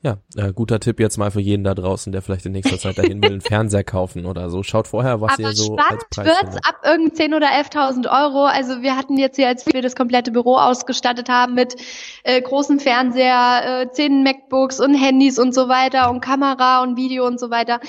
Ja, 0.02 0.18
äh, 0.38 0.54
guter 0.54 0.80
Tipp 0.80 1.00
jetzt 1.02 1.18
mal 1.18 1.30
für 1.30 1.42
jeden 1.42 1.66
da 1.66 1.74
draußen, 1.74 2.14
der 2.14 2.22
vielleicht 2.22 2.46
in 2.46 2.54
nächster 2.54 2.78
Zeit 2.78 2.98
dahin 2.98 3.22
will, 3.22 3.32
einen 3.32 3.42
Fernseher 3.42 3.84
kaufen 3.84 4.26
oder 4.26 4.50
so. 4.50 4.64
Schaut 4.64 4.88
vorher, 4.88 5.20
was 5.20 5.34
Aber 5.34 5.42
ihr 5.42 5.52
so 5.54 5.76
als 5.76 6.06
Preis 6.10 6.26
wird's 6.26 6.56
ab 6.58 6.82
irgend 6.86 7.18
10 7.18 7.34
oder 7.34 7.48
11.000 7.48 8.06
Euro. 8.08 8.46
Also 8.46 8.82
wir 8.82 8.96
hatten 8.96 9.18
jetzt 9.18 9.36
hier, 9.36 9.50
als 9.50 9.66
wir 9.66 9.82
das 9.82 9.98
komplette 9.98 10.32
Büro 10.32 10.56
ausgestattet 10.56 11.28
haben 11.28 11.54
mit 11.54 11.76
äh, 12.24 12.42
großen 12.42 12.80
Fernseher, 12.80 13.82
äh, 13.82 13.92
10 13.92 14.24
MacBooks 14.24 14.80
und 14.80 14.94
Handys 14.94 15.38
und 15.38 15.54
so 15.54 15.68
weiter 15.68 16.10
und 16.10 16.22
Kamera 16.22 16.82
und 16.82 16.96
Video 16.96 17.28
und 17.28 17.38
so 17.38 17.50
weiter 17.50 17.82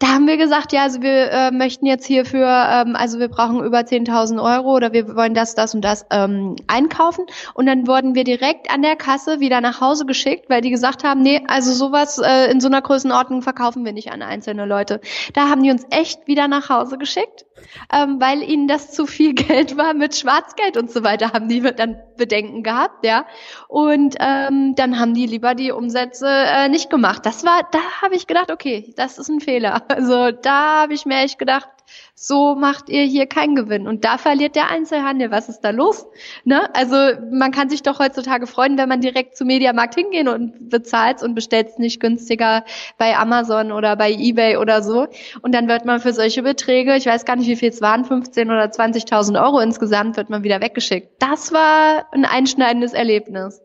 da 0.00 0.08
haben 0.08 0.26
wir 0.26 0.38
gesagt, 0.38 0.72
ja, 0.72 0.82
also 0.82 1.02
wir 1.02 1.30
äh, 1.30 1.50
möchten 1.50 1.84
jetzt 1.84 2.06
hierfür, 2.06 2.46
ähm, 2.48 2.96
also 2.96 3.18
wir 3.18 3.28
brauchen 3.28 3.62
über 3.62 3.80
10.000 3.80 4.42
Euro 4.42 4.74
oder 4.74 4.94
wir 4.94 5.14
wollen 5.14 5.34
das, 5.34 5.54
das 5.54 5.74
und 5.74 5.82
das 5.82 6.06
ähm, 6.10 6.56
einkaufen. 6.68 7.26
Und 7.52 7.66
dann 7.66 7.86
wurden 7.86 8.14
wir 8.14 8.24
direkt 8.24 8.72
an 8.72 8.80
der 8.80 8.96
Kasse 8.96 9.40
wieder 9.40 9.60
nach 9.60 9.82
Hause 9.82 10.06
geschickt, 10.06 10.48
weil 10.48 10.62
die 10.62 10.70
gesagt 10.70 11.04
haben, 11.04 11.20
nee, 11.20 11.42
also 11.48 11.72
sowas 11.72 12.16
äh, 12.18 12.50
in 12.50 12.60
so 12.60 12.68
einer 12.68 12.80
Größenordnung 12.80 13.42
verkaufen 13.42 13.84
wir 13.84 13.92
nicht 13.92 14.10
an 14.10 14.22
einzelne 14.22 14.64
Leute. 14.64 15.02
Da 15.34 15.50
haben 15.50 15.62
die 15.62 15.70
uns 15.70 15.84
echt 15.90 16.26
wieder 16.26 16.48
nach 16.48 16.70
Hause 16.70 16.96
geschickt, 16.96 17.44
ähm, 17.92 18.20
weil 18.20 18.42
ihnen 18.42 18.68
das 18.68 18.92
zu 18.92 19.06
viel 19.06 19.34
Geld 19.34 19.76
war 19.76 19.94
mit 19.94 20.16
Schwarzgeld 20.16 20.76
und 20.76 20.90
so 20.90 21.02
weiter, 21.02 21.32
haben 21.32 21.48
die 21.48 21.60
dann 21.60 21.96
Bedenken 22.16 22.62
gehabt, 22.62 23.04
ja. 23.04 23.26
Und 23.68 24.16
ähm, 24.20 24.74
dann 24.74 24.98
haben 24.98 25.14
die 25.14 25.26
lieber 25.26 25.54
die 25.54 25.72
Umsätze 25.72 26.28
äh, 26.28 26.68
nicht 26.68 26.90
gemacht. 26.90 27.24
Das 27.26 27.44
war, 27.44 27.66
da 27.70 27.78
habe 28.02 28.14
ich 28.14 28.26
gedacht, 28.26 28.50
okay, 28.50 28.92
das 28.96 29.18
ist 29.18 29.28
ein 29.28 29.40
Fehler. 29.40 29.82
Also 30.00 30.30
da 30.30 30.82
habe 30.82 30.94
ich 30.94 31.04
mir 31.04 31.18
echt 31.18 31.38
gedacht, 31.38 31.68
so 32.14 32.54
macht 32.54 32.88
ihr 32.88 33.04
hier 33.04 33.26
keinen 33.26 33.56
Gewinn. 33.56 33.86
Und 33.86 34.04
da 34.04 34.18
verliert 34.18 34.54
der 34.54 34.70
Einzelhandel. 34.70 35.30
Was 35.30 35.48
ist 35.48 35.60
da 35.60 35.70
los? 35.70 36.06
Ne? 36.44 36.68
Also 36.74 36.96
man 37.30 37.50
kann 37.50 37.70
sich 37.70 37.82
doch 37.82 37.98
heutzutage 37.98 38.46
freuen, 38.46 38.76
wenn 38.76 38.88
man 38.88 39.00
direkt 39.00 39.36
zum 39.36 39.46
Mediamarkt 39.46 39.94
hingehen 39.94 40.28
und 40.28 40.68
bezahlt 40.68 41.22
und 41.22 41.34
bestellt 41.34 41.68
es 41.68 41.78
nicht 41.78 41.98
günstiger 41.98 42.64
bei 42.98 43.16
Amazon 43.16 43.72
oder 43.72 43.96
bei 43.96 44.12
Ebay 44.12 44.58
oder 44.58 44.82
so. 44.82 45.06
Und 45.42 45.54
dann 45.54 45.68
wird 45.68 45.86
man 45.86 46.00
für 46.00 46.12
solche 46.12 46.42
Beträge, 46.42 46.96
ich 46.96 47.06
weiß 47.06 47.24
gar 47.24 47.36
nicht, 47.36 47.48
wie 47.48 47.56
viel 47.56 47.70
es 47.70 47.80
waren, 47.80 48.04
15 48.04 48.50
oder 48.50 48.64
20.000 48.64 49.42
Euro 49.42 49.60
insgesamt, 49.60 50.16
wird 50.16 50.30
man 50.30 50.44
wieder 50.44 50.60
weggeschickt. 50.60 51.22
Das 51.22 51.52
war 51.52 52.06
ein 52.12 52.24
einschneidendes 52.24 52.92
Erlebnis. 52.92 53.60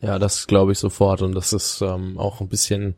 Ja, 0.00 0.18
das 0.18 0.46
glaube 0.46 0.72
ich 0.72 0.78
sofort. 0.78 1.22
Und 1.22 1.34
das 1.34 1.52
ist 1.52 1.80
ähm, 1.80 2.18
auch 2.18 2.40
ein 2.40 2.48
bisschen 2.48 2.96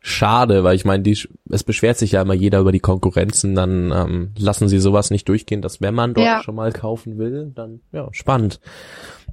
schade, 0.00 0.64
weil 0.64 0.76
ich 0.76 0.84
meine, 0.84 1.02
die, 1.02 1.18
es 1.50 1.64
beschwert 1.64 1.98
sich 1.98 2.12
ja 2.12 2.22
immer 2.22 2.34
jeder 2.34 2.60
über 2.60 2.72
die 2.72 2.80
Konkurrenzen, 2.80 3.54
dann 3.54 3.92
ähm, 3.92 4.32
lassen 4.38 4.68
sie 4.68 4.78
sowas 4.78 5.10
nicht 5.10 5.28
durchgehen, 5.28 5.62
dass 5.62 5.80
wenn 5.80 5.94
man 5.94 6.14
dort 6.14 6.26
ja. 6.26 6.42
schon 6.42 6.54
mal 6.54 6.72
kaufen 6.72 7.18
will, 7.18 7.52
dann 7.54 7.80
ja, 7.92 8.08
spannend. 8.12 8.60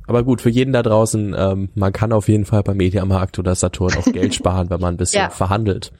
Aber 0.07 0.23
gut, 0.23 0.41
für 0.41 0.49
jeden 0.49 0.73
da 0.73 0.83
draußen, 0.83 1.35
ähm, 1.37 1.69
man 1.75 1.93
kann 1.93 2.13
auf 2.13 2.27
jeden 2.27 2.45
Fall 2.45 2.63
beim 2.63 2.77
Mediamarkt 2.77 3.39
oder 3.39 3.55
Saturn 3.55 3.95
auch 3.97 4.05
Geld 4.05 4.35
sparen, 4.35 4.69
wenn 4.69 4.81
man 4.81 4.95
ein 4.95 4.97
bisschen 4.97 5.23
ja. 5.23 5.29
verhandelt 5.29 5.91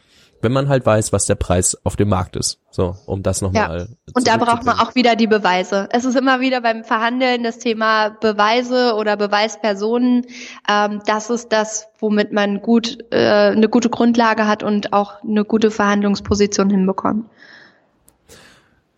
wenn 0.42 0.52
man 0.52 0.70
halt 0.70 0.86
weiß, 0.86 1.14
was 1.14 1.26
der 1.26 1.36
Preis 1.36 1.78
auf 1.84 1.96
dem 1.96 2.10
Markt 2.10 2.36
ist. 2.36 2.60
So, 2.70 2.96
um 3.06 3.24
das 3.24 3.42
nochmal. 3.42 3.88
Ja. 3.90 3.96
Und 4.14 4.28
da 4.28 4.38
braucht 4.38 4.64
man 4.66 4.80
auch 4.80 4.94
wieder 4.96 5.16
die 5.16 5.28
Beweise. 5.28 5.90
Es 5.92 6.06
ist 6.06 6.16
immer 6.16 6.40
wieder 6.40 6.62
beim 6.62 6.84
Verhandeln 6.84 7.44
das 7.44 7.58
Thema 7.58 8.10
Beweise 8.10 8.94
oder 8.96 9.18
Beweispersonen. 9.18 10.26
Ähm, 10.70 11.02
das 11.06 11.30
ist 11.30 11.52
das, 11.52 11.88
womit 12.00 12.34
man 12.34 12.62
gut 12.62 13.00
äh, 13.12 13.52
eine 13.52 13.70
gute 13.70 13.90
Grundlage 13.90 14.48
hat 14.48 14.64
und 14.64 14.94
auch 14.94 15.24
eine 15.24 15.44
gute 15.44 15.72
Verhandlungsposition 15.72 16.70
hinbekommt. 16.70 17.26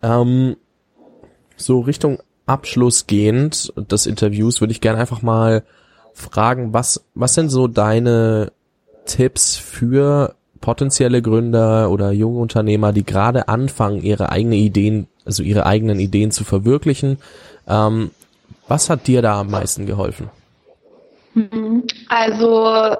Ähm, 0.02 0.56
so 1.56 1.80
Richtung 1.80 2.18
Abschluss 2.46 3.06
gehend 3.06 3.72
des 3.76 4.06
Interviews 4.06 4.60
würde 4.60 4.72
ich 4.72 4.80
gerne 4.80 4.98
einfach 4.98 5.22
mal 5.22 5.62
fragen, 6.12 6.72
was 6.74 7.06
was 7.14 7.34
sind 7.34 7.48
so 7.48 7.68
deine 7.68 8.52
Tipps 9.06 9.56
für 9.56 10.34
potenzielle 10.60 11.22
Gründer 11.22 11.90
oder 11.90 12.12
junge 12.12 12.40
Unternehmer, 12.40 12.92
die 12.92 13.04
gerade 13.04 13.48
anfangen, 13.48 14.02
ihre 14.02 14.30
eigenen 14.30 14.58
Ideen, 14.58 15.08
also 15.24 15.42
ihre 15.42 15.66
eigenen 15.66 16.00
Ideen 16.00 16.30
zu 16.30 16.44
verwirklichen. 16.44 17.18
Ähm, 17.66 18.10
was 18.68 18.90
hat 18.90 19.06
dir 19.06 19.22
da 19.22 19.40
am 19.40 19.50
meisten 19.50 19.86
geholfen? 19.86 20.30
Also 22.08 22.96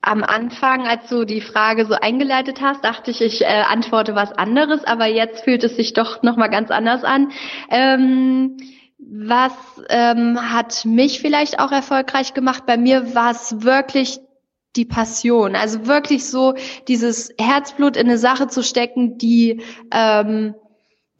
am 0.00 0.24
Anfang, 0.24 0.86
als 0.86 1.08
du 1.08 1.24
die 1.24 1.40
Frage 1.40 1.86
so 1.86 1.94
eingeleitet 1.94 2.60
hast, 2.60 2.84
dachte 2.84 3.10
ich, 3.12 3.20
ich 3.20 3.42
äh, 3.42 3.62
antworte 3.68 4.14
was 4.14 4.32
anderes, 4.32 4.84
aber 4.84 5.06
jetzt 5.06 5.44
fühlt 5.44 5.62
es 5.62 5.76
sich 5.76 5.92
doch 5.92 6.22
noch 6.22 6.36
mal 6.36 6.48
ganz 6.48 6.70
anders 6.70 7.04
an. 7.04 7.30
Ähm, 7.70 8.56
was 8.98 9.52
ähm, 9.90 10.38
hat 10.52 10.84
mich 10.84 11.20
vielleicht 11.20 11.60
auch 11.60 11.70
erfolgreich 11.70 12.34
gemacht? 12.34 12.64
Bei 12.66 12.76
mir 12.76 13.14
war 13.14 13.30
es 13.30 13.62
wirklich 13.62 14.18
die 14.76 14.84
Passion. 14.84 15.54
Also 15.54 15.86
wirklich 15.86 16.26
so 16.26 16.54
dieses 16.88 17.34
Herzblut 17.38 17.96
in 17.96 18.08
eine 18.08 18.18
Sache 18.18 18.48
zu 18.48 18.62
stecken, 18.62 19.18
die 19.18 19.62
ähm, 19.90 20.54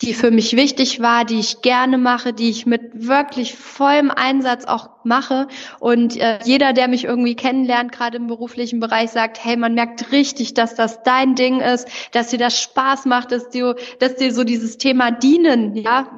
die 0.03 0.15
für 0.15 0.31
mich 0.31 0.57
wichtig 0.57 1.01
war, 1.01 1.25
die 1.25 1.39
ich 1.39 1.63
gerne 1.63 1.97
mache, 1.97 2.33
die 2.33 2.51
ich 2.51 2.67
mit 2.67 3.07
wirklich 3.07 3.55
vollem 3.55 4.11
Einsatz 4.11 4.65
auch 4.65 4.91
mache. 5.05 5.47
Und 5.79 6.17
äh, 6.17 6.41
jeder, 6.45 6.73
der 6.73 6.89
mich 6.89 7.05
irgendwie 7.05 7.37
kennenlernt, 7.37 7.93
gerade 7.93 8.17
im 8.17 8.27
beruflichen 8.27 8.81
Bereich, 8.81 9.11
sagt, 9.11 9.43
hey, 9.43 9.57
man 9.57 9.75
merkt 9.75 10.11
richtig, 10.11 10.55
dass 10.55 10.75
das 10.75 11.03
dein 11.05 11.37
Ding 11.37 11.61
ist, 11.61 11.89
dass 12.13 12.29
dir 12.29 12.39
das 12.39 12.61
Spaß 12.61 13.07
macht, 13.07 13.31
dass 13.31 13.49
dir, 13.51 13.77
dass 14.01 14.17
dir 14.17 14.35
so 14.35 14.43
dieses 14.45 14.77
Thema 14.77 15.13
dienen, 15.13 15.77
ja, 15.77 16.09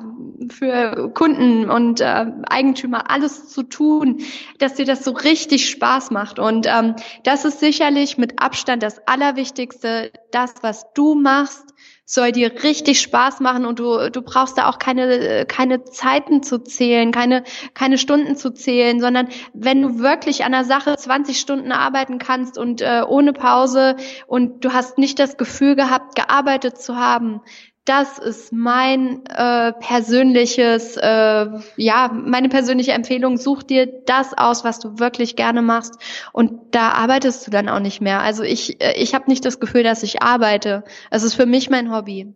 für 0.50 1.10
Kunden 1.14 1.70
und 1.70 2.00
äh, 2.00 2.26
Eigentümer 2.48 3.10
alles 3.10 3.48
zu 3.48 3.62
tun, 3.62 4.22
dass 4.58 4.74
dir 4.74 4.84
das 4.84 5.04
so 5.04 5.12
richtig 5.12 5.68
Spaß 5.70 6.10
macht. 6.10 6.38
Und 6.38 6.66
ähm, 6.66 6.96
das 7.22 7.44
ist 7.44 7.60
sicherlich 7.60 8.18
mit 8.18 8.40
Abstand 8.40 8.82
das 8.82 9.06
Allerwichtigste, 9.06 10.10
das, 10.32 10.54
was 10.62 10.92
du 10.94 11.14
machst, 11.14 11.73
soll 12.06 12.32
dir 12.32 12.62
richtig 12.62 13.00
Spaß 13.00 13.40
machen 13.40 13.64
und 13.64 13.78
du, 13.78 14.10
du 14.10 14.22
brauchst 14.22 14.58
da 14.58 14.68
auch 14.68 14.78
keine, 14.78 15.46
keine 15.46 15.84
Zeiten 15.84 16.42
zu 16.42 16.58
zählen, 16.58 17.12
keine, 17.12 17.44
keine 17.72 17.96
Stunden 17.96 18.36
zu 18.36 18.52
zählen, 18.52 19.00
sondern 19.00 19.28
wenn 19.54 19.80
du 19.80 19.98
wirklich 19.98 20.44
an 20.44 20.52
der 20.52 20.64
Sache 20.64 20.96
20 20.96 21.38
Stunden 21.38 21.72
arbeiten 21.72 22.18
kannst 22.18 22.58
und 22.58 22.82
äh, 22.82 23.02
ohne 23.06 23.32
Pause 23.32 23.96
und 24.26 24.64
du 24.64 24.72
hast 24.72 24.98
nicht 24.98 25.18
das 25.18 25.36
Gefühl 25.38 25.76
gehabt, 25.76 26.14
gearbeitet 26.14 26.78
zu 26.78 26.96
haben, 26.96 27.40
das 27.84 28.18
ist 28.18 28.50
mein 28.52 29.26
äh, 29.26 29.72
persönliches, 29.74 30.96
äh, 30.96 31.46
ja, 31.76 32.10
meine 32.12 32.48
persönliche 32.48 32.92
Empfehlung. 32.92 33.36
Such 33.36 33.62
dir 33.62 33.86
das 34.06 34.32
aus, 34.36 34.64
was 34.64 34.78
du 34.78 34.98
wirklich 34.98 35.36
gerne 35.36 35.60
machst 35.60 35.96
und 36.32 36.52
da 36.70 36.92
arbeitest 36.92 37.46
du 37.46 37.50
dann 37.50 37.68
auch 37.68 37.80
nicht 37.80 38.00
mehr. 38.00 38.20
Also 38.20 38.42
ich, 38.42 38.80
äh, 38.80 38.94
ich 38.96 39.14
habe 39.14 39.28
nicht 39.28 39.44
das 39.44 39.60
Gefühl, 39.60 39.82
dass 39.82 40.02
ich 40.02 40.22
arbeite. 40.22 40.84
Es 41.10 41.22
ist 41.22 41.34
für 41.34 41.44
mich 41.46 41.68
mein 41.68 41.92
Hobby. 41.92 42.34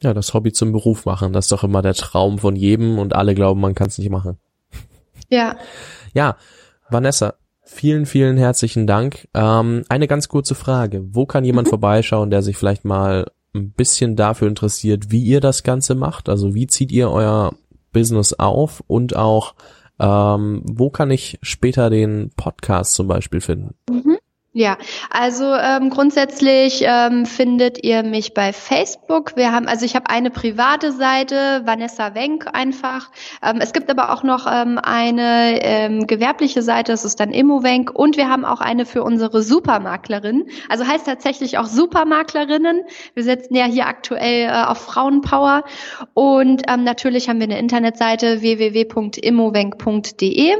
Ja, 0.00 0.14
das 0.14 0.34
Hobby 0.34 0.52
zum 0.52 0.70
Beruf 0.70 1.04
machen, 1.04 1.32
das 1.32 1.46
ist 1.46 1.52
doch 1.52 1.64
immer 1.64 1.82
der 1.82 1.94
Traum 1.94 2.38
von 2.38 2.54
jedem 2.54 2.98
und 2.98 3.14
alle 3.14 3.34
glauben, 3.34 3.60
man 3.60 3.74
kann 3.74 3.88
es 3.88 3.98
nicht 3.98 4.10
machen. 4.10 4.38
Ja. 5.28 5.56
Ja, 6.16 6.36
Vanessa, 6.88 7.34
vielen, 7.64 8.06
vielen 8.06 8.36
herzlichen 8.36 8.86
Dank. 8.86 9.26
Ähm, 9.34 9.84
eine 9.88 10.06
ganz 10.06 10.28
kurze 10.28 10.54
Frage. 10.54 11.02
Wo 11.08 11.26
kann 11.26 11.44
jemand 11.44 11.66
mhm. 11.66 11.70
vorbeischauen, 11.70 12.30
der 12.30 12.40
sich 12.40 12.56
vielleicht 12.56 12.84
mal 12.84 13.26
ein 13.54 13.70
bisschen 13.70 14.16
dafür 14.16 14.48
interessiert, 14.48 15.10
wie 15.10 15.22
ihr 15.22 15.40
das 15.40 15.62
Ganze 15.62 15.94
macht. 15.94 16.28
Also 16.28 16.54
wie 16.54 16.66
zieht 16.66 16.92
ihr 16.92 17.10
euer 17.10 17.54
Business 17.92 18.32
auf 18.34 18.82
und 18.86 19.16
auch 19.16 19.54
ähm, 19.98 20.62
wo 20.64 20.90
kann 20.90 21.10
ich 21.10 21.38
später 21.42 21.88
den 21.88 22.30
Podcast 22.36 22.94
zum 22.94 23.06
Beispiel 23.06 23.40
finden? 23.40 23.74
Mhm. 23.88 24.18
Ja, 24.56 24.78
also 25.10 25.52
ähm, 25.52 25.90
grundsätzlich 25.90 26.84
ähm, 26.86 27.26
findet 27.26 27.82
ihr 27.82 28.04
mich 28.04 28.34
bei 28.34 28.52
Facebook. 28.52 29.34
Wir 29.34 29.50
haben, 29.50 29.66
also 29.66 29.84
ich 29.84 29.96
habe 29.96 30.08
eine 30.10 30.30
private 30.30 30.92
Seite, 30.92 31.62
Vanessa 31.64 32.14
Wenk 32.14 32.46
einfach. 32.52 33.10
Ähm, 33.42 33.58
es 33.60 33.72
gibt 33.72 33.90
aber 33.90 34.12
auch 34.12 34.22
noch 34.22 34.46
ähm, 34.48 34.78
eine 34.80 35.60
ähm, 35.60 36.06
gewerbliche 36.06 36.62
Seite, 36.62 36.92
das 36.92 37.04
ist 37.04 37.18
dann 37.18 37.32
Immowenk. 37.32 37.90
Und 37.90 38.16
wir 38.16 38.28
haben 38.28 38.44
auch 38.44 38.60
eine 38.60 38.86
für 38.86 39.02
unsere 39.02 39.42
Supermaklerin. 39.42 40.46
Also 40.68 40.86
heißt 40.86 41.04
tatsächlich 41.04 41.58
auch 41.58 41.66
Supermaklerinnen. 41.66 42.82
Wir 43.14 43.24
setzen 43.24 43.56
ja 43.56 43.64
hier 43.64 43.88
aktuell 43.88 44.50
äh, 44.50 44.66
auf 44.66 44.78
Frauenpower. 44.78 45.64
Und 46.12 46.62
ähm, 46.68 46.84
natürlich 46.84 47.28
haben 47.28 47.40
wir 47.40 47.48
eine 47.48 47.58
Internetseite 47.58 48.40
www.immowenk.de. 48.40 50.52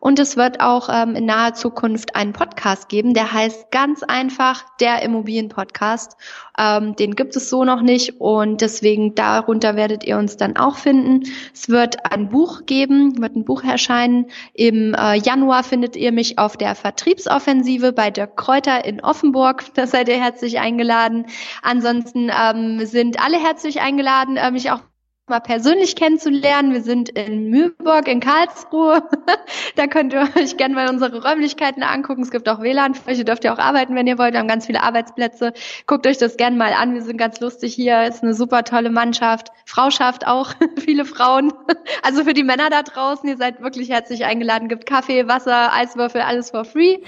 Und 0.00 0.18
es 0.18 0.38
wird 0.38 0.60
auch 0.60 0.88
ähm, 0.90 1.14
in 1.14 1.26
naher 1.26 1.52
Zukunft 1.52 2.16
einen 2.16 2.32
Podcast 2.32 2.88
geben, 2.88 3.12
der 3.12 3.33
heißt 3.34 3.70
ganz 3.70 4.02
einfach 4.02 4.64
der 4.78 5.02
Immobilienpodcast. 5.02 6.16
Ähm, 6.58 6.96
den 6.96 7.16
gibt 7.16 7.36
es 7.36 7.50
so 7.50 7.64
noch 7.64 7.82
nicht 7.82 8.20
und 8.20 8.60
deswegen 8.60 9.14
darunter 9.14 9.76
werdet 9.76 10.04
ihr 10.04 10.16
uns 10.16 10.36
dann 10.36 10.56
auch 10.56 10.76
finden. 10.76 11.24
Es 11.52 11.68
wird 11.68 12.10
ein 12.10 12.28
Buch 12.28 12.64
geben, 12.66 13.20
wird 13.20 13.36
ein 13.36 13.44
Buch 13.44 13.64
erscheinen. 13.64 14.26
Im 14.54 14.94
äh, 14.94 15.16
Januar 15.16 15.64
findet 15.64 15.96
ihr 15.96 16.12
mich 16.12 16.38
auf 16.38 16.56
der 16.56 16.74
Vertriebsoffensive 16.74 17.92
bei 17.92 18.10
der 18.10 18.26
Kräuter 18.26 18.84
in 18.84 19.02
Offenburg. 19.02 19.64
Da 19.74 19.88
seid 19.88 20.08
ihr 20.08 20.22
herzlich 20.22 20.60
eingeladen. 20.60 21.26
Ansonsten 21.60 22.30
ähm, 22.30 22.86
sind 22.86 23.20
alle 23.20 23.42
herzlich 23.42 23.80
eingeladen, 23.80 24.36
äh, 24.36 24.52
mich 24.52 24.70
auch 24.70 24.80
mal 25.26 25.40
persönlich 25.40 25.96
kennenzulernen. 25.96 26.72
Wir 26.74 26.82
sind 26.82 27.08
in 27.08 27.48
Mühlburg 27.48 28.08
in 28.08 28.20
Karlsruhe. 28.20 29.02
da 29.76 29.86
könnt 29.86 30.12
ihr 30.12 30.28
euch 30.36 30.58
gerne 30.58 30.74
mal 30.74 30.90
unsere 30.90 31.22
Räumlichkeiten 31.22 31.82
angucken. 31.82 32.22
Es 32.22 32.30
gibt 32.30 32.46
auch 32.46 32.60
WLAN 32.60 32.94
für. 32.94 33.12
Ihr 33.12 33.24
dürft 33.24 33.42
ja 33.44 33.54
auch 33.54 33.58
arbeiten, 33.58 33.94
wenn 33.94 34.06
ihr 34.06 34.18
wollt. 34.18 34.34
Wir 34.34 34.40
haben 34.40 34.48
ganz 34.48 34.66
viele 34.66 34.82
Arbeitsplätze. 34.82 35.54
Guckt 35.86 36.06
euch 36.06 36.18
das 36.18 36.36
gerne 36.36 36.56
mal 36.56 36.74
an. 36.74 36.92
Wir 36.92 37.02
sind 37.02 37.16
ganz 37.16 37.40
lustig 37.40 37.74
hier. 37.74 38.02
Ist 38.04 38.22
eine 38.22 38.34
super 38.34 38.64
tolle 38.64 38.90
Mannschaft. 38.90 39.48
Frauschaft 39.64 40.26
auch. 40.26 40.52
viele 40.78 41.04
Frauen. 41.04 41.52
Also 42.02 42.24
für 42.24 42.34
die 42.34 42.42
Männer 42.42 42.68
da 42.70 42.82
draußen, 42.82 43.28
ihr 43.28 43.36
seid 43.36 43.62
wirklich 43.62 43.88
herzlich 43.88 44.24
eingeladen. 44.24 44.68
Gibt 44.68 44.84
Kaffee, 44.84 45.26
Wasser, 45.26 45.72
Eiswürfel, 45.72 46.20
alles 46.20 46.50
for 46.50 46.64
free. 46.64 46.98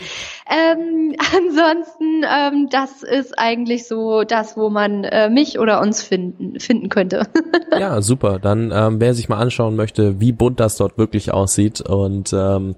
Ähm, 0.48 1.14
ansonsten, 1.36 2.24
ähm, 2.24 2.68
das 2.70 3.02
ist 3.02 3.38
eigentlich 3.38 3.86
so 3.86 4.24
das, 4.24 4.56
wo 4.56 4.70
man 4.70 5.04
äh, 5.04 5.28
mich 5.28 5.58
oder 5.58 5.80
uns 5.80 6.02
finden, 6.02 6.58
finden 6.60 6.88
könnte. 6.88 7.28
ja, 7.78 8.00
super. 8.06 8.38
Dann, 8.38 8.72
ähm, 8.74 9.00
wer 9.00 9.14
sich 9.14 9.28
mal 9.28 9.38
anschauen 9.38 9.76
möchte, 9.76 10.20
wie 10.20 10.32
bunt 10.32 10.60
das 10.60 10.76
dort 10.76 10.98
wirklich 10.98 11.32
aussieht 11.32 11.80
und 11.80 12.32
ähm, 12.32 12.76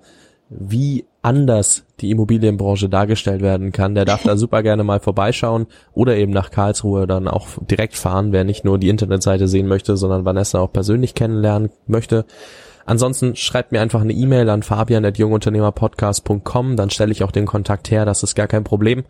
wie 0.50 1.04
anders 1.20 1.84
die 2.00 2.10
Immobilienbranche 2.10 2.88
dargestellt 2.88 3.42
werden 3.42 3.72
kann, 3.72 3.94
der 3.94 4.04
darf 4.04 4.22
da 4.22 4.36
super 4.36 4.62
gerne 4.62 4.84
mal 4.84 5.00
vorbeischauen 5.00 5.66
oder 5.92 6.16
eben 6.16 6.32
nach 6.32 6.50
Karlsruhe 6.50 7.06
dann 7.06 7.28
auch 7.28 7.48
direkt 7.60 7.96
fahren, 7.96 8.32
wer 8.32 8.44
nicht 8.44 8.64
nur 8.64 8.78
die 8.78 8.88
Internetseite 8.88 9.48
sehen 9.48 9.66
möchte, 9.66 9.96
sondern 9.96 10.24
Vanessa 10.24 10.60
auch 10.60 10.72
persönlich 10.72 11.14
kennenlernen 11.14 11.70
möchte. 11.86 12.24
Ansonsten 12.86 13.36
schreibt 13.36 13.72
mir 13.72 13.82
einfach 13.82 14.00
eine 14.00 14.14
E-Mail 14.14 14.48
an 14.48 14.62
fabian.jungunternehmerpodcast.com, 14.62 16.76
dann 16.76 16.88
stelle 16.88 17.12
ich 17.12 17.22
auch 17.22 17.32
den 17.32 17.44
Kontakt 17.44 17.90
her, 17.90 18.06
das 18.06 18.22
ist 18.22 18.34
gar 18.34 18.46
kein 18.46 18.64
Problem. 18.64 19.04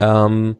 Ähm, 0.00 0.56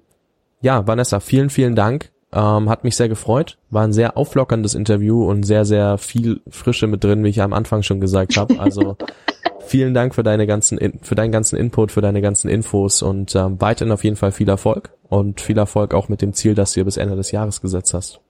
ja, 0.61 0.87
Vanessa, 0.87 1.19
vielen, 1.19 1.51
vielen 1.51 1.75
Dank 1.75 2.13
ähm, 2.35 2.69
hat 2.69 2.85
mich 2.85 2.97
sehr 2.97 3.09
gefreut. 3.09 3.59
War 3.71 3.85
ein 3.85 3.93
sehr 3.93 4.17
auflockerndes 4.17 4.75
Interview 4.75 5.29
und 5.29 5.45
sehr, 5.45 5.65
sehr 5.65 5.99
viel 5.99 6.41
Frische 6.51 6.87
mit 6.87 7.05
drin, 7.05 7.23
wie 7.25 7.29
ich 7.29 7.41
am 7.41 7.53
Anfang 7.53 7.83
schon 7.83 8.01
gesagt 8.01 8.37
habe. 8.37 8.59
Also 8.59 8.97
vielen 9.61 9.95
Dank 9.95 10.15
für 10.15 10.25
deine 10.25 10.47
ganzen, 10.47 10.79
für 11.01 11.15
deinen 11.15 11.33
ganzen 11.33 11.57
Input, 11.57 11.93
für 11.93 12.03
deine 12.03 12.21
ganzen 12.21 12.49
Infos 12.49 13.03
und 13.03 13.35
ähm, 13.37 13.61
weiterhin 13.61 13.93
auf 13.93 14.05
jeden 14.05 14.17
Fall 14.17 14.33
viel 14.33 14.49
Erfolg 14.49 14.91
und 15.09 15.41
viel 15.41 15.57
Erfolg 15.57 15.95
auch 15.95 16.09
mit 16.09 16.23
dem 16.23 16.33
Ziel, 16.33 16.55
das 16.55 16.73
du 16.73 16.81
dir 16.81 16.85
bis 16.85 16.97
Ende 16.97 17.17
des 17.17 17.31
Jahres 17.31 17.61
gesetzt 17.61 17.95
hast. 17.95 18.21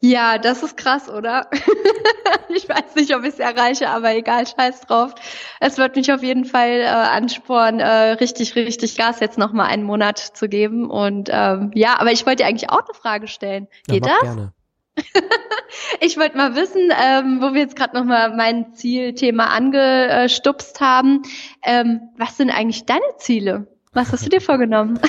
Ja, 0.00 0.38
das 0.38 0.62
ist 0.62 0.76
krass, 0.76 1.08
oder? 1.08 1.48
ich 2.54 2.68
weiß 2.68 2.94
nicht, 2.94 3.14
ob 3.16 3.24
ich 3.24 3.30
es 3.30 3.38
erreiche, 3.38 3.88
aber 3.88 4.14
egal, 4.14 4.46
scheiß 4.46 4.82
drauf. 4.82 5.14
Es 5.60 5.76
wird 5.76 5.96
mich 5.96 6.12
auf 6.12 6.22
jeden 6.22 6.44
Fall 6.44 6.80
äh, 6.80 6.86
anspornen, 6.86 7.80
äh, 7.80 8.12
richtig, 8.12 8.54
richtig 8.54 8.96
Gas 8.96 9.18
jetzt 9.20 9.38
noch 9.38 9.52
mal 9.52 9.66
einen 9.66 9.82
Monat 9.82 10.18
zu 10.18 10.48
geben. 10.48 10.88
Und 10.88 11.30
ähm, 11.32 11.72
ja, 11.74 11.98
aber 11.98 12.12
ich 12.12 12.26
wollte 12.26 12.42
dir 12.42 12.48
eigentlich 12.48 12.70
auch 12.70 12.84
eine 12.84 12.94
Frage 12.94 13.26
stellen. 13.26 13.66
Geht 13.88 14.06
ja, 14.06 14.12
das? 14.12 14.22
Gerne. 14.22 14.52
ich 16.00 16.16
wollte 16.16 16.36
mal 16.36 16.54
wissen, 16.54 16.90
ähm, 16.90 17.40
wo 17.40 17.54
wir 17.54 17.62
jetzt 17.62 17.76
gerade 17.76 17.96
noch 17.96 18.04
mal 18.04 18.34
mein 18.36 18.74
Zielthema 18.74 19.46
angestupst 19.46 20.80
haben. 20.80 21.22
Ähm, 21.64 22.10
was 22.16 22.36
sind 22.36 22.50
eigentlich 22.50 22.86
deine 22.86 23.02
Ziele? 23.18 23.66
Was 23.92 24.12
hast 24.12 24.26
du 24.26 24.30
dir 24.30 24.40
vorgenommen? 24.40 25.00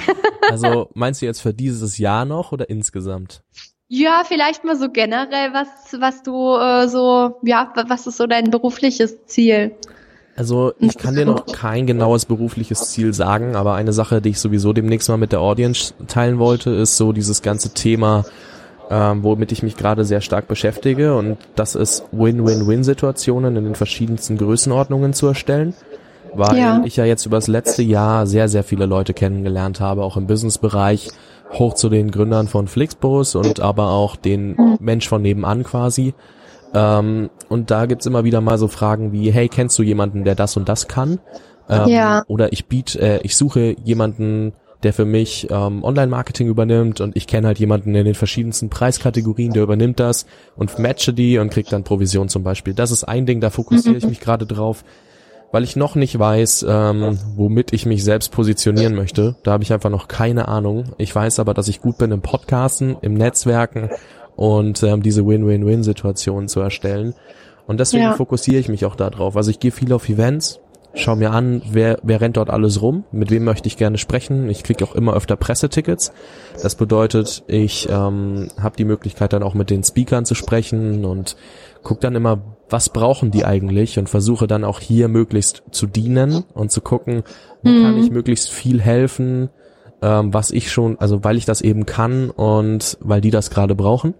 also 0.50 0.90
meinst 0.94 1.22
du 1.22 1.26
jetzt 1.26 1.42
für 1.42 1.54
dieses 1.54 1.98
Jahr 1.98 2.26
noch 2.26 2.52
oder 2.52 2.70
insgesamt? 2.70 3.44
Ja, 3.92 4.22
vielleicht 4.24 4.64
mal 4.64 4.76
so 4.76 4.90
generell, 4.90 5.52
was, 5.52 6.00
was 6.00 6.22
du 6.22 6.56
äh, 6.56 6.88
so, 6.88 7.40
ja, 7.42 7.74
was 7.88 8.06
ist 8.06 8.18
so 8.18 8.28
dein 8.28 8.52
berufliches 8.52 9.26
Ziel? 9.26 9.72
Also 10.36 10.74
ich 10.80 10.96
kann 10.98 11.16
dir 11.16 11.26
noch 11.26 11.48
kein 11.48 11.88
genaues 11.88 12.26
berufliches 12.26 12.92
Ziel 12.92 13.16
sagen, 13.16 13.56
aber 13.56 13.74
eine 13.74 13.92
Sache, 13.92 14.22
die 14.22 14.30
ich 14.30 14.40
sowieso 14.40 14.74
demnächst 14.74 15.10
mal 15.10 15.18
mit 15.18 15.32
der 15.32 15.42
Audience 15.42 15.94
teilen 16.08 16.38
wollte, 16.38 16.70
ist 16.70 16.98
so 16.98 17.14
dieses 17.14 17.42
ganze 17.42 17.74
Thema, 17.74 18.26
ähm, 18.92 19.24
womit 19.24 19.52
ich 19.52 19.64
mich 19.64 19.76
gerade 19.76 20.06
sehr 20.06 20.22
stark 20.22 20.48
beschäftige 20.48 21.18
und 21.18 21.38
das 21.56 21.74
ist 21.74 22.06
Win-Win-Win-Situationen 22.12 23.56
in 23.58 23.64
den 23.66 23.76
verschiedensten 23.76 24.38
Größenordnungen 24.38 25.14
zu 25.14 25.28
erstellen, 25.28 25.74
weil 26.34 26.58
ja. 26.58 26.84
ich 26.86 26.96
ja 26.96 27.06
jetzt 27.06 27.26
über 27.26 27.38
das 27.38 27.48
letzte 27.48 27.82
Jahr 27.82 28.28
sehr, 28.28 28.48
sehr 28.50 28.64
viele 28.64 28.86
Leute 28.86 29.16
kennengelernt 29.16 29.80
habe, 29.80 30.04
auch 30.04 30.16
im 30.16 30.28
Businessbereich, 30.28 31.10
hoch 31.54 31.74
zu 31.74 31.90
den 31.90 32.12
Gründern 32.12 32.48
von 32.48 32.68
Flixbus 32.68 33.36
und 33.36 33.60
aber 33.60 33.92
auch 33.92 34.16
den 34.16 34.56
mhm. 34.56 34.78
Mensch 34.80 35.08
von 35.08 35.22
nebenan 35.22 35.64
quasi. 35.64 36.14
Ähm, 36.74 37.30
und 37.48 37.72
da 37.72 37.86
gibt's 37.86 38.06
immer 38.06 38.24
wieder 38.24 38.42
mal 38.42 38.58
so 38.58 38.68
Fragen 38.68 39.12
wie, 39.12 39.32
hey, 39.32 39.50
kennst 39.50 39.78
du 39.80 39.84
jemanden, 39.84 40.24
der 40.24 40.36
das 40.36 40.56
und 40.58 40.70
das 40.70 40.88
kann? 40.88 41.20
Ähm, 41.68 41.88
ja. 41.88 42.24
Oder 42.28 42.54
ich 42.54 42.68
biete, 42.68 43.00
äh, 43.00 43.20
ich 43.24 43.36
suche 43.36 43.76
jemanden, 43.84 44.54
der 44.84 44.94
für 44.94 45.06
mich 45.06 45.48
ähm, 45.50 45.84
Online-Marketing 45.84 46.48
übernimmt 46.48 47.02
und 47.02 47.16
ich 47.18 47.28
kenne 47.28 47.48
halt 47.48 47.60
jemanden 47.60 47.94
in 47.96 48.06
den 48.06 48.16
verschiedensten 48.16 48.70
Preiskategorien, 48.70 49.52
der 49.52 49.64
übernimmt 49.64 50.00
das 50.00 50.26
und 50.56 50.78
matche 50.80 51.14
die 51.14 51.38
und 51.38 51.50
kriegt 51.50 51.74
dann 51.74 51.84
Provision 51.84 52.30
zum 52.30 52.44
Beispiel. 52.44 52.74
Das 52.74 52.92
ist 52.92 53.04
ein 53.04 53.26
Ding, 53.26 53.42
da 53.42 53.50
fokussiere 53.50 53.98
ich 53.98 54.08
mich 54.08 54.20
gerade 54.20 54.46
drauf 54.46 54.84
weil 55.52 55.64
ich 55.64 55.76
noch 55.76 55.96
nicht 55.96 56.18
weiß, 56.18 56.66
ähm, 56.68 57.18
womit 57.36 57.74
ich 57.74 57.86
mich 57.86 58.04
selbst 58.04 58.32
positionieren 58.32 58.96
möchte. 58.96 59.36
Da 59.44 59.52
habe 59.52 59.64
ich 59.64 59.74
einfach 59.74 59.90
noch 59.90 60.08
keine 60.08 60.48
Ahnung. 60.48 60.86
Ich 60.98 61.14
weiß 61.14 61.40
aber, 61.40 61.54
dass 61.54 61.68
ich 61.68 61.82
gut 61.82 61.98
bin 61.98 62.12
im 62.12 62.22
Podcasten, 62.22 62.98
im 63.02 63.16
Netzwerken 63.16 63.90
und 64.36 64.84
ähm, 64.84 65.02
diese 65.02 65.26
Win-Win-Win-Situation 65.26 66.48
zu 66.48 66.60
erstellen. 66.60 67.14
Und 67.68 67.80
deswegen 67.80 68.04
ja. 68.04 68.14
fokussiere 68.14 68.60
ich 68.60 68.70
mich 68.70 68.86
auch 68.86 68.96
darauf. 68.96 69.36
Also 69.36 69.52
ich 69.52 69.60
gehe 69.60 69.72
viel 69.72 69.94
auf 69.94 70.08
Events, 70.10 70.60
schau 70.94 71.16
mir 71.16 71.32
an, 71.32 71.62
wer, 71.70 72.00
wer 72.04 72.22
rennt 72.22 72.38
dort 72.38 72.50
alles 72.50 72.82
rum, 72.82 73.04
mit 73.12 73.32
wem 73.32 73.44
möchte 73.44 73.68
ich 73.68 73.78
gerne 73.78 73.98
sprechen. 73.98 74.50
Ich 74.50 74.64
kriege 74.64 74.84
auch 74.84 74.96
immer 74.96 75.14
öfter 75.14 75.36
Pressetickets. 75.36 76.12
Das 76.62 76.76
bedeutet, 76.76 77.44
ich 77.48 77.88
ähm, 77.90 78.50
habe 78.60 78.76
die 78.78 78.86
Möglichkeit 78.86 79.34
dann 79.34 79.44
auch 79.44 79.54
mit 79.54 79.70
den 79.70 79.84
Speakern 79.84 80.26
zu 80.26 80.36
sprechen 80.36 81.06
und 81.06 81.36
guck 81.84 82.00
dann 82.02 82.16
immer, 82.16 82.42
was 82.70 82.90
brauchen 82.90 83.32
die 83.32 83.46
eigentlich 83.46 83.98
und 84.00 84.10
versuche 84.10 84.48
dann 84.48 84.64
auch 84.64 84.80
hier 84.80 85.08
möglichst 85.08 85.64
zu 85.72 85.88
dienen 85.88 86.44
und 86.54 86.72
zu 86.72 86.82
gucken, 86.82 87.24
wie 87.64 87.72
mhm. 87.72 87.84
kann 87.84 87.98
ich 87.98 88.12
möglichst 88.12 88.50
viel 88.50 88.82
helfen, 88.82 89.50
ähm, 90.02 90.34
was 90.34 90.52
ich 90.52 90.72
schon, 90.72 91.00
also 91.00 91.24
weil 91.24 91.38
ich 91.38 91.46
das 91.46 91.62
eben 91.62 91.86
kann 91.86 92.30
und 92.30 92.98
weil 93.02 93.22
die 93.22 93.32
das 93.32 93.50
gerade 93.50 93.76
brauchen. 93.76 94.14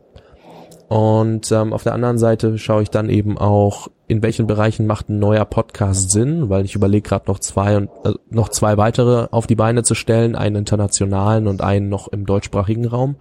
Und 0.90 1.52
ähm, 1.52 1.72
auf 1.72 1.84
der 1.84 1.94
anderen 1.94 2.18
Seite 2.18 2.58
schaue 2.58 2.82
ich 2.82 2.90
dann 2.90 3.10
eben 3.10 3.38
auch, 3.38 3.90
in 4.08 4.24
welchen 4.24 4.48
Bereichen 4.48 4.88
macht 4.88 5.08
ein 5.08 5.20
neuer 5.20 5.46
Podcast 5.46 6.10
Sinn, 6.10 6.50
weil 6.50 6.66
ich 6.66 6.74
überlege 6.74 7.08
gerade 7.08 7.26
noch 7.28 7.38
zwei 7.38 7.78
und 7.78 7.90
äh, 8.04 8.14
noch 8.32 8.50
zwei 8.50 8.76
weitere 8.78 9.28
auf 9.30 9.46
die 9.46 9.56
Beine 9.56 9.84
zu 9.84 9.94
stellen, 9.94 10.36
einen 10.36 10.56
internationalen 10.56 11.48
und 11.48 11.62
einen 11.62 11.90
noch 11.90 12.08
im 12.08 12.26
deutschsprachigen 12.26 12.88
Raum. 12.88 13.18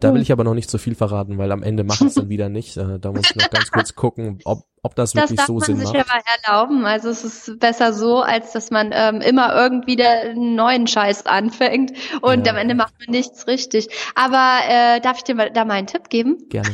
Da 0.00 0.14
will 0.14 0.22
ich 0.22 0.32
aber 0.32 0.44
noch 0.44 0.54
nicht 0.54 0.70
so 0.70 0.78
viel 0.78 0.94
verraten, 0.94 1.38
weil 1.38 1.52
am 1.52 1.62
Ende 1.62 1.84
mache 1.84 2.04
ich 2.04 2.08
es 2.08 2.14
dann 2.14 2.28
wieder 2.28 2.48
nicht. 2.48 2.76
Äh, 2.76 2.98
da 2.98 3.12
muss 3.12 3.30
ich 3.30 3.36
noch 3.36 3.50
ganz 3.50 3.70
kurz 3.70 3.94
gucken, 3.94 4.38
ob, 4.44 4.64
ob 4.82 4.94
das, 4.94 5.12
das 5.12 5.30
wirklich 5.30 5.40
so 5.46 5.60
Sinn 5.60 5.76
macht. 5.76 5.86
Das 5.86 5.92
darf 5.92 6.06
man 6.08 6.20
sich 6.20 6.24
mal 6.44 6.52
erlauben. 6.52 6.86
Also 6.86 7.08
es 7.08 7.24
ist 7.24 7.58
besser 7.58 7.92
so, 7.92 8.20
als 8.20 8.52
dass 8.52 8.70
man 8.70 8.90
ähm, 8.92 9.20
immer 9.20 9.54
irgendwie 9.54 10.02
einen 10.02 10.54
neuen 10.54 10.86
Scheiß 10.86 11.26
anfängt 11.26 11.92
und 12.20 12.46
ja. 12.46 12.52
am 12.52 12.58
Ende 12.58 12.74
macht 12.74 12.94
man 12.98 13.10
nichts 13.10 13.46
richtig. 13.46 13.88
Aber 14.14 14.58
äh, 14.68 15.00
darf 15.00 15.18
ich 15.18 15.24
dir 15.24 15.34
mal, 15.34 15.50
da 15.50 15.64
mal 15.64 15.74
einen 15.74 15.86
Tipp 15.86 16.08
geben? 16.08 16.38
Gerne. 16.48 16.70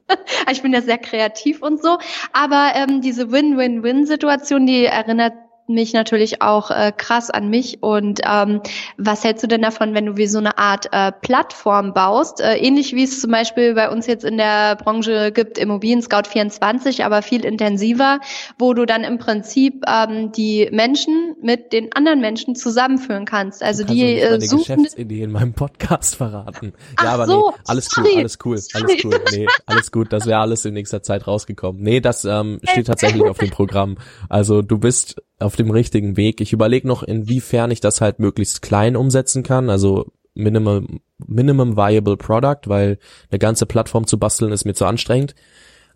ich 0.50 0.62
bin 0.62 0.72
ja 0.72 0.82
sehr 0.82 0.98
kreativ 0.98 1.62
und 1.62 1.82
so. 1.82 1.98
Aber 2.32 2.72
ähm, 2.74 3.00
diese 3.00 3.30
Win-Win-Win-Situation, 3.30 4.66
die 4.66 4.86
erinnert 4.86 5.34
mich 5.66 5.92
natürlich 5.92 6.42
auch 6.42 6.70
äh, 6.70 6.92
krass 6.96 7.30
an 7.30 7.48
mich. 7.48 7.82
Und 7.82 8.20
ähm, 8.28 8.60
was 8.96 9.24
hältst 9.24 9.42
du 9.42 9.48
denn 9.48 9.62
davon, 9.62 9.94
wenn 9.94 10.06
du 10.06 10.16
wie 10.16 10.26
so 10.26 10.38
eine 10.38 10.58
Art 10.58 10.88
äh, 10.92 11.12
Plattform 11.12 11.94
baust, 11.94 12.40
äh, 12.40 12.56
ähnlich 12.56 12.94
wie 12.94 13.04
es 13.04 13.20
zum 13.20 13.30
Beispiel 13.30 13.74
bei 13.74 13.90
uns 13.90 14.06
jetzt 14.06 14.24
in 14.24 14.36
der 14.36 14.76
Branche 14.76 15.32
gibt, 15.32 15.58
Immobilien 15.58 16.02
Scout 16.02 16.28
24, 16.28 17.04
aber 17.04 17.22
viel 17.22 17.44
intensiver, 17.44 18.20
wo 18.58 18.74
du 18.74 18.86
dann 18.86 19.04
im 19.04 19.18
Prinzip 19.18 19.84
ähm, 19.86 20.32
die 20.32 20.68
Menschen 20.72 21.31
mit 21.42 21.72
den 21.72 21.92
anderen 21.92 22.20
Menschen 22.20 22.54
zusammenführen 22.54 23.24
kannst. 23.24 23.62
Also 23.62 23.84
du 23.84 23.92
die 23.94 24.20
kannst 24.20 24.44
äh, 24.44 24.48
suchen. 24.48 24.76
Geschäftsidee 24.82 25.22
in 25.22 25.32
meinem 25.32 25.52
Podcast 25.52 26.16
verraten. 26.16 26.72
Ach 26.96 27.04
ja, 27.04 27.12
aber 27.12 27.26
so, 27.26 27.50
nee, 27.50 27.56
alles 27.66 27.86
sorry, 27.86 28.08
cool, 28.12 28.18
alles 28.18 28.38
cool, 28.44 28.52
alles 28.52 28.70
sorry. 28.72 29.00
cool. 29.04 29.20
Nee, 29.32 29.46
alles 29.66 29.92
gut. 29.92 30.12
Das 30.12 30.26
wäre 30.26 30.40
alles 30.40 30.64
in 30.64 30.74
nächster 30.74 31.02
Zeit 31.02 31.26
rausgekommen. 31.26 31.82
Nee, 31.82 32.00
das 32.00 32.24
ähm, 32.24 32.60
steht 32.64 32.86
tatsächlich 32.86 33.22
auf 33.24 33.38
dem 33.38 33.50
Programm. 33.50 33.98
Also 34.28 34.62
du 34.62 34.78
bist 34.78 35.22
auf 35.38 35.56
dem 35.56 35.70
richtigen 35.70 36.16
Weg. 36.16 36.40
Ich 36.40 36.52
überlege 36.52 36.86
noch, 36.86 37.02
inwiefern 37.02 37.70
ich 37.70 37.80
das 37.80 38.00
halt 38.00 38.18
möglichst 38.18 38.62
klein 38.62 38.96
umsetzen 38.96 39.42
kann. 39.42 39.70
Also 39.70 40.06
Minimum, 40.34 41.00
Minimum 41.26 41.76
Viable 41.76 42.16
Product, 42.16 42.60
weil 42.66 42.98
eine 43.30 43.38
ganze 43.38 43.66
Plattform 43.66 44.06
zu 44.06 44.18
basteln 44.18 44.52
ist 44.52 44.64
mir 44.64 44.74
zu 44.74 44.86
anstrengend. 44.86 45.34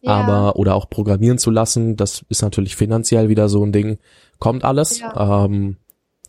Ja. 0.07 0.13
Aber, 0.15 0.57
oder 0.57 0.75
auch 0.75 0.89
programmieren 0.89 1.39
zu 1.39 1.51
lassen, 1.51 1.97
das 1.97 2.25
ist 2.29 2.43
natürlich 2.43 2.77
finanziell 2.77 3.29
wieder 3.29 3.49
so 3.49 3.65
ein 3.65 3.73
Ding. 3.73 3.99
Kommt 4.39 4.65
alles. 4.65 5.01
Ja. 5.01 5.45
Ähm, 5.45 5.77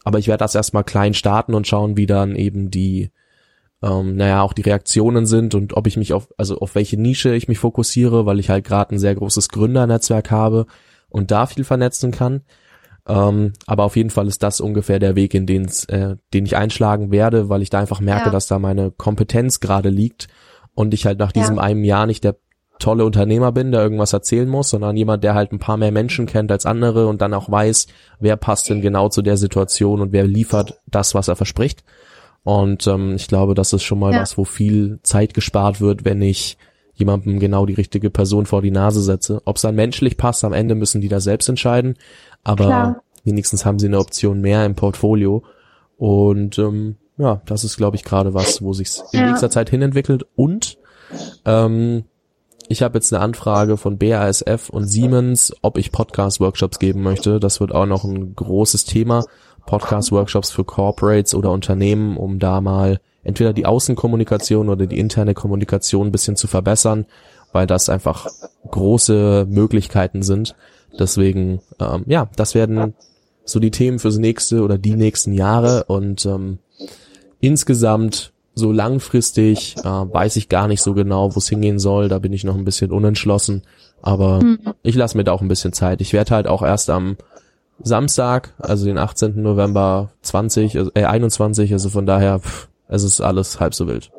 aber 0.03 0.19
ich 0.19 0.27
werde 0.27 0.39
das 0.43 0.55
erstmal 0.55 0.83
klein 0.83 1.13
starten 1.13 1.53
und 1.53 1.67
schauen, 1.67 1.95
wie 1.97 2.05
dann 2.05 2.35
eben 2.35 2.71
die, 2.71 3.11
ähm, 3.83 4.15
naja, 4.15 4.41
auch 4.41 4.53
die 4.53 4.61
Reaktionen 4.63 5.25
sind 5.25 5.53
und 5.53 5.75
ob 5.77 5.85
ich 5.87 5.97
mich 5.97 6.13
auf, 6.13 6.29
also 6.37 6.57
auf 6.59 6.75
welche 6.75 6.99
Nische 6.99 7.35
ich 7.35 7.47
mich 7.47 7.59
fokussiere, 7.59 8.25
weil 8.25 8.39
ich 8.39 8.49
halt 8.49 8.65
gerade 8.65 8.95
ein 8.95 8.99
sehr 8.99 9.13
großes 9.15 9.49
Gründernetzwerk 9.49 10.31
habe 10.31 10.65
und 11.09 11.29
da 11.31 11.45
viel 11.45 11.63
vernetzen 11.63 12.11
kann. 12.11 12.41
Ähm, 13.07 13.53
aber 13.67 13.83
auf 13.83 13.95
jeden 13.95 14.09
Fall 14.09 14.27
ist 14.27 14.43
das 14.43 14.59
ungefähr 14.59 14.99
der 14.99 15.15
Weg, 15.15 15.33
in 15.33 15.45
den 15.45 15.69
äh, 15.87 16.15
den 16.33 16.45
ich 16.45 16.57
einschlagen 16.57 17.11
werde, 17.11 17.47
weil 17.49 17.61
ich 17.61 17.69
da 17.69 17.79
einfach 17.79 18.01
merke, 18.01 18.25
Ja. 18.25 18.31
dass 18.31 18.47
da 18.47 18.59
meine 18.59 18.91
Kompetenz 18.91 19.59
gerade 19.59 19.89
liegt 19.89 20.27
und 20.73 20.93
ich 20.93 21.05
halt 21.05 21.19
nach 21.19 21.33
Ja. 21.35 21.41
diesem 21.41 21.59
einem 21.59 21.83
Jahr 21.83 22.05
nicht 22.05 22.23
der 22.23 22.35
tolle 22.79 23.05
Unternehmer 23.05 23.51
bin, 23.51 23.71
der 23.71 23.81
irgendwas 23.81 24.13
erzählen 24.13 24.47
muss, 24.47 24.69
sondern 24.69 24.95
jemand, 24.97 25.23
der 25.23 25.33
halt 25.35 25.51
ein 25.51 25.59
paar 25.59 25.77
mehr 25.77 25.91
Menschen 25.91 26.25
kennt 26.25 26.51
als 26.51 26.65
andere 26.65 27.07
und 27.07 27.21
dann 27.21 27.33
auch 27.33 27.49
weiß, 27.49 27.87
wer 28.19 28.35
passt 28.37 28.69
denn 28.69 28.81
genau 28.81 29.09
zu 29.09 29.21
der 29.21 29.37
Situation 29.37 30.01
und 30.01 30.11
wer 30.11 30.25
liefert 30.25 30.79
das, 30.85 31.15
was 31.15 31.27
er 31.27 31.35
verspricht. 31.35 31.83
Und 32.43 32.87
ähm, 32.87 33.15
ich 33.15 33.27
glaube, 33.27 33.55
das 33.55 33.73
ist 33.73 33.83
schon 33.83 33.99
mal 33.99 34.13
Ja. 34.13 34.21
was, 34.21 34.37
wo 34.37 34.45
viel 34.45 34.99
Zeit 35.03 35.33
gespart 35.33 35.81
wird, 35.81 36.05
wenn 36.05 36.21
ich 36.21 36.57
jemandem 36.93 37.39
genau 37.39 37.65
die 37.65 37.73
richtige 37.73 38.09
Person 38.09 38.45
vor 38.45 38.61
die 38.61 38.71
Nase 38.71 39.01
setze. 39.01 39.41
Ob 39.45 39.57
es 39.57 39.61
dann 39.63 39.75
menschlich 39.75 40.17
passt, 40.17 40.43
am 40.43 40.53
Ende 40.53 40.73
müssen 40.73 41.01
die 41.01 41.09
da 41.09 41.19
selbst 41.19 41.47
entscheiden. 41.49 41.95
Aber 42.43 42.65
Klar. 42.65 43.03
wenigstens 43.23 43.65
haben 43.65 43.79
sie 43.79 43.87
eine 43.87 43.99
Option 43.99 44.41
mehr 44.41 44.65
im 44.65 44.75
Portfolio. 44.75 45.43
Und 45.97 46.57
ähm, 46.57 46.95
ja, 47.17 47.41
das 47.45 47.63
ist, 47.63 47.77
glaube 47.77 47.95
ich, 47.97 48.03
gerade 48.03 48.33
was, 48.33 48.61
wo 48.61 48.73
sich's 48.73 49.03
in 49.11 49.19
Ja. 49.19 49.27
nächster 49.27 49.49
Zeit 49.49 49.69
hinentwickelt. 49.69 50.25
Und 50.35 50.77
ähm, 51.45 52.05
ich 52.69 52.81
habe 52.81 52.97
jetzt 52.97 53.13
eine 53.13 53.23
Anfrage 53.23 53.77
von 53.77 53.97
BASF 53.97 54.69
und 54.69 54.85
Siemens, 54.85 55.55
ob 55.61 55.77
ich 55.77 55.91
Podcast-Workshops 55.91 56.79
geben 56.79 57.01
möchte. 57.01 57.39
Das 57.39 57.59
wird 57.59 57.73
auch 57.73 57.85
noch 57.85 58.03
ein 58.03 58.35
großes 58.35 58.85
Thema. 58.85 59.25
Podcast-Workshops 59.65 60.49
für 60.49 60.63
Corporates 60.63 61.33
oder 61.33 61.51
Unternehmen, 61.51 62.17
um 62.17 62.39
da 62.39 62.61
mal 62.61 62.99
entweder 63.23 63.53
die 63.53 63.65
Außenkommunikation 63.65 64.69
oder 64.69 64.85
die 64.87 64.97
interne 64.97 65.33
Kommunikation 65.33 66.07
ein 66.07 66.11
bisschen 66.11 66.35
zu 66.35 66.47
verbessern, 66.47 67.05
weil 67.51 67.67
das 67.67 67.89
einfach 67.89 68.27
große 68.69 69.45
Möglichkeiten 69.49 70.23
sind. 70.23 70.55
Deswegen, 70.97 71.61
ähm, 71.79 72.03
ja, 72.07 72.29
das 72.35 72.55
werden 72.55 72.93
so 73.43 73.59
die 73.59 73.71
Themen 73.71 73.99
fürs 73.99 74.17
nächste 74.17 74.63
oder 74.63 74.77
die 74.77 74.95
nächsten 74.95 75.33
Jahre 75.33 75.85
und 75.85 76.25
ähm, 76.25 76.59
insgesamt 77.39 78.33
so 78.57 78.71
langfristig 78.71 79.75
äh, 79.79 79.83
weiß 79.83 80.35
ich 80.35 80.49
gar 80.49 80.67
nicht 80.67 80.81
so 80.81 80.93
genau, 80.93 81.35
wo 81.35 81.39
es 81.39 81.47
hingehen 81.47 81.79
soll. 81.79 82.09
Da 82.09 82.19
bin 82.19 82.33
ich 82.33 82.43
noch 82.43 82.55
ein 82.55 82.65
bisschen 82.65 82.91
unentschlossen, 82.91 83.61
aber 84.01 84.39
ich 84.83 84.95
lasse 84.95 85.15
mir 85.15 85.23
da 85.23 85.31
auch 85.31 85.41
ein 85.41 85.47
bisschen 85.47 85.73
Zeit. 85.73 86.01
Ich 86.01 86.13
werde 86.13 86.33
halt 86.33 86.47
auch 86.47 86.63
erst 86.63 86.89
am 86.89 87.17
Samstag, 87.81 88.53
also 88.57 88.85
den 88.85 88.97
18. 88.97 89.41
November 89.41 90.09
20, 90.23 90.77
also, 90.77 90.91
äh, 90.95 91.05
21, 91.05 91.71
also 91.71 91.89
von 91.89 92.05
daher, 92.05 92.39
pff, 92.39 92.67
es 92.87 93.03
ist 93.03 93.21
alles 93.21 93.59
halb 93.59 93.75
so 93.75 93.87
wild. 93.87 94.11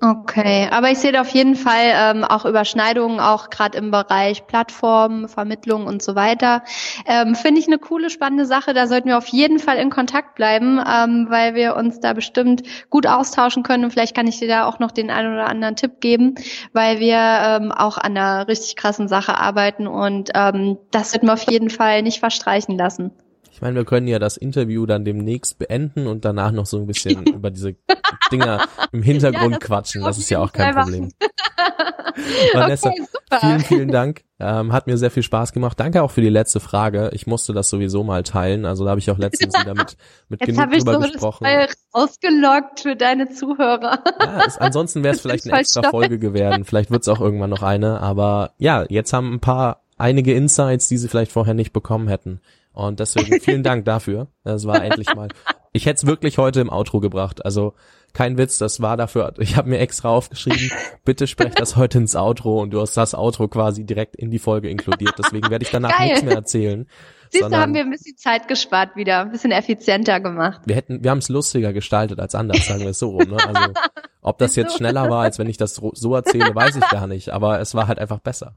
Okay, 0.00 0.68
aber 0.70 0.90
ich 0.90 0.98
sehe 0.98 1.12
da 1.12 1.22
auf 1.22 1.30
jeden 1.30 1.56
Fall 1.56 1.92
ähm, 1.94 2.24
auch 2.24 2.44
Überschneidungen, 2.44 3.20
auch 3.20 3.48
gerade 3.48 3.78
im 3.78 3.90
Bereich 3.90 4.46
Plattformen, 4.46 5.28
Vermittlung 5.28 5.86
und 5.86 6.02
so 6.02 6.14
weiter. 6.14 6.62
Ähm, 7.06 7.34
Finde 7.34 7.60
ich 7.60 7.68
eine 7.68 7.78
coole, 7.78 8.10
spannende 8.10 8.44
Sache. 8.44 8.74
Da 8.74 8.86
sollten 8.86 9.08
wir 9.08 9.16
auf 9.16 9.28
jeden 9.28 9.58
Fall 9.58 9.78
in 9.78 9.88
Kontakt 9.88 10.34
bleiben, 10.34 10.78
ähm, 10.78 11.26
weil 11.30 11.54
wir 11.54 11.76
uns 11.76 12.00
da 12.00 12.12
bestimmt 12.12 12.62
gut 12.90 13.06
austauschen 13.06 13.62
können. 13.62 13.84
Und 13.84 13.92
vielleicht 13.92 14.14
kann 14.14 14.26
ich 14.26 14.38
dir 14.38 14.48
da 14.48 14.66
auch 14.66 14.78
noch 14.78 14.90
den 14.90 15.10
einen 15.10 15.32
oder 15.32 15.46
anderen 15.48 15.76
Tipp 15.76 16.00
geben, 16.00 16.34
weil 16.74 17.00
wir 17.00 17.16
ähm, 17.16 17.72
auch 17.72 17.96
an 17.96 18.16
einer 18.16 18.46
richtig 18.46 18.76
krassen 18.76 19.08
Sache 19.08 19.38
arbeiten 19.38 19.86
und 19.86 20.30
ähm, 20.34 20.76
das 20.90 21.14
wird 21.14 21.22
mir 21.22 21.32
auf 21.32 21.50
jeden 21.50 21.70
Fall 21.70 22.02
nicht 22.02 22.18
verstreichen 22.18 22.76
lassen. 22.76 23.12
Ich 23.54 23.62
meine, 23.62 23.76
wir 23.76 23.84
können 23.84 24.08
ja 24.08 24.18
das 24.18 24.36
Interview 24.36 24.84
dann 24.84 25.04
demnächst 25.04 25.60
beenden 25.60 26.08
und 26.08 26.24
danach 26.24 26.50
noch 26.50 26.66
so 26.66 26.76
ein 26.76 26.88
bisschen 26.88 27.22
über 27.34 27.52
diese 27.52 27.76
Dinger 28.32 28.66
im 28.90 29.00
Hintergrund 29.00 29.52
Ja, 29.52 29.58
das 29.58 29.68
quatschen. 29.68 30.02
Das 30.02 30.18
ist 30.18 30.28
ja 30.28 30.40
auch 30.40 30.52
kein 30.52 30.74
Problem. 30.74 31.12
Vanessa, 32.52 32.88
okay, 32.88 33.02
super. 33.12 33.40
vielen, 33.40 33.60
vielen 33.60 33.88
Dank. 33.92 34.24
Ähm, 34.40 34.72
hat 34.72 34.88
mir 34.88 34.98
sehr 34.98 35.12
viel 35.12 35.22
Spaß 35.22 35.52
gemacht. 35.52 35.78
Danke 35.78 36.02
auch 36.02 36.10
für 36.10 36.20
die 36.20 36.30
letzte 36.30 36.58
Frage. 36.58 37.10
Ich 37.12 37.28
musste 37.28 37.52
das 37.52 37.70
sowieso 37.70 38.02
mal 38.02 38.24
teilen. 38.24 38.66
Also 38.66 38.84
da 38.84 38.90
habe 38.90 38.98
ich 38.98 39.08
auch 39.12 39.18
letztens 39.18 39.56
wieder 39.56 39.74
mit, 39.74 39.96
mit 40.28 40.40
Jetzt 40.40 40.48
genug 40.48 40.60
habe 40.60 40.76
ich 40.76 40.84
drüber 40.84 40.94
so 40.94 41.12
gesprochen. 41.12 41.44
File 41.44 41.68
ausgeloggt 41.92 42.80
für 42.80 42.96
deine 42.96 43.30
Zuhörer. 43.30 44.02
Ja, 44.20 44.42
es, 44.46 44.58
ansonsten 44.58 45.04
wäre 45.04 45.12
es 45.12 45.18
Ich 45.18 45.22
vielleicht 45.22 45.46
eine 45.46 45.60
extra. 45.60 45.90
Folge 45.90 46.18
geworden. 46.18 46.64
Vielleicht 46.64 46.90
wird 46.90 47.02
es 47.02 47.08
auch 47.08 47.20
irgendwann 47.20 47.50
noch 47.50 47.62
eine. 47.62 48.00
Aber 48.00 48.54
ja, 48.58 48.84
jetzt 48.88 49.12
haben 49.12 49.34
ein 49.34 49.40
paar 49.40 49.84
einige 49.96 50.34
Insights, 50.34 50.88
die 50.88 50.98
sie 50.98 51.08
vielleicht 51.08 51.30
vorher 51.30 51.54
nicht 51.54 51.72
bekommen 51.72 52.08
hätten. 52.08 52.40
Und 52.74 53.00
deswegen 53.00 53.40
vielen 53.40 53.62
Dank 53.62 53.84
dafür. 53.84 54.28
Das 54.42 54.66
war 54.66 54.84
endlich 54.84 55.14
mal. 55.14 55.28
Ich 55.72 55.86
hätte 55.86 55.96
es 55.96 56.06
wirklich 56.06 56.38
heute 56.38 56.60
im 56.60 56.70
Outro 56.70 57.00
gebracht. 57.00 57.44
Also 57.44 57.74
kein 58.12 58.38
Witz, 58.38 58.58
das 58.58 58.80
war 58.80 58.96
dafür. 58.96 59.32
Ich 59.38 59.56
habe 59.56 59.70
mir 59.70 59.78
extra 59.78 60.08
aufgeschrieben, 60.08 60.70
bitte 61.04 61.26
sprech 61.26 61.54
das 61.54 61.76
heute 61.76 61.98
ins 61.98 62.14
Outro 62.14 62.60
und 62.60 62.70
du 62.70 62.80
hast 62.80 62.96
das 62.96 63.14
Outro 63.14 63.48
quasi 63.48 63.84
direkt 63.84 64.14
in 64.14 64.30
die 64.30 64.38
Folge 64.38 64.68
inkludiert. 64.68 65.14
Deswegen 65.18 65.50
werde 65.50 65.64
ich 65.64 65.70
danach 65.70 65.96
Geil. 65.96 66.08
nichts 66.08 66.22
mehr 66.22 66.34
erzählen. 66.34 66.86
Siehst 67.34 67.50
du, 67.52 67.56
haben 67.56 67.74
wir 67.74 67.80
ein 67.82 67.90
bisschen 67.90 68.16
Zeit 68.16 68.48
gespart 68.48 68.96
wieder, 68.96 69.20
ein 69.22 69.30
bisschen 69.32 69.50
effizienter 69.52 70.20
gemacht. 70.20 70.60
wir 70.66 70.76
hätten, 70.76 71.02
wir 71.02 71.10
haben 71.10 71.18
es 71.18 71.28
lustiger 71.28 71.72
gestaltet 71.72 72.20
als 72.20 72.34
anders, 72.34 72.66
sagen 72.66 72.80
wir 72.80 72.90
es 72.90 72.98
so 72.98 73.10
rum. 73.10 73.28
Ne? 73.30 73.36
Also 73.46 73.72
ob 74.22 74.38
das 74.38 74.56
jetzt 74.56 74.76
schneller 74.76 75.10
war, 75.10 75.22
als 75.22 75.38
wenn 75.38 75.48
ich 75.48 75.56
das 75.56 75.74
so- 75.74 76.14
erzähle, 76.14 76.54
weiß 76.54 76.76
ich 76.76 76.88
gar 76.88 77.06
nicht. 77.06 77.30
Aber 77.30 77.60
es 77.60 77.74
war 77.74 77.88
halt 77.88 77.98
einfach 77.98 78.20
besser. 78.20 78.56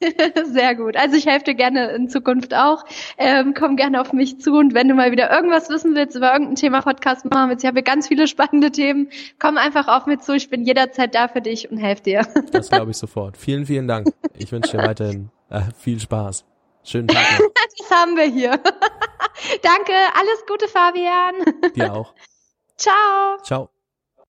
Sehr 0.52 0.74
gut. 0.74 0.96
Also 0.96 1.16
ich 1.16 1.26
helfe 1.26 1.44
dir 1.46 1.54
gerne 1.54 1.88
in 1.90 2.08
Zukunft 2.08 2.54
auch. 2.54 2.84
Ähm, 3.18 3.54
komm 3.56 3.76
gerne 3.76 4.00
auf 4.00 4.12
mich 4.12 4.40
zu 4.40 4.52
und 4.54 4.74
wenn 4.74 4.88
du 4.88 4.94
mal 4.94 5.12
wieder 5.12 5.30
irgendwas 5.30 5.68
wissen 5.68 5.94
willst 5.94 6.16
über 6.16 6.32
irgendein 6.32 6.56
Thema 6.56 6.80
Podcast 6.82 7.24
machen 7.26 7.50
willst, 7.50 7.64
ich 7.64 7.68
habe 7.68 7.82
ganz 7.82 8.08
viele 8.08 8.26
spannende 8.28 8.70
Themen, 8.70 9.08
komm 9.38 9.58
einfach 9.58 9.88
auf 9.88 10.06
mich 10.06 10.20
zu. 10.20 10.34
Ich 10.34 10.50
bin 10.50 10.64
jederzeit 10.64 11.14
da 11.14 11.28
für 11.28 11.40
dich 11.40 11.70
und 11.70 11.78
helfe 11.78 12.02
dir. 12.02 12.26
Das 12.52 12.70
glaube 12.70 12.90
ich 12.92 12.96
sofort. 12.96 13.36
Vielen, 13.36 13.66
vielen 13.66 13.86
Dank. 13.88 14.08
Ich 14.36 14.50
wünsche 14.52 14.76
dir 14.76 14.82
weiterhin 14.82 15.30
äh, 15.50 15.60
viel 15.78 16.00
Spaß. 16.00 16.44
Schönen 16.84 17.08
Tag 17.08 17.24
noch. 17.38 17.46
Das 17.88 17.98
haben 17.98 18.16
wir 18.16 18.24
hier. 18.24 18.50
Danke, 19.62 19.94
alles 20.14 20.44
Gute, 20.46 20.68
Fabian. 20.68 21.36
Dir 21.74 21.92
auch. 21.92 22.14
Ciao. 22.76 23.38
Ciao. 23.42 23.70